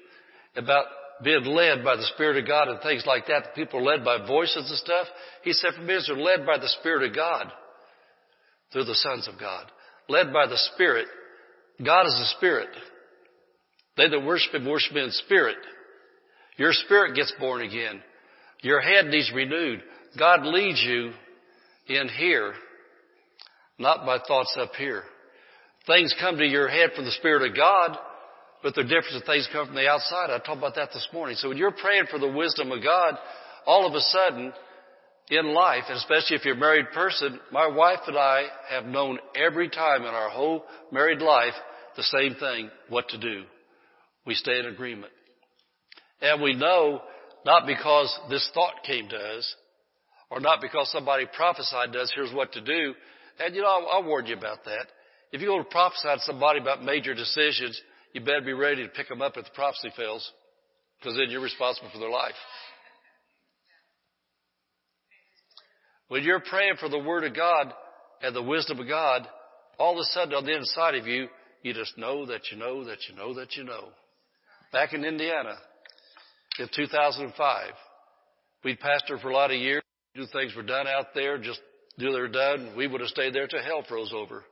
about 0.55 0.85
being 1.23 1.43
led 1.45 1.83
by 1.83 1.95
the 1.95 2.09
Spirit 2.15 2.37
of 2.37 2.47
God 2.47 2.67
and 2.67 2.81
things 2.81 3.03
like 3.05 3.27
that. 3.27 3.55
people 3.55 3.79
are 3.79 3.95
led 3.95 4.05
by 4.05 4.25
voices 4.25 4.69
and 4.69 4.77
stuff. 4.77 5.07
He 5.43 5.53
said 5.53 5.71
for 5.75 5.81
me, 5.81 5.97
they're 6.05 6.15
led 6.15 6.45
by 6.45 6.57
the 6.57 6.69
Spirit 6.79 7.09
of 7.09 7.15
God. 7.15 7.51
They're 8.73 8.85
the 8.85 8.95
sons 8.95 9.27
of 9.27 9.39
God. 9.39 9.65
Led 10.07 10.33
by 10.33 10.47
the 10.47 10.57
Spirit. 10.73 11.07
God 11.83 12.07
is 12.07 12.15
a 12.15 12.37
Spirit. 12.37 12.69
They 13.97 14.07
that 14.07 14.25
worship 14.25 14.53
Him 14.53 14.67
worship 14.67 14.93
Him 14.93 15.05
in 15.05 15.11
spirit. 15.11 15.57
Your 16.57 16.73
spirit 16.73 17.15
gets 17.15 17.33
born 17.39 17.61
again. 17.61 18.01
Your 18.61 18.81
head 18.81 19.05
needs 19.05 19.31
renewed. 19.33 19.81
God 20.17 20.45
leads 20.45 20.81
you 20.81 21.13
in 21.87 22.09
here, 22.09 22.53
not 23.79 24.05
by 24.05 24.19
thoughts 24.27 24.55
up 24.59 24.73
here. 24.77 25.03
Things 25.87 26.13
come 26.19 26.37
to 26.37 26.45
your 26.45 26.67
head 26.67 26.91
from 26.95 27.05
the 27.05 27.11
Spirit 27.11 27.49
of 27.49 27.55
God, 27.55 27.97
but 28.61 28.75
they're 28.75 28.83
different 28.83 29.13
than 29.13 29.21
things 29.23 29.49
come 29.51 29.65
from 29.65 29.75
the 29.75 29.87
outside. 29.87 30.29
I 30.29 30.37
talked 30.37 30.59
about 30.59 30.75
that 30.75 30.89
this 30.93 31.07
morning. 31.11 31.35
So 31.37 31.49
when 31.49 31.57
you're 31.57 31.71
praying 31.71 32.05
for 32.11 32.19
the 32.19 32.31
wisdom 32.31 32.71
of 32.71 32.83
God, 32.83 33.17
all 33.65 33.87
of 33.87 33.93
a 33.93 34.01
sudden, 34.01 34.53
in 35.29 35.53
life, 35.53 35.83
and 35.87 35.97
especially 35.97 36.35
if 36.35 36.45
you're 36.45 36.55
a 36.55 36.59
married 36.59 36.91
person, 36.93 37.39
my 37.51 37.65
wife 37.65 37.99
and 38.05 38.17
I 38.17 38.47
have 38.69 38.85
known 38.85 39.17
every 39.35 39.69
time 39.69 40.01
in 40.01 40.09
our 40.09 40.29
whole 40.29 40.65
married 40.91 41.21
life 41.21 41.53
the 41.95 42.03
same 42.03 42.35
thing, 42.35 42.69
what 42.89 43.07
to 43.09 43.17
do. 43.17 43.43
We 44.25 44.35
stay 44.35 44.59
in 44.59 44.65
agreement. 44.65 45.11
And 46.21 46.41
we 46.41 46.53
know 46.53 47.01
not 47.45 47.65
because 47.65 48.15
this 48.29 48.49
thought 48.53 48.83
came 48.85 49.09
to 49.09 49.17
us, 49.17 49.55
or 50.29 50.39
not 50.39 50.61
because 50.61 50.91
somebody 50.91 51.25
prophesied 51.35 51.91
to 51.93 51.99
us, 51.99 52.11
here's 52.15 52.33
what 52.33 52.53
to 52.53 52.61
do. 52.61 52.93
And 53.39 53.55
you 53.55 53.61
know, 53.61 53.67
I'll, 53.67 53.87
I'll 53.93 54.03
warn 54.03 54.27
you 54.27 54.35
about 54.35 54.63
that. 54.65 54.85
If 55.31 55.41
you 55.41 55.47
go 55.47 55.57
to 55.57 55.63
prophesy 55.63 56.07
to 56.13 56.19
somebody 56.21 56.59
about 56.59 56.83
major 56.83 57.13
decisions, 57.13 57.79
you 58.13 58.21
better 58.21 58.41
be 58.41 58.53
ready 58.53 58.83
to 58.83 58.89
pick 58.89 59.07
them 59.07 59.21
up 59.21 59.37
if 59.37 59.45
the 59.45 59.51
prophecy 59.51 59.89
fails, 59.95 60.29
because 60.99 61.17
then 61.17 61.29
you're 61.29 61.41
responsible 61.41 61.89
for 61.91 61.99
their 61.99 62.09
life. 62.09 62.35
When 66.09 66.23
you're 66.23 66.41
praying 66.41 66.75
for 66.79 66.89
the 66.89 66.99
Word 66.99 67.23
of 67.23 67.33
God 67.33 67.73
and 68.21 68.35
the 68.35 68.43
wisdom 68.43 68.79
of 68.79 68.87
God, 68.87 69.25
all 69.79 69.93
of 69.93 69.99
a 69.99 70.03
sudden 70.11 70.33
on 70.33 70.45
the 70.45 70.55
inside 70.55 70.95
of 70.95 71.07
you, 71.07 71.27
you 71.63 71.73
just 71.73 71.97
know 71.97 72.25
that 72.25 72.51
you 72.51 72.57
know 72.57 72.83
that 72.83 72.97
you 73.07 73.15
know 73.15 73.33
that 73.35 73.55
you 73.55 73.63
know. 73.63 73.89
Back 74.73 74.93
in 74.93 75.05
Indiana, 75.05 75.55
in 76.59 76.67
2005, 76.75 77.73
we'd 78.63 78.79
pastored 78.79 79.21
for 79.21 79.29
a 79.29 79.33
lot 79.33 79.51
of 79.51 79.57
years 79.57 79.81
do 80.15 80.25
things 80.33 80.55
were 80.55 80.63
done 80.63 80.87
out 80.87 81.07
there, 81.15 81.37
just 81.37 81.61
do 81.97 82.11
they 82.11 82.19
were 82.19 82.27
done. 82.27 82.73
We 82.75 82.87
would 82.87 83.01
have 83.01 83.09
stayed 83.09 83.33
there 83.33 83.47
till 83.47 83.63
hell 83.63 83.83
froze 83.87 84.11
over. 84.13 84.43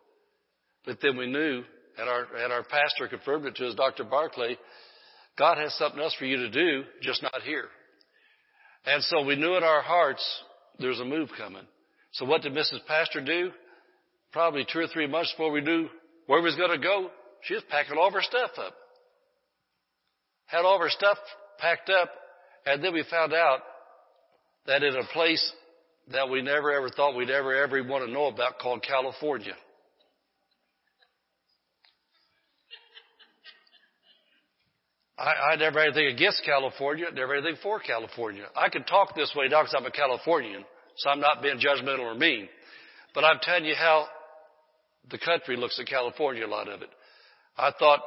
But 0.86 1.00
then 1.02 1.18
we 1.18 1.28
knew, 1.28 1.64
and 1.98 2.10
our, 2.10 2.28
and 2.36 2.54
our 2.54 2.64
pastor 2.64 3.08
confirmed 3.10 3.46
it 3.46 3.56
to 3.56 3.68
us, 3.68 3.76
Dr. 3.76 4.06
Barclay, 4.06 4.58
God 5.38 5.58
has 5.58 5.74
something 5.76 6.00
else 6.00 6.16
for 6.18 6.26
you 6.26 6.38
to 6.38 6.50
do, 6.50 6.84
just 7.02 7.22
not 7.22 7.42
here. 7.44 7.66
And 8.86 9.04
so 9.04 9.24
we 9.24 9.36
knew 9.36 9.56
in 9.56 9.64
our 9.64 9.82
hearts 9.82 10.24
there's 10.80 11.00
a 11.00 11.06
move 11.06 11.30
coming. 11.38 11.66
So 12.14 12.26
what 12.26 12.42
did 12.42 12.54
Mrs. 12.54 12.86
Pastor 12.88 13.22
do? 13.22 13.52
Probably 14.32 14.66
two 14.72 14.80
or 14.80 14.88
three 14.88 15.08
months 15.08 15.32
before 15.34 15.52
we 15.52 15.62
knew 15.62 15.88
where 16.28 16.40
we 16.40 16.46
was 16.46 16.56
going 16.56 16.72
to 16.72 16.78
go, 16.78 17.10
she 17.44 17.56
was 17.56 17.64
packing 17.70 17.98
all 17.98 18.08
of 18.08 18.14
her 18.14 18.22
stuff 18.22 18.52
up. 18.58 18.74
Had 20.46 20.66
all 20.66 20.76
of 20.76 20.82
her 20.82 20.90
stuff 20.90 21.18
packed 21.60 21.90
up, 21.90 22.10
and 22.66 22.84
then 22.84 22.94
we 22.94 23.04
found 23.10 23.34
out 23.34 23.60
that 24.68 24.84
in 24.84 24.96
a 24.96 25.04
place 25.14 25.52
that 26.12 26.30
we 26.30 26.42
never 26.42 26.72
ever 26.72 26.90
thought 26.90 27.16
we'd 27.16 27.30
ever 27.30 27.56
ever 27.56 27.84
want 27.84 28.06
to 28.06 28.12
know 28.12 28.28
about 28.28 28.60
called 28.60 28.84
California. 28.84 29.54
I, 35.18 35.54
I 35.54 35.56
never 35.58 35.80
had 35.80 35.90
anything 35.90 36.14
against 36.16 36.44
California, 36.46 37.06
never 37.14 37.36
had 37.36 37.44
anything 37.44 37.62
for 37.62 37.80
California. 37.80 38.46
I 38.56 38.70
can 38.70 38.84
talk 38.86 39.16
this 39.16 39.34
way 39.36 39.50
now 39.50 39.64
because 39.64 39.76
I'm 39.78 39.86
a 39.86 39.92
Californian, 39.92 40.64
so 40.98 41.10
I'm 41.10 41.20
not 41.20 41.42
being 41.42 41.60
judgmental 41.60 42.00
or 42.00 42.16
mean. 42.16 42.48
But 43.14 43.26
I'm 43.26 43.40
telling 43.42 43.66
you 43.66 43.76
how 43.76 44.08
the 45.12 45.18
country 45.18 45.58
looks 45.58 45.80
at 45.80 45.88
California, 45.88 46.46
a 46.46 46.48
lot 46.48 46.70
of 46.70 46.82
it. 46.82 46.90
I 47.58 47.72
thought 47.78 48.00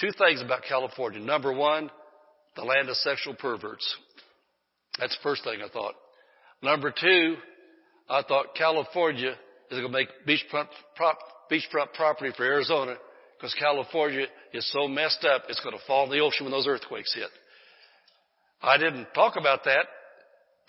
two 0.00 0.10
things 0.18 0.40
about 0.40 0.62
California. 0.66 1.20
Number 1.20 1.52
one, 1.52 1.90
the 2.56 2.64
land 2.64 2.88
of 2.88 2.96
sexual 2.96 3.34
perverts. 3.34 3.96
That's 4.98 5.16
the 5.16 5.22
first 5.22 5.44
thing 5.44 5.60
I 5.64 5.68
thought. 5.68 5.94
Number 6.62 6.92
two, 6.92 7.36
I 8.08 8.22
thought 8.22 8.54
California 8.54 9.34
is 9.70 9.80
going 9.80 9.84
to 9.84 9.88
make 9.88 10.08
beachfront, 10.26 10.68
prop, 10.96 11.18
beachfront 11.50 11.92
property 11.94 12.32
for 12.36 12.44
Arizona 12.44 12.96
because 13.36 13.54
California 13.54 14.26
is 14.52 14.70
so 14.72 14.86
messed 14.86 15.24
up, 15.24 15.44
it's 15.48 15.60
going 15.60 15.76
to 15.76 15.84
fall 15.86 16.04
in 16.04 16.10
the 16.10 16.20
ocean 16.20 16.44
when 16.44 16.52
those 16.52 16.66
earthquakes 16.68 17.14
hit. 17.14 17.30
I 18.62 18.78
didn't 18.78 19.08
talk 19.14 19.34
about 19.36 19.64
that, 19.64 19.86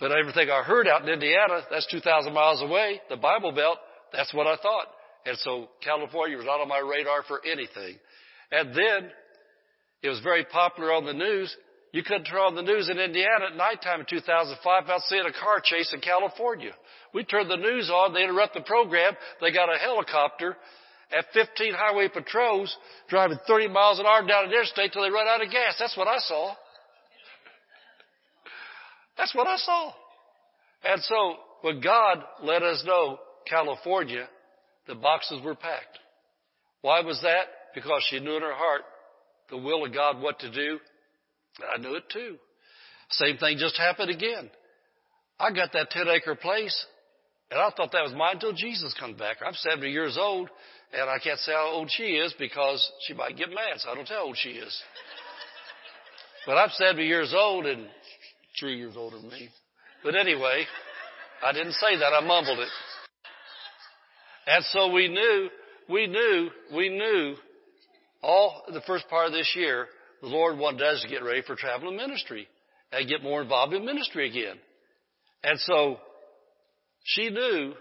but 0.00 0.10
everything 0.10 0.50
I 0.50 0.62
heard 0.62 0.88
out 0.88 1.02
in 1.02 1.08
Indiana, 1.08 1.60
that's 1.70 1.86
2,000 1.92 2.32
miles 2.32 2.62
away, 2.62 3.00
the 3.08 3.16
Bible 3.16 3.52
Belt, 3.52 3.78
that's 4.12 4.34
what 4.34 4.48
I 4.48 4.56
thought. 4.56 4.86
And 5.24 5.38
so 5.38 5.68
California 5.82 6.36
was 6.36 6.46
not 6.46 6.60
on 6.60 6.68
my 6.68 6.80
radar 6.80 7.22
for 7.28 7.40
anything. 7.46 7.96
And 8.50 8.70
then 8.70 9.10
it 10.02 10.08
was 10.08 10.20
very 10.20 10.44
popular 10.44 10.92
on 10.92 11.06
the 11.06 11.12
news 11.12 11.56
you 11.94 12.02
couldn't 12.02 12.24
turn 12.24 12.40
on 12.40 12.54
the 12.56 12.62
news 12.66 12.90
in 12.90 12.98
Indiana 12.98 13.46
at 13.52 13.56
nighttime 13.56 14.00
in 14.00 14.06
2005 14.10 14.82
without 14.82 15.00
seeing 15.02 15.22
a 15.22 15.32
car 15.32 15.62
chase 15.62 15.94
in 15.94 16.00
California. 16.00 16.72
We 17.14 17.22
turned 17.22 17.48
the 17.48 17.56
news 17.56 17.88
on, 17.88 18.12
they 18.12 18.24
interrupt 18.24 18.54
the 18.54 18.62
program, 18.62 19.12
they 19.40 19.52
got 19.52 19.72
a 19.72 19.78
helicopter 19.78 20.56
at 21.16 21.26
15 21.32 21.72
highway 21.72 22.08
patrols 22.08 22.76
driving 23.08 23.38
30 23.46 23.68
miles 23.68 24.00
an 24.00 24.06
hour 24.06 24.26
down 24.26 24.46
an 24.46 24.50
interstate 24.50 24.92
till 24.92 25.02
they 25.02 25.10
run 25.10 25.28
out 25.28 25.40
of 25.40 25.52
gas. 25.52 25.76
That's 25.78 25.96
what 25.96 26.08
I 26.08 26.18
saw. 26.18 26.54
That's 29.16 29.32
what 29.32 29.46
I 29.46 29.56
saw. 29.58 29.92
And 30.82 31.00
so 31.00 31.36
when 31.60 31.80
God 31.80 32.24
let 32.42 32.64
us 32.64 32.82
know 32.84 33.18
California, 33.48 34.28
the 34.88 34.96
boxes 34.96 35.40
were 35.44 35.54
packed. 35.54 36.00
Why 36.80 37.02
was 37.02 37.20
that? 37.22 37.44
Because 37.72 38.04
she 38.10 38.18
knew 38.18 38.34
in 38.34 38.42
her 38.42 38.52
heart 38.52 38.82
the 39.48 39.58
will 39.58 39.84
of 39.84 39.94
God 39.94 40.20
what 40.20 40.40
to 40.40 40.50
do 40.50 40.80
I 41.62 41.78
knew 41.78 41.94
it 41.94 42.04
too. 42.12 42.36
Same 43.10 43.36
thing 43.36 43.58
just 43.58 43.76
happened 43.76 44.10
again. 44.10 44.50
I 45.38 45.52
got 45.52 45.72
that 45.72 45.90
10 45.90 46.08
acre 46.08 46.34
place 46.34 46.86
and 47.50 47.60
I 47.60 47.70
thought 47.70 47.92
that 47.92 48.02
was 48.02 48.14
mine 48.16 48.34
until 48.34 48.52
Jesus 48.52 48.94
comes 48.98 49.18
back. 49.18 49.36
I'm 49.44 49.54
70 49.54 49.90
years 49.90 50.16
old 50.18 50.48
and 50.92 51.10
I 51.10 51.18
can't 51.18 51.38
say 51.40 51.52
how 51.52 51.70
old 51.72 51.90
she 51.90 52.02
is 52.02 52.34
because 52.38 52.90
she 53.06 53.14
might 53.14 53.36
get 53.36 53.48
mad, 53.50 53.78
so 53.78 53.90
I 53.90 53.94
don't 53.94 54.06
tell 54.06 54.18
how 54.18 54.26
old 54.26 54.36
she 54.36 54.50
is. 54.50 54.82
but 56.46 56.56
I'm 56.56 56.70
70 56.70 57.04
years 57.06 57.34
old 57.36 57.66
and 57.66 57.86
three 58.58 58.76
years 58.76 58.94
older 58.96 59.18
than 59.18 59.28
me. 59.28 59.48
But 60.02 60.14
anyway, 60.14 60.64
I 61.44 61.52
didn't 61.52 61.74
say 61.74 61.96
that. 61.96 62.12
I 62.12 62.20
mumbled 62.20 62.58
it. 62.58 62.68
And 64.46 64.64
so 64.66 64.90
we 64.90 65.08
knew, 65.08 65.48
we 65.88 66.06
knew, 66.06 66.50
we 66.74 66.88
knew 66.90 67.34
all 68.22 68.62
the 68.72 68.82
first 68.86 69.08
part 69.08 69.26
of 69.26 69.32
this 69.32 69.52
year 69.56 69.86
the 70.24 70.30
Lord 70.30 70.58
wanted 70.58 70.82
us 70.82 71.02
to 71.02 71.08
get 71.08 71.22
ready 71.22 71.42
for 71.42 71.54
traveling 71.54 71.96
ministry 71.96 72.48
and 72.90 73.08
get 73.08 73.22
more 73.22 73.42
involved 73.42 73.74
in 73.74 73.84
ministry 73.84 74.28
again. 74.28 74.56
And 75.42 75.60
so 75.60 75.98
she 77.04 77.28
knew 77.28 77.74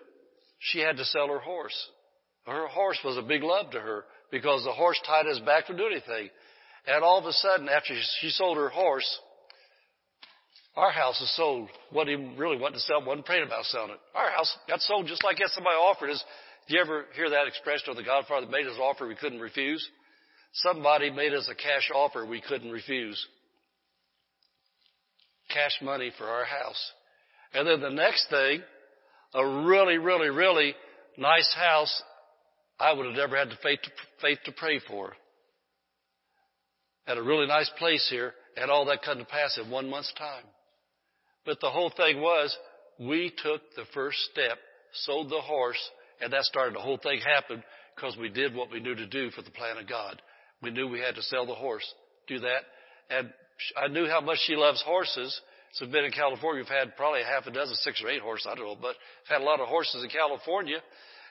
she 0.59 0.79
had 0.79 0.97
to 0.97 1.05
sell 1.05 1.27
her 1.27 1.39
horse. 1.39 1.89
Her 2.45 2.67
horse 2.67 2.99
was 3.05 3.15
a 3.17 3.21
big 3.21 3.43
love 3.43 3.71
to 3.71 3.79
her 3.79 4.03
because 4.29 4.63
the 4.65 4.73
horse 4.73 4.99
tied 5.05 5.25
his 5.25 5.39
back 5.39 5.67
to 5.67 5.77
do 5.77 5.85
anything. 5.85 6.29
And 6.85 7.01
all 7.01 7.17
of 7.17 7.25
a 7.25 7.31
sudden, 7.31 7.69
after 7.69 7.93
she 8.19 8.29
sold 8.29 8.57
her 8.57 8.67
horse, 8.67 9.07
our 10.75 10.91
house 10.91 11.21
is 11.21 11.33
sold. 11.37 11.69
What 11.91 12.09
he 12.09 12.15
really 12.15 12.57
wanted 12.57 12.75
to 12.75 12.79
sell, 12.81 13.05
wasn't 13.05 13.25
praying 13.25 13.45
about 13.45 13.63
selling 13.65 13.91
it. 13.91 13.99
Our 14.13 14.31
house 14.31 14.53
got 14.67 14.81
sold 14.81 15.07
just 15.07 15.23
like 15.23 15.37
that 15.37 15.49
somebody 15.49 15.77
offered 15.77 16.09
us. 16.09 16.21
Do 16.67 16.75
you 16.75 16.81
ever 16.81 17.05
hear 17.15 17.29
that 17.29 17.47
expression 17.47 17.91
of 17.91 17.95
the 17.95 18.03
Godfather 18.03 18.47
made 18.47 18.67
us 18.67 18.77
offer 18.81 19.07
we 19.07 19.15
couldn't 19.15 19.39
refuse? 19.39 19.87
Somebody 20.53 21.09
made 21.09 21.33
us 21.33 21.49
a 21.49 21.55
cash 21.55 21.89
offer 21.93 22.25
we 22.25 22.41
couldn't 22.41 22.71
refuse. 22.71 23.25
Cash 25.49 25.79
money 25.81 26.11
for 26.17 26.25
our 26.25 26.45
house. 26.45 26.91
And 27.53 27.67
then 27.67 27.81
the 27.81 27.89
next 27.89 28.29
thing, 28.29 28.61
a 29.33 29.45
really, 29.65 29.97
really, 29.97 30.29
really 30.29 30.75
nice 31.17 31.53
house 31.55 32.03
I 32.79 32.93
would 32.93 33.05
have 33.05 33.15
never 33.15 33.37
had 33.37 33.49
the 33.49 33.57
faith 33.61 33.79
to, 33.83 33.89
faith 34.21 34.39
to 34.45 34.51
pray 34.51 34.79
for. 34.87 35.13
At 37.07 37.17
a 37.17 37.23
really 37.23 37.47
nice 37.47 37.69
place 37.77 38.07
here, 38.09 38.33
and 38.55 38.69
all 38.69 38.85
that 38.85 39.03
come 39.03 39.17
to 39.17 39.25
pass 39.25 39.59
in 39.63 39.69
one 39.69 39.89
month's 39.89 40.13
time. 40.13 40.43
But 41.45 41.59
the 41.59 41.69
whole 41.69 41.91
thing 41.95 42.21
was, 42.21 42.55
we 42.99 43.31
took 43.43 43.61
the 43.75 43.85
first 43.93 44.17
step, 44.31 44.57
sold 44.93 45.29
the 45.29 45.41
horse, 45.41 45.79
and 46.21 46.31
that 46.31 46.43
started 46.43 46.75
the 46.75 46.79
whole 46.79 46.97
thing 46.97 47.19
happened 47.19 47.63
because 47.95 48.17
we 48.17 48.29
did 48.29 48.55
what 48.55 48.71
we 48.71 48.79
knew 48.79 48.95
to 48.95 49.07
do 49.07 49.29
for 49.31 49.41
the 49.41 49.51
plan 49.51 49.77
of 49.77 49.87
God. 49.87 50.21
We 50.63 50.71
knew 50.71 50.87
we 50.87 50.99
had 50.99 51.15
to 51.15 51.21
sell 51.21 51.45
the 51.45 51.53
horse, 51.53 51.85
do 52.27 52.39
that. 52.39 52.61
And 53.09 53.31
I 53.77 53.87
knew 53.89 54.07
how 54.07 54.21
much 54.21 54.39
she 54.45 54.55
loves 54.55 54.81
horses. 54.81 55.39
So 55.73 55.85
I've 55.85 55.91
been 55.91 56.05
in 56.05 56.11
California. 56.11 56.61
We've 56.61 56.69
had 56.69 56.95
probably 56.95 57.21
a 57.21 57.25
half 57.25 57.45
a 57.45 57.51
dozen, 57.51 57.75
six 57.75 58.01
or 58.03 58.09
eight 58.09 58.21
horses. 58.21 58.47
I 58.49 58.55
don't 58.55 58.65
know, 58.65 58.77
but 58.79 58.95
I've 59.25 59.39
had 59.39 59.41
a 59.41 59.45
lot 59.45 59.59
of 59.59 59.67
horses 59.67 60.03
in 60.03 60.09
California. 60.09 60.77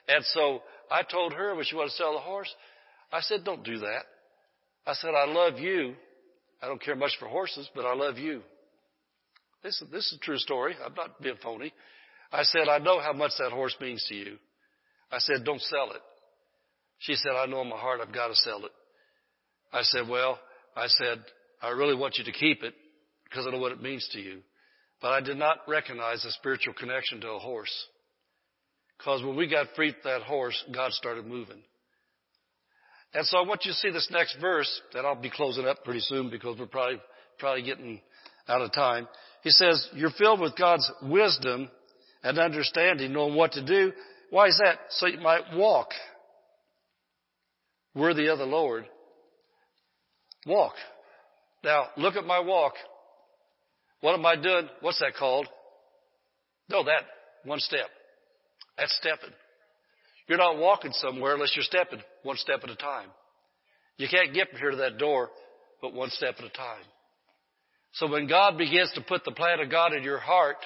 And 0.07 0.23
so 0.25 0.61
I 0.91 1.01
told 1.03 1.33
her 1.33 1.55
when 1.55 1.65
she 1.65 1.75
wanted 1.75 1.89
to 1.89 1.95
sell 1.95 2.13
the 2.13 2.19
horse, 2.19 2.53
I 3.11 3.21
said, 3.21 3.43
don't 3.43 3.63
do 3.63 3.79
that. 3.79 4.03
I 4.85 4.93
said, 4.93 5.11
I 5.15 5.25
love 5.25 5.59
you. 5.59 5.95
I 6.61 6.67
don't 6.67 6.81
care 6.81 6.95
much 6.95 7.15
for 7.19 7.27
horses, 7.27 7.69
but 7.73 7.85
I 7.85 7.95
love 7.95 8.17
you. 8.17 8.41
This, 9.63 9.81
this 9.91 10.05
is 10.11 10.17
a 10.21 10.25
true 10.25 10.37
story. 10.37 10.75
I'm 10.85 10.93
not 10.93 11.21
being 11.21 11.35
phony. 11.41 11.73
I 12.31 12.43
said, 12.43 12.67
I 12.69 12.79
know 12.79 12.99
how 12.99 13.13
much 13.13 13.31
that 13.39 13.51
horse 13.51 13.75
means 13.79 14.05
to 14.09 14.15
you. 14.15 14.37
I 15.11 15.19
said, 15.19 15.45
don't 15.45 15.61
sell 15.61 15.91
it. 15.91 16.01
She 16.99 17.15
said, 17.15 17.31
I 17.31 17.45
know 17.45 17.61
in 17.61 17.69
my 17.69 17.77
heart 17.77 18.01
I've 18.01 18.13
got 18.13 18.27
to 18.27 18.35
sell 18.35 18.65
it. 18.65 18.71
I 19.73 19.81
said, 19.81 20.07
well, 20.07 20.39
I 20.75 20.87
said, 20.87 21.23
I 21.61 21.69
really 21.69 21.95
want 21.95 22.17
you 22.17 22.23
to 22.25 22.31
keep 22.31 22.63
it 22.63 22.73
because 23.25 23.47
I 23.47 23.51
know 23.51 23.57
what 23.57 23.71
it 23.71 23.81
means 23.81 24.07
to 24.13 24.19
you. 24.19 24.41
But 25.01 25.09
I 25.09 25.21
did 25.21 25.37
not 25.37 25.57
recognize 25.67 26.23
the 26.23 26.31
spiritual 26.31 26.73
connection 26.75 27.19
to 27.21 27.29
a 27.29 27.39
horse. 27.39 27.73
Because 28.97 29.23
when 29.23 29.35
we 29.35 29.49
got 29.49 29.67
free 29.75 29.91
from 29.91 30.11
that 30.11 30.21
horse, 30.21 30.63
God 30.73 30.93
started 30.93 31.25
moving. 31.25 31.61
And 33.13 33.25
so 33.25 33.37
I 33.37 33.41
want 33.41 33.65
you 33.65 33.71
to 33.71 33.77
see 33.77 33.91
this 33.91 34.09
next 34.11 34.37
verse 34.39 34.81
that 34.93 35.05
I'll 35.05 35.21
be 35.21 35.29
closing 35.29 35.65
up 35.65 35.83
pretty 35.83 35.99
soon 35.99 36.29
because 36.29 36.57
we're 36.57 36.67
probably, 36.67 37.01
probably 37.37 37.63
getting 37.63 37.99
out 38.47 38.61
of 38.61 38.71
time. 38.71 39.07
He 39.43 39.49
says, 39.49 39.87
you're 39.93 40.11
filled 40.11 40.39
with 40.39 40.55
God's 40.55 40.89
wisdom 41.01 41.69
and 42.23 42.39
understanding, 42.39 43.13
knowing 43.13 43.35
what 43.35 43.51
to 43.53 43.65
do. 43.65 43.91
Why 44.29 44.47
is 44.47 44.59
that? 44.63 44.79
So 44.89 45.07
you 45.07 45.19
might 45.19 45.53
walk 45.53 45.89
worthy 47.93 48.27
of 48.27 48.39
the 48.39 48.45
Lord. 48.45 48.85
Walk. 50.45 50.73
Now, 51.63 51.87
look 51.97 52.15
at 52.15 52.25
my 52.25 52.39
walk. 52.39 52.73
What 54.01 54.13
am 54.13 54.25
I 54.25 54.35
doing? 54.35 54.67
What's 54.81 54.99
that 54.99 55.13
called? 55.17 55.47
No, 56.69 56.83
that 56.83 57.03
one 57.45 57.59
step. 57.59 57.87
That's 58.77 58.95
stepping. 58.97 59.33
You're 60.27 60.37
not 60.37 60.57
walking 60.57 60.91
somewhere 60.93 61.35
unless 61.35 61.53
you're 61.55 61.63
stepping 61.63 61.99
one 62.23 62.37
step 62.37 62.61
at 62.63 62.69
a 62.69 62.75
time. 62.75 63.09
You 63.97 64.07
can't 64.09 64.33
get 64.33 64.49
from 64.49 64.59
here 64.59 64.71
to 64.71 64.77
that 64.77 64.97
door, 64.97 65.29
but 65.81 65.93
one 65.93 66.09
step 66.09 66.35
at 66.39 66.45
a 66.45 66.49
time. 66.49 66.83
So 67.93 68.09
when 68.09 68.27
God 68.27 68.57
begins 68.57 68.91
to 68.95 69.01
put 69.01 69.23
the 69.23 69.31
plan 69.31 69.59
of 69.59 69.69
God 69.69 69.93
in 69.93 70.03
your 70.03 70.17
heart, 70.17 70.57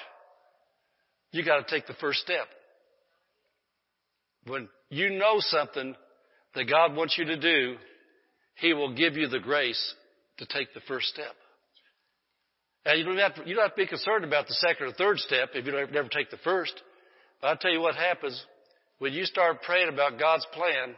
you 1.32 1.44
got 1.44 1.66
to 1.66 1.74
take 1.74 1.86
the 1.86 1.94
first 1.94 2.20
step. 2.20 2.46
When 4.46 4.68
you 4.88 5.10
know 5.10 5.36
something 5.38 5.94
that 6.54 6.64
God 6.64 6.96
wants 6.96 7.18
you 7.18 7.26
to 7.26 7.36
do, 7.38 7.76
He 8.60 8.74
will 8.74 8.94
give 8.94 9.16
you 9.16 9.28
the 9.28 9.38
grace 9.38 9.94
to 10.38 10.46
take 10.46 10.74
the 10.74 10.80
first 10.88 11.06
step. 11.08 11.34
And 12.84 12.98
you 12.98 13.04
don't 13.04 13.18
have 13.18 13.34
to, 13.36 13.48
you 13.48 13.54
don't 13.54 13.64
have 13.64 13.74
to 13.74 13.82
be 13.82 13.86
concerned 13.86 14.24
about 14.24 14.46
the 14.46 14.54
second 14.54 14.86
or 14.86 14.92
third 14.92 15.18
step 15.18 15.50
if 15.54 15.66
you 15.66 15.72
don't 15.72 15.92
never 15.92 16.08
take 16.08 16.30
the 16.30 16.38
first. 16.38 16.74
But 17.40 17.48
I'll 17.48 17.56
tell 17.56 17.70
you 17.70 17.80
what 17.80 17.94
happens 17.94 18.40
when 18.98 19.12
you 19.12 19.24
start 19.24 19.62
praying 19.62 19.88
about 19.88 20.18
God's 20.18 20.46
plan, 20.52 20.94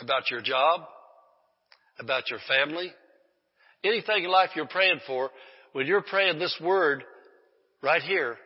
about 0.00 0.30
your 0.30 0.40
job, 0.42 0.82
about 1.98 2.28
your 2.30 2.40
family, 2.46 2.92
anything 3.82 4.24
in 4.24 4.30
life 4.30 4.50
you're 4.54 4.66
praying 4.66 5.00
for, 5.06 5.30
when 5.72 5.86
you're 5.86 6.02
praying 6.02 6.38
this 6.38 6.56
word 6.62 7.04
right 7.82 8.02
here, 8.02 8.36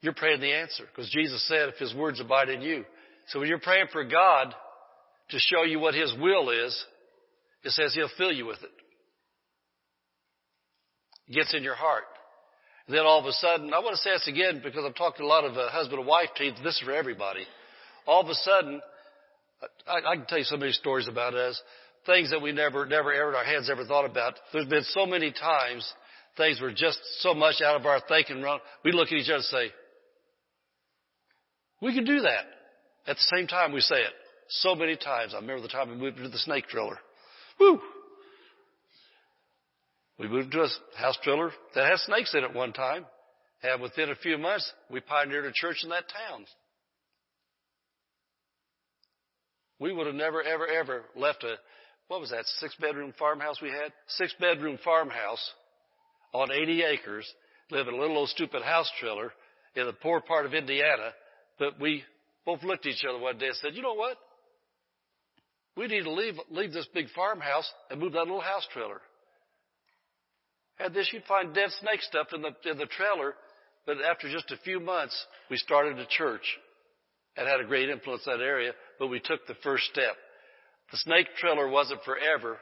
you're 0.00 0.14
praying 0.14 0.40
the 0.40 0.52
answer. 0.52 0.84
Because 0.84 1.10
Jesus 1.10 1.46
said, 1.46 1.68
if 1.68 1.76
His 1.76 1.94
words 1.94 2.20
abide 2.20 2.48
in 2.48 2.62
you. 2.62 2.84
So 3.28 3.38
when 3.38 3.48
you're 3.48 3.58
praying 3.58 3.86
for 3.92 4.04
God 4.04 4.54
to 5.30 5.38
show 5.38 5.64
you 5.64 5.78
what 5.78 5.94
His 5.94 6.14
will 6.18 6.50
is, 6.50 6.84
it 7.64 7.70
says 7.70 7.94
He'll 7.94 8.10
fill 8.16 8.32
you 8.32 8.46
with 8.46 8.58
it. 8.62 8.70
It 11.28 11.34
gets 11.34 11.54
in 11.54 11.62
your 11.62 11.74
heart. 11.74 12.04
And 12.86 12.96
then 12.96 13.06
all 13.06 13.20
of 13.20 13.26
a 13.26 13.32
sudden, 13.32 13.72
I 13.72 13.78
want 13.78 13.94
to 13.96 14.02
say 14.02 14.10
this 14.10 14.28
again 14.28 14.60
because 14.64 14.84
I've 14.84 14.96
talked 14.96 15.18
to 15.18 15.24
a 15.24 15.26
lot 15.26 15.44
of 15.44 15.56
uh, 15.56 15.70
husband 15.70 16.00
and 16.00 16.08
wife 16.08 16.30
teams. 16.36 16.58
This 16.64 16.74
is 16.74 16.82
for 16.84 16.92
everybody. 16.92 17.44
All 18.06 18.20
of 18.20 18.28
a 18.28 18.34
sudden, 18.34 18.80
I, 19.86 20.10
I 20.10 20.16
can 20.16 20.26
tell 20.26 20.38
you 20.38 20.44
so 20.44 20.56
many 20.56 20.72
stories 20.72 21.06
about 21.06 21.34
us, 21.34 21.60
things 22.06 22.30
that 22.30 22.42
we 22.42 22.52
never, 22.52 22.86
never 22.86 23.12
ever 23.12 23.36
our 23.36 23.44
heads 23.44 23.70
ever 23.70 23.84
thought 23.84 24.06
about. 24.06 24.34
There's 24.52 24.66
been 24.66 24.82
so 24.84 25.06
many 25.06 25.32
times 25.32 25.90
things 26.36 26.60
were 26.60 26.72
just 26.72 26.98
so 27.20 27.34
much 27.34 27.60
out 27.62 27.76
of 27.78 27.86
our 27.86 28.00
thinking. 28.08 28.44
We 28.84 28.92
look 28.92 29.08
at 29.08 29.14
each 29.14 29.28
other 29.28 29.36
and 29.36 29.44
say, 29.44 29.70
we 31.82 31.94
can 31.94 32.04
do 32.04 32.20
that. 32.20 32.44
At 33.06 33.16
the 33.16 33.36
same 33.36 33.46
time, 33.46 33.72
we 33.72 33.80
say 33.80 33.96
it 33.96 34.12
so 34.50 34.74
many 34.74 34.96
times. 34.96 35.32
I 35.34 35.40
remember 35.40 35.62
the 35.62 35.68
time 35.68 35.88
we 35.88 35.96
moved 35.96 36.18
into 36.18 36.28
the 36.28 36.38
snake 36.38 36.66
trailer. 36.66 36.98
Woo! 37.58 37.80
We 40.18 40.28
moved 40.28 40.52
to 40.52 40.62
a 40.62 40.68
house 40.98 41.18
trailer 41.22 41.50
that 41.74 41.88
had 41.88 41.98
snakes 42.00 42.34
in 42.34 42.44
it 42.44 42.54
one 42.54 42.72
time. 42.72 43.06
And 43.62 43.80
within 43.80 44.10
a 44.10 44.14
few 44.14 44.38
months, 44.38 44.70
we 44.90 45.00
pioneered 45.00 45.44
a 45.44 45.52
church 45.52 45.80
in 45.82 45.90
that 45.90 46.04
town. 46.08 46.44
We 49.78 49.92
would 49.92 50.06
have 50.06 50.14
never, 50.14 50.42
ever, 50.42 50.66
ever 50.66 51.04
left 51.16 51.44
a, 51.44 51.54
what 52.08 52.20
was 52.20 52.30
that, 52.30 52.44
six 52.58 52.74
bedroom 52.80 53.14
farmhouse 53.18 53.60
we 53.62 53.70
had? 53.70 53.92
Six 54.08 54.34
bedroom 54.38 54.78
farmhouse 54.84 55.50
on 56.32 56.50
80 56.52 56.82
acres, 56.82 57.32
live 57.70 57.88
in 57.88 57.94
a 57.94 57.96
little 57.96 58.18
old 58.18 58.28
stupid 58.28 58.62
house 58.62 58.90
trailer 59.00 59.32
in 59.74 59.86
the 59.86 59.92
poor 59.92 60.20
part 60.20 60.44
of 60.44 60.54
Indiana. 60.54 61.10
But 61.58 61.80
we 61.80 62.04
both 62.44 62.62
looked 62.62 62.86
at 62.86 62.92
each 62.92 63.04
other 63.08 63.18
one 63.18 63.38
day 63.38 63.46
and 63.46 63.56
said, 63.56 63.74
you 63.74 63.82
know 63.82 63.94
what? 63.94 64.16
We 65.80 65.86
need 65.86 66.04
to 66.04 66.12
leave, 66.12 66.34
leave 66.50 66.74
this 66.74 66.86
big 66.92 67.06
farmhouse 67.16 67.66
and 67.88 67.98
move 67.98 68.12
that 68.12 68.26
little 68.26 68.42
house 68.42 68.66
trailer. 68.70 69.00
Had 70.74 70.92
this, 70.92 71.08
you'd 71.10 71.24
find 71.24 71.54
dead 71.54 71.70
snake 71.80 72.02
stuff 72.02 72.26
in 72.34 72.42
the, 72.42 72.70
in 72.70 72.76
the 72.76 72.84
trailer. 72.84 73.34
But 73.86 73.96
after 74.02 74.30
just 74.30 74.50
a 74.50 74.58
few 74.58 74.78
months, 74.78 75.16
we 75.50 75.56
started 75.56 75.98
a 75.98 76.04
church 76.04 76.42
and 77.34 77.48
had 77.48 77.60
a 77.60 77.64
great 77.64 77.88
influence 77.88 78.26
in 78.26 78.34
that 78.34 78.44
area, 78.44 78.72
but 78.98 79.06
we 79.06 79.20
took 79.20 79.46
the 79.46 79.54
first 79.62 79.84
step. 79.84 80.16
The 80.90 80.98
snake 80.98 81.28
trailer 81.38 81.66
wasn't 81.66 82.02
forever. 82.02 82.58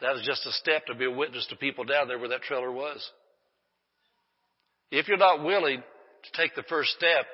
That 0.00 0.12
was 0.12 0.22
just 0.24 0.46
a 0.46 0.52
step 0.52 0.86
to 0.86 0.94
be 0.94 1.06
a 1.06 1.10
witness 1.10 1.48
to 1.50 1.56
people 1.56 1.82
down 1.82 2.06
there 2.06 2.20
where 2.20 2.28
that 2.28 2.42
trailer 2.42 2.70
was. 2.70 3.10
If 4.92 5.08
you're 5.08 5.16
not 5.16 5.42
willing 5.42 5.82
to 5.82 6.40
take 6.40 6.54
the 6.54 6.62
first 6.68 6.90
step, 6.90 7.26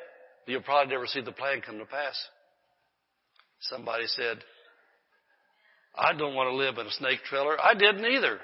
you'll 0.47 0.63
probably 0.63 0.95
never 0.95 1.07
see 1.07 1.21
the 1.21 1.33
plan 1.33 1.61
come 1.61 1.77
to 1.81 1.85
pass. 1.85 2.17
Somebody 3.61 4.07
said, 4.07 4.39
I 5.97 6.13
don't 6.13 6.35
want 6.35 6.51
to 6.51 6.57
live 6.57 6.79
in 6.79 6.87
a 6.87 6.91
snake 6.93 7.21
trailer. 7.29 7.57
I 7.61 7.75
didn't 7.75 8.05
either. 8.05 8.39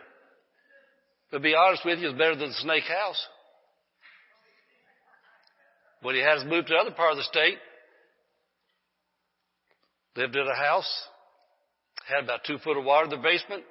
To 1.33 1.41
be 1.41 1.55
honest 1.55 1.85
with 1.85 1.99
you, 1.99 2.09
it's 2.09 2.19
better 2.19 2.37
than 2.37 2.49
the 2.49 2.55
snake 2.55 2.85
house. 2.85 3.27
When 6.03 6.15
he 6.15 6.21
had 6.21 6.39
us 6.39 6.45
moved 6.47 6.69
to 6.69 6.75
another 6.75 6.91
part 6.91 7.13
of 7.13 7.19
the 7.19 7.25
state, 7.25 7.59
lived 10.17 10.35
in 10.35 10.47
a 10.47 10.57
house, 10.57 10.91
had 12.09 12.25
about 12.25 12.41
two 12.47 12.59
foot 12.59 12.77
of 12.77 12.85
water 12.85 13.05
in 13.05 13.11
the 13.11 13.17
basement, 13.17 13.63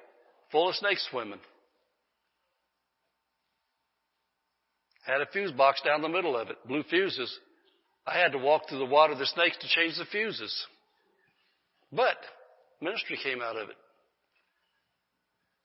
full 0.50 0.68
of 0.68 0.74
snakes 0.76 1.06
swimming. 1.10 1.40
Had 5.04 5.20
a 5.20 5.26
fuse 5.26 5.52
box 5.52 5.82
down 5.84 6.02
the 6.02 6.08
middle 6.08 6.36
of 6.36 6.48
it, 6.48 6.56
blue 6.66 6.84
fuses. 6.84 7.38
I 8.06 8.18
had 8.18 8.32
to 8.32 8.38
walk 8.38 8.68
through 8.68 8.78
the 8.78 8.84
water 8.86 9.12
of 9.12 9.18
the 9.18 9.26
snakes 9.26 9.56
to 9.58 9.68
change 9.68 9.96
the 9.98 10.04
fuses. 10.06 10.66
But 11.92 12.16
ministry 12.82 13.18
came 13.22 13.40
out 13.40 13.56
of 13.56 13.68
it. 13.68 13.76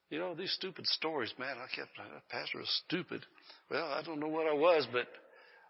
You 0.09 0.19
know, 0.19 0.35
these 0.35 0.51
stupid 0.51 0.85
stories, 0.87 1.33
man, 1.37 1.55
I 1.57 1.67
kept, 1.75 1.89
that 1.97 2.29
pastor 2.29 2.59
was 2.59 2.81
stupid. 2.85 3.25
Well, 3.69 3.85
I 3.85 4.01
don't 4.03 4.21
know 4.21 4.29
what 4.29 4.47
I 4.47 4.53
was, 4.53 4.87
but 4.91 5.07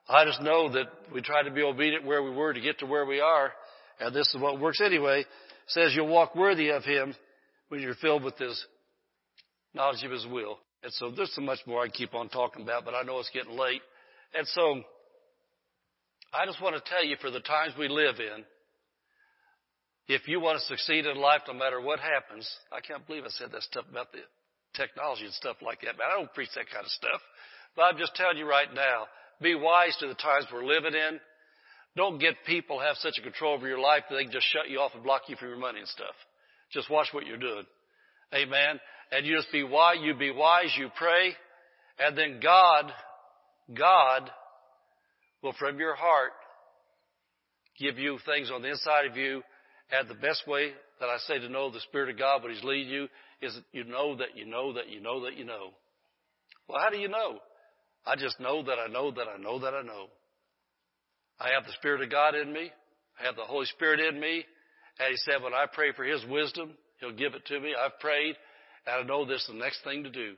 I 0.08 0.26
just 0.26 0.42
know 0.42 0.72
that 0.74 0.86
we 1.14 1.22
tried 1.22 1.44
to 1.44 1.52
be 1.52 1.64
obedient 1.64 2.06
where 2.06 2.22
we 2.22 2.30
were 2.30 2.54
to 2.54 2.62
get 2.62 2.80
to 2.80 2.86
where 2.86 3.06
we 3.06 3.20
are. 3.20 3.52
And 4.00 4.16
this 4.16 4.28
is 4.28 4.40
what 4.40 4.60
works 4.60 4.80
anyway. 4.80 5.22
It 5.22 5.26
says 5.68 5.94
you'll 5.96 6.08
walk 6.08 6.36
worthy 6.36 6.70
of 6.70 6.84
him 6.84 7.16
when 7.70 7.82
you're 7.82 7.96
filled 7.96 8.24
with 8.24 8.38
his 8.38 8.64
knowledge 9.74 10.04
of 10.04 10.12
his 10.12 10.28
will. 10.28 10.60
And 10.84 10.94
so 10.94 11.10
there's 11.10 11.34
so 11.34 11.42
much 11.42 11.60
more 11.66 11.84
I 11.84 11.88
keep 11.88 12.14
on 12.14 12.30
talking 12.30 12.62
about, 12.62 12.86
but 12.86 12.94
I 12.94 13.02
know 13.02 13.20
it's 13.20 13.32
getting 13.34 13.58
late. 13.58 13.82
And 14.36 14.48
so 14.50 14.84
I 16.32 16.46
just 16.46 16.62
want 16.62 16.76
to 16.76 16.90
tell 16.90 17.04
you 17.04 17.16
for 17.20 17.32
the 17.32 17.40
times 17.40 17.74
we 17.78 17.88
live 17.88 18.16
in, 18.20 18.44
if 20.08 20.28
you 20.28 20.40
want 20.40 20.60
to 20.60 20.66
succeed 20.66 21.06
in 21.06 21.18
life, 21.18 21.42
no 21.48 21.54
matter 21.54 21.82
what 21.82 22.00
happens, 22.00 22.50
I 22.72 22.80
can't 22.80 23.06
believe 23.06 23.24
I 23.26 23.30
said 23.30 23.52
that 23.52 23.64
stuff 23.64 23.86
about 23.90 24.12
the 24.12 24.20
technology 24.74 25.26
and 25.26 25.34
stuff 25.34 25.58
like 25.62 25.82
that, 25.82 25.98
man. 25.98 26.08
I 26.12 26.18
don't 26.18 26.34
preach 26.34 26.50
that 26.56 26.70
kind 26.72 26.86
of 26.86 26.92
stuff. 26.92 27.22
But 27.76 27.84
I'm 27.84 27.98
just 27.98 28.16
telling 28.16 28.38
you 28.38 28.48
right 28.48 28.74
now, 28.74 29.06
be 29.42 29.56
wise 29.56 29.96
to 30.00 30.08
the 30.08 30.16
times 30.16 30.46
we're 30.52 30.66
living 30.66 30.94
in. 30.94 31.20
Don't 31.96 32.20
get 32.20 32.36
people 32.46 32.80
have 32.80 32.96
such 32.98 33.18
a 33.20 33.22
control 33.22 33.56
over 33.56 33.68
your 33.68 33.80
life 33.80 34.04
that 34.10 34.16
they 34.16 34.24
can 34.24 34.32
just 34.32 34.48
shut 34.48 34.70
you 34.70 34.80
off 34.80 34.92
and 34.94 35.04
block 35.04 35.24
you 35.28 35.36
from 35.36 35.50
your 35.50 35.58
money 35.58 35.80
and 35.80 35.88
stuff. 35.88 36.16
Just 36.72 36.90
watch 36.90 37.08
what 37.12 37.26
you're 37.26 37.38
doing. 37.38 37.66
Amen. 38.34 38.80
and 39.12 39.26
you 39.26 39.36
just 39.38 39.52
be 39.52 39.64
wise, 39.64 39.98
you 40.02 40.14
be 40.14 40.32
wise, 40.32 40.74
you 40.78 40.90
pray, 40.98 41.34
and 42.00 42.18
then 42.18 42.40
God, 42.42 42.92
God 43.74 44.30
will 45.42 45.54
from 45.54 45.80
your 45.80 45.96
heart 45.96 46.32
give 47.80 47.98
you 47.98 48.20
things 48.26 48.52
on 48.52 48.62
the 48.62 48.70
inside 48.70 49.06
of 49.06 49.16
you. 49.16 49.42
And 49.92 50.10
the 50.10 50.16
best 50.16 50.48
way 50.48 50.72
that 51.00 51.10
I 51.10 51.18
say 51.20 51.40
to 51.40 51.50
know 51.50 51.72
the 51.72 51.80
Spirit 51.82 52.10
of 52.10 52.18
God, 52.18 52.44
when 52.44 52.54
He's 52.54 52.64
leading 52.64 52.92
you, 52.92 53.08
is 53.42 53.56
that 53.56 53.64
you 53.72 53.84
know 53.84 54.16
that 54.18 54.36
you 54.36 54.46
know 54.46 54.74
that 54.74 54.90
you 54.90 55.00
know 55.00 55.24
that 55.26 55.38
you 55.38 55.46
know. 55.46 55.70
Well, 56.68 56.80
how 56.82 56.90
do 56.90 56.98
you 56.98 57.08
know? 57.08 57.40
I 58.06 58.16
just 58.16 58.40
know 58.40 58.64
that 58.64 58.78
I 58.80 58.88
know 58.88 59.12
that 59.12 59.28
I 59.28 59.38
know 59.42 59.60
that 59.60 59.74
I 59.74 59.82
know. 59.82 60.08
I 61.40 61.50
have 61.54 61.66
the 61.66 61.74
Spirit 61.74 62.02
of 62.02 62.10
God 62.10 62.36
in 62.36 62.52
me. 62.52 62.72
I 63.20 63.26
have 63.26 63.36
the 63.36 63.44
Holy 63.44 63.66
Spirit 63.68 64.00
in 64.00 64.20
me. 64.20 64.44
And 65.00 65.10
He 65.12 65.18
said, 65.18 65.44
when 65.44 65.54
I 65.54 65.66
pray 65.72 65.92
for 65.96 66.04
His 66.04 66.26
wisdom, 66.26 66.72
He'll 67.00 67.16
give 67.16 67.36
it 67.36 67.46
to 67.46 67.60
me. 67.60 67.74
I've 67.78 68.00
prayed, 68.00 68.36
and 68.86 69.04
I 69.04 69.04
know 69.04 69.26
this 69.26 69.42
is 69.42 69.48
the 69.48 69.54
next 69.54 69.84
thing 69.84 70.04
to 70.04 70.10
do. 70.10 70.34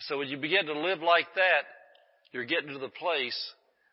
So 0.00 0.18
when 0.18 0.28
you 0.28 0.36
begin 0.36 0.66
to 0.66 0.78
live 0.78 1.00
like 1.00 1.26
that, 1.34 1.62
you're 2.32 2.44
getting 2.44 2.72
to 2.72 2.78
the 2.78 2.90
place 2.90 3.38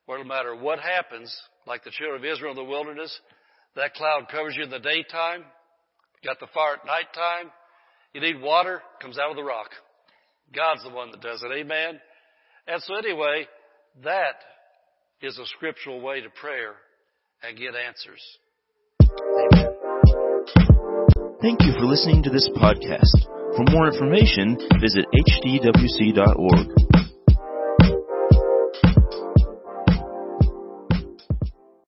where 0.06 0.20
no 0.20 0.26
matter 0.26 0.56
what 0.56 0.80
happens, 0.80 1.36
like 1.66 1.84
the 1.84 1.92
children 1.92 2.20
of 2.20 2.26
Israel 2.26 2.52
in 2.52 2.58
the 2.58 2.64
wilderness, 2.64 3.18
that 3.76 3.93
cloud 3.93 4.28
covers 4.32 4.55
you 4.57 4.63
in 4.63 4.69
the 4.69 4.80
daytime, 4.80 5.43
you 6.21 6.30
got 6.30 6.39
the 6.39 6.47
fire 6.53 6.76
at 6.76 6.86
nighttime, 6.86 7.51
you 8.13 8.21
need 8.21 8.41
water, 8.41 8.82
comes 9.01 9.17
out 9.17 9.30
of 9.30 9.36
the 9.36 9.43
rock. 9.43 9.69
God's 10.55 10.84
the 10.84 10.89
one 10.89 11.11
that 11.11 11.21
does 11.21 11.43
it. 11.43 11.51
Amen. 11.51 11.99
And 12.67 12.82
so 12.82 12.95
anyway, 12.95 13.47
that 14.03 14.36
is 15.21 15.38
a 15.38 15.45
scriptural 15.57 16.01
way 16.01 16.21
to 16.21 16.30
prayer 16.30 16.76
and 17.43 17.57
get 17.57 17.73
answers. 17.76 18.21
Thank 21.41 21.61
you 21.61 21.73
for 21.73 21.86
listening 21.86 22.23
to 22.23 22.30
this 22.30 22.49
podcast. 22.55 23.28
For 23.55 23.63
more 23.71 23.88
information, 23.88 24.57
visit 24.82 25.05
hdwc.org. 25.13 26.85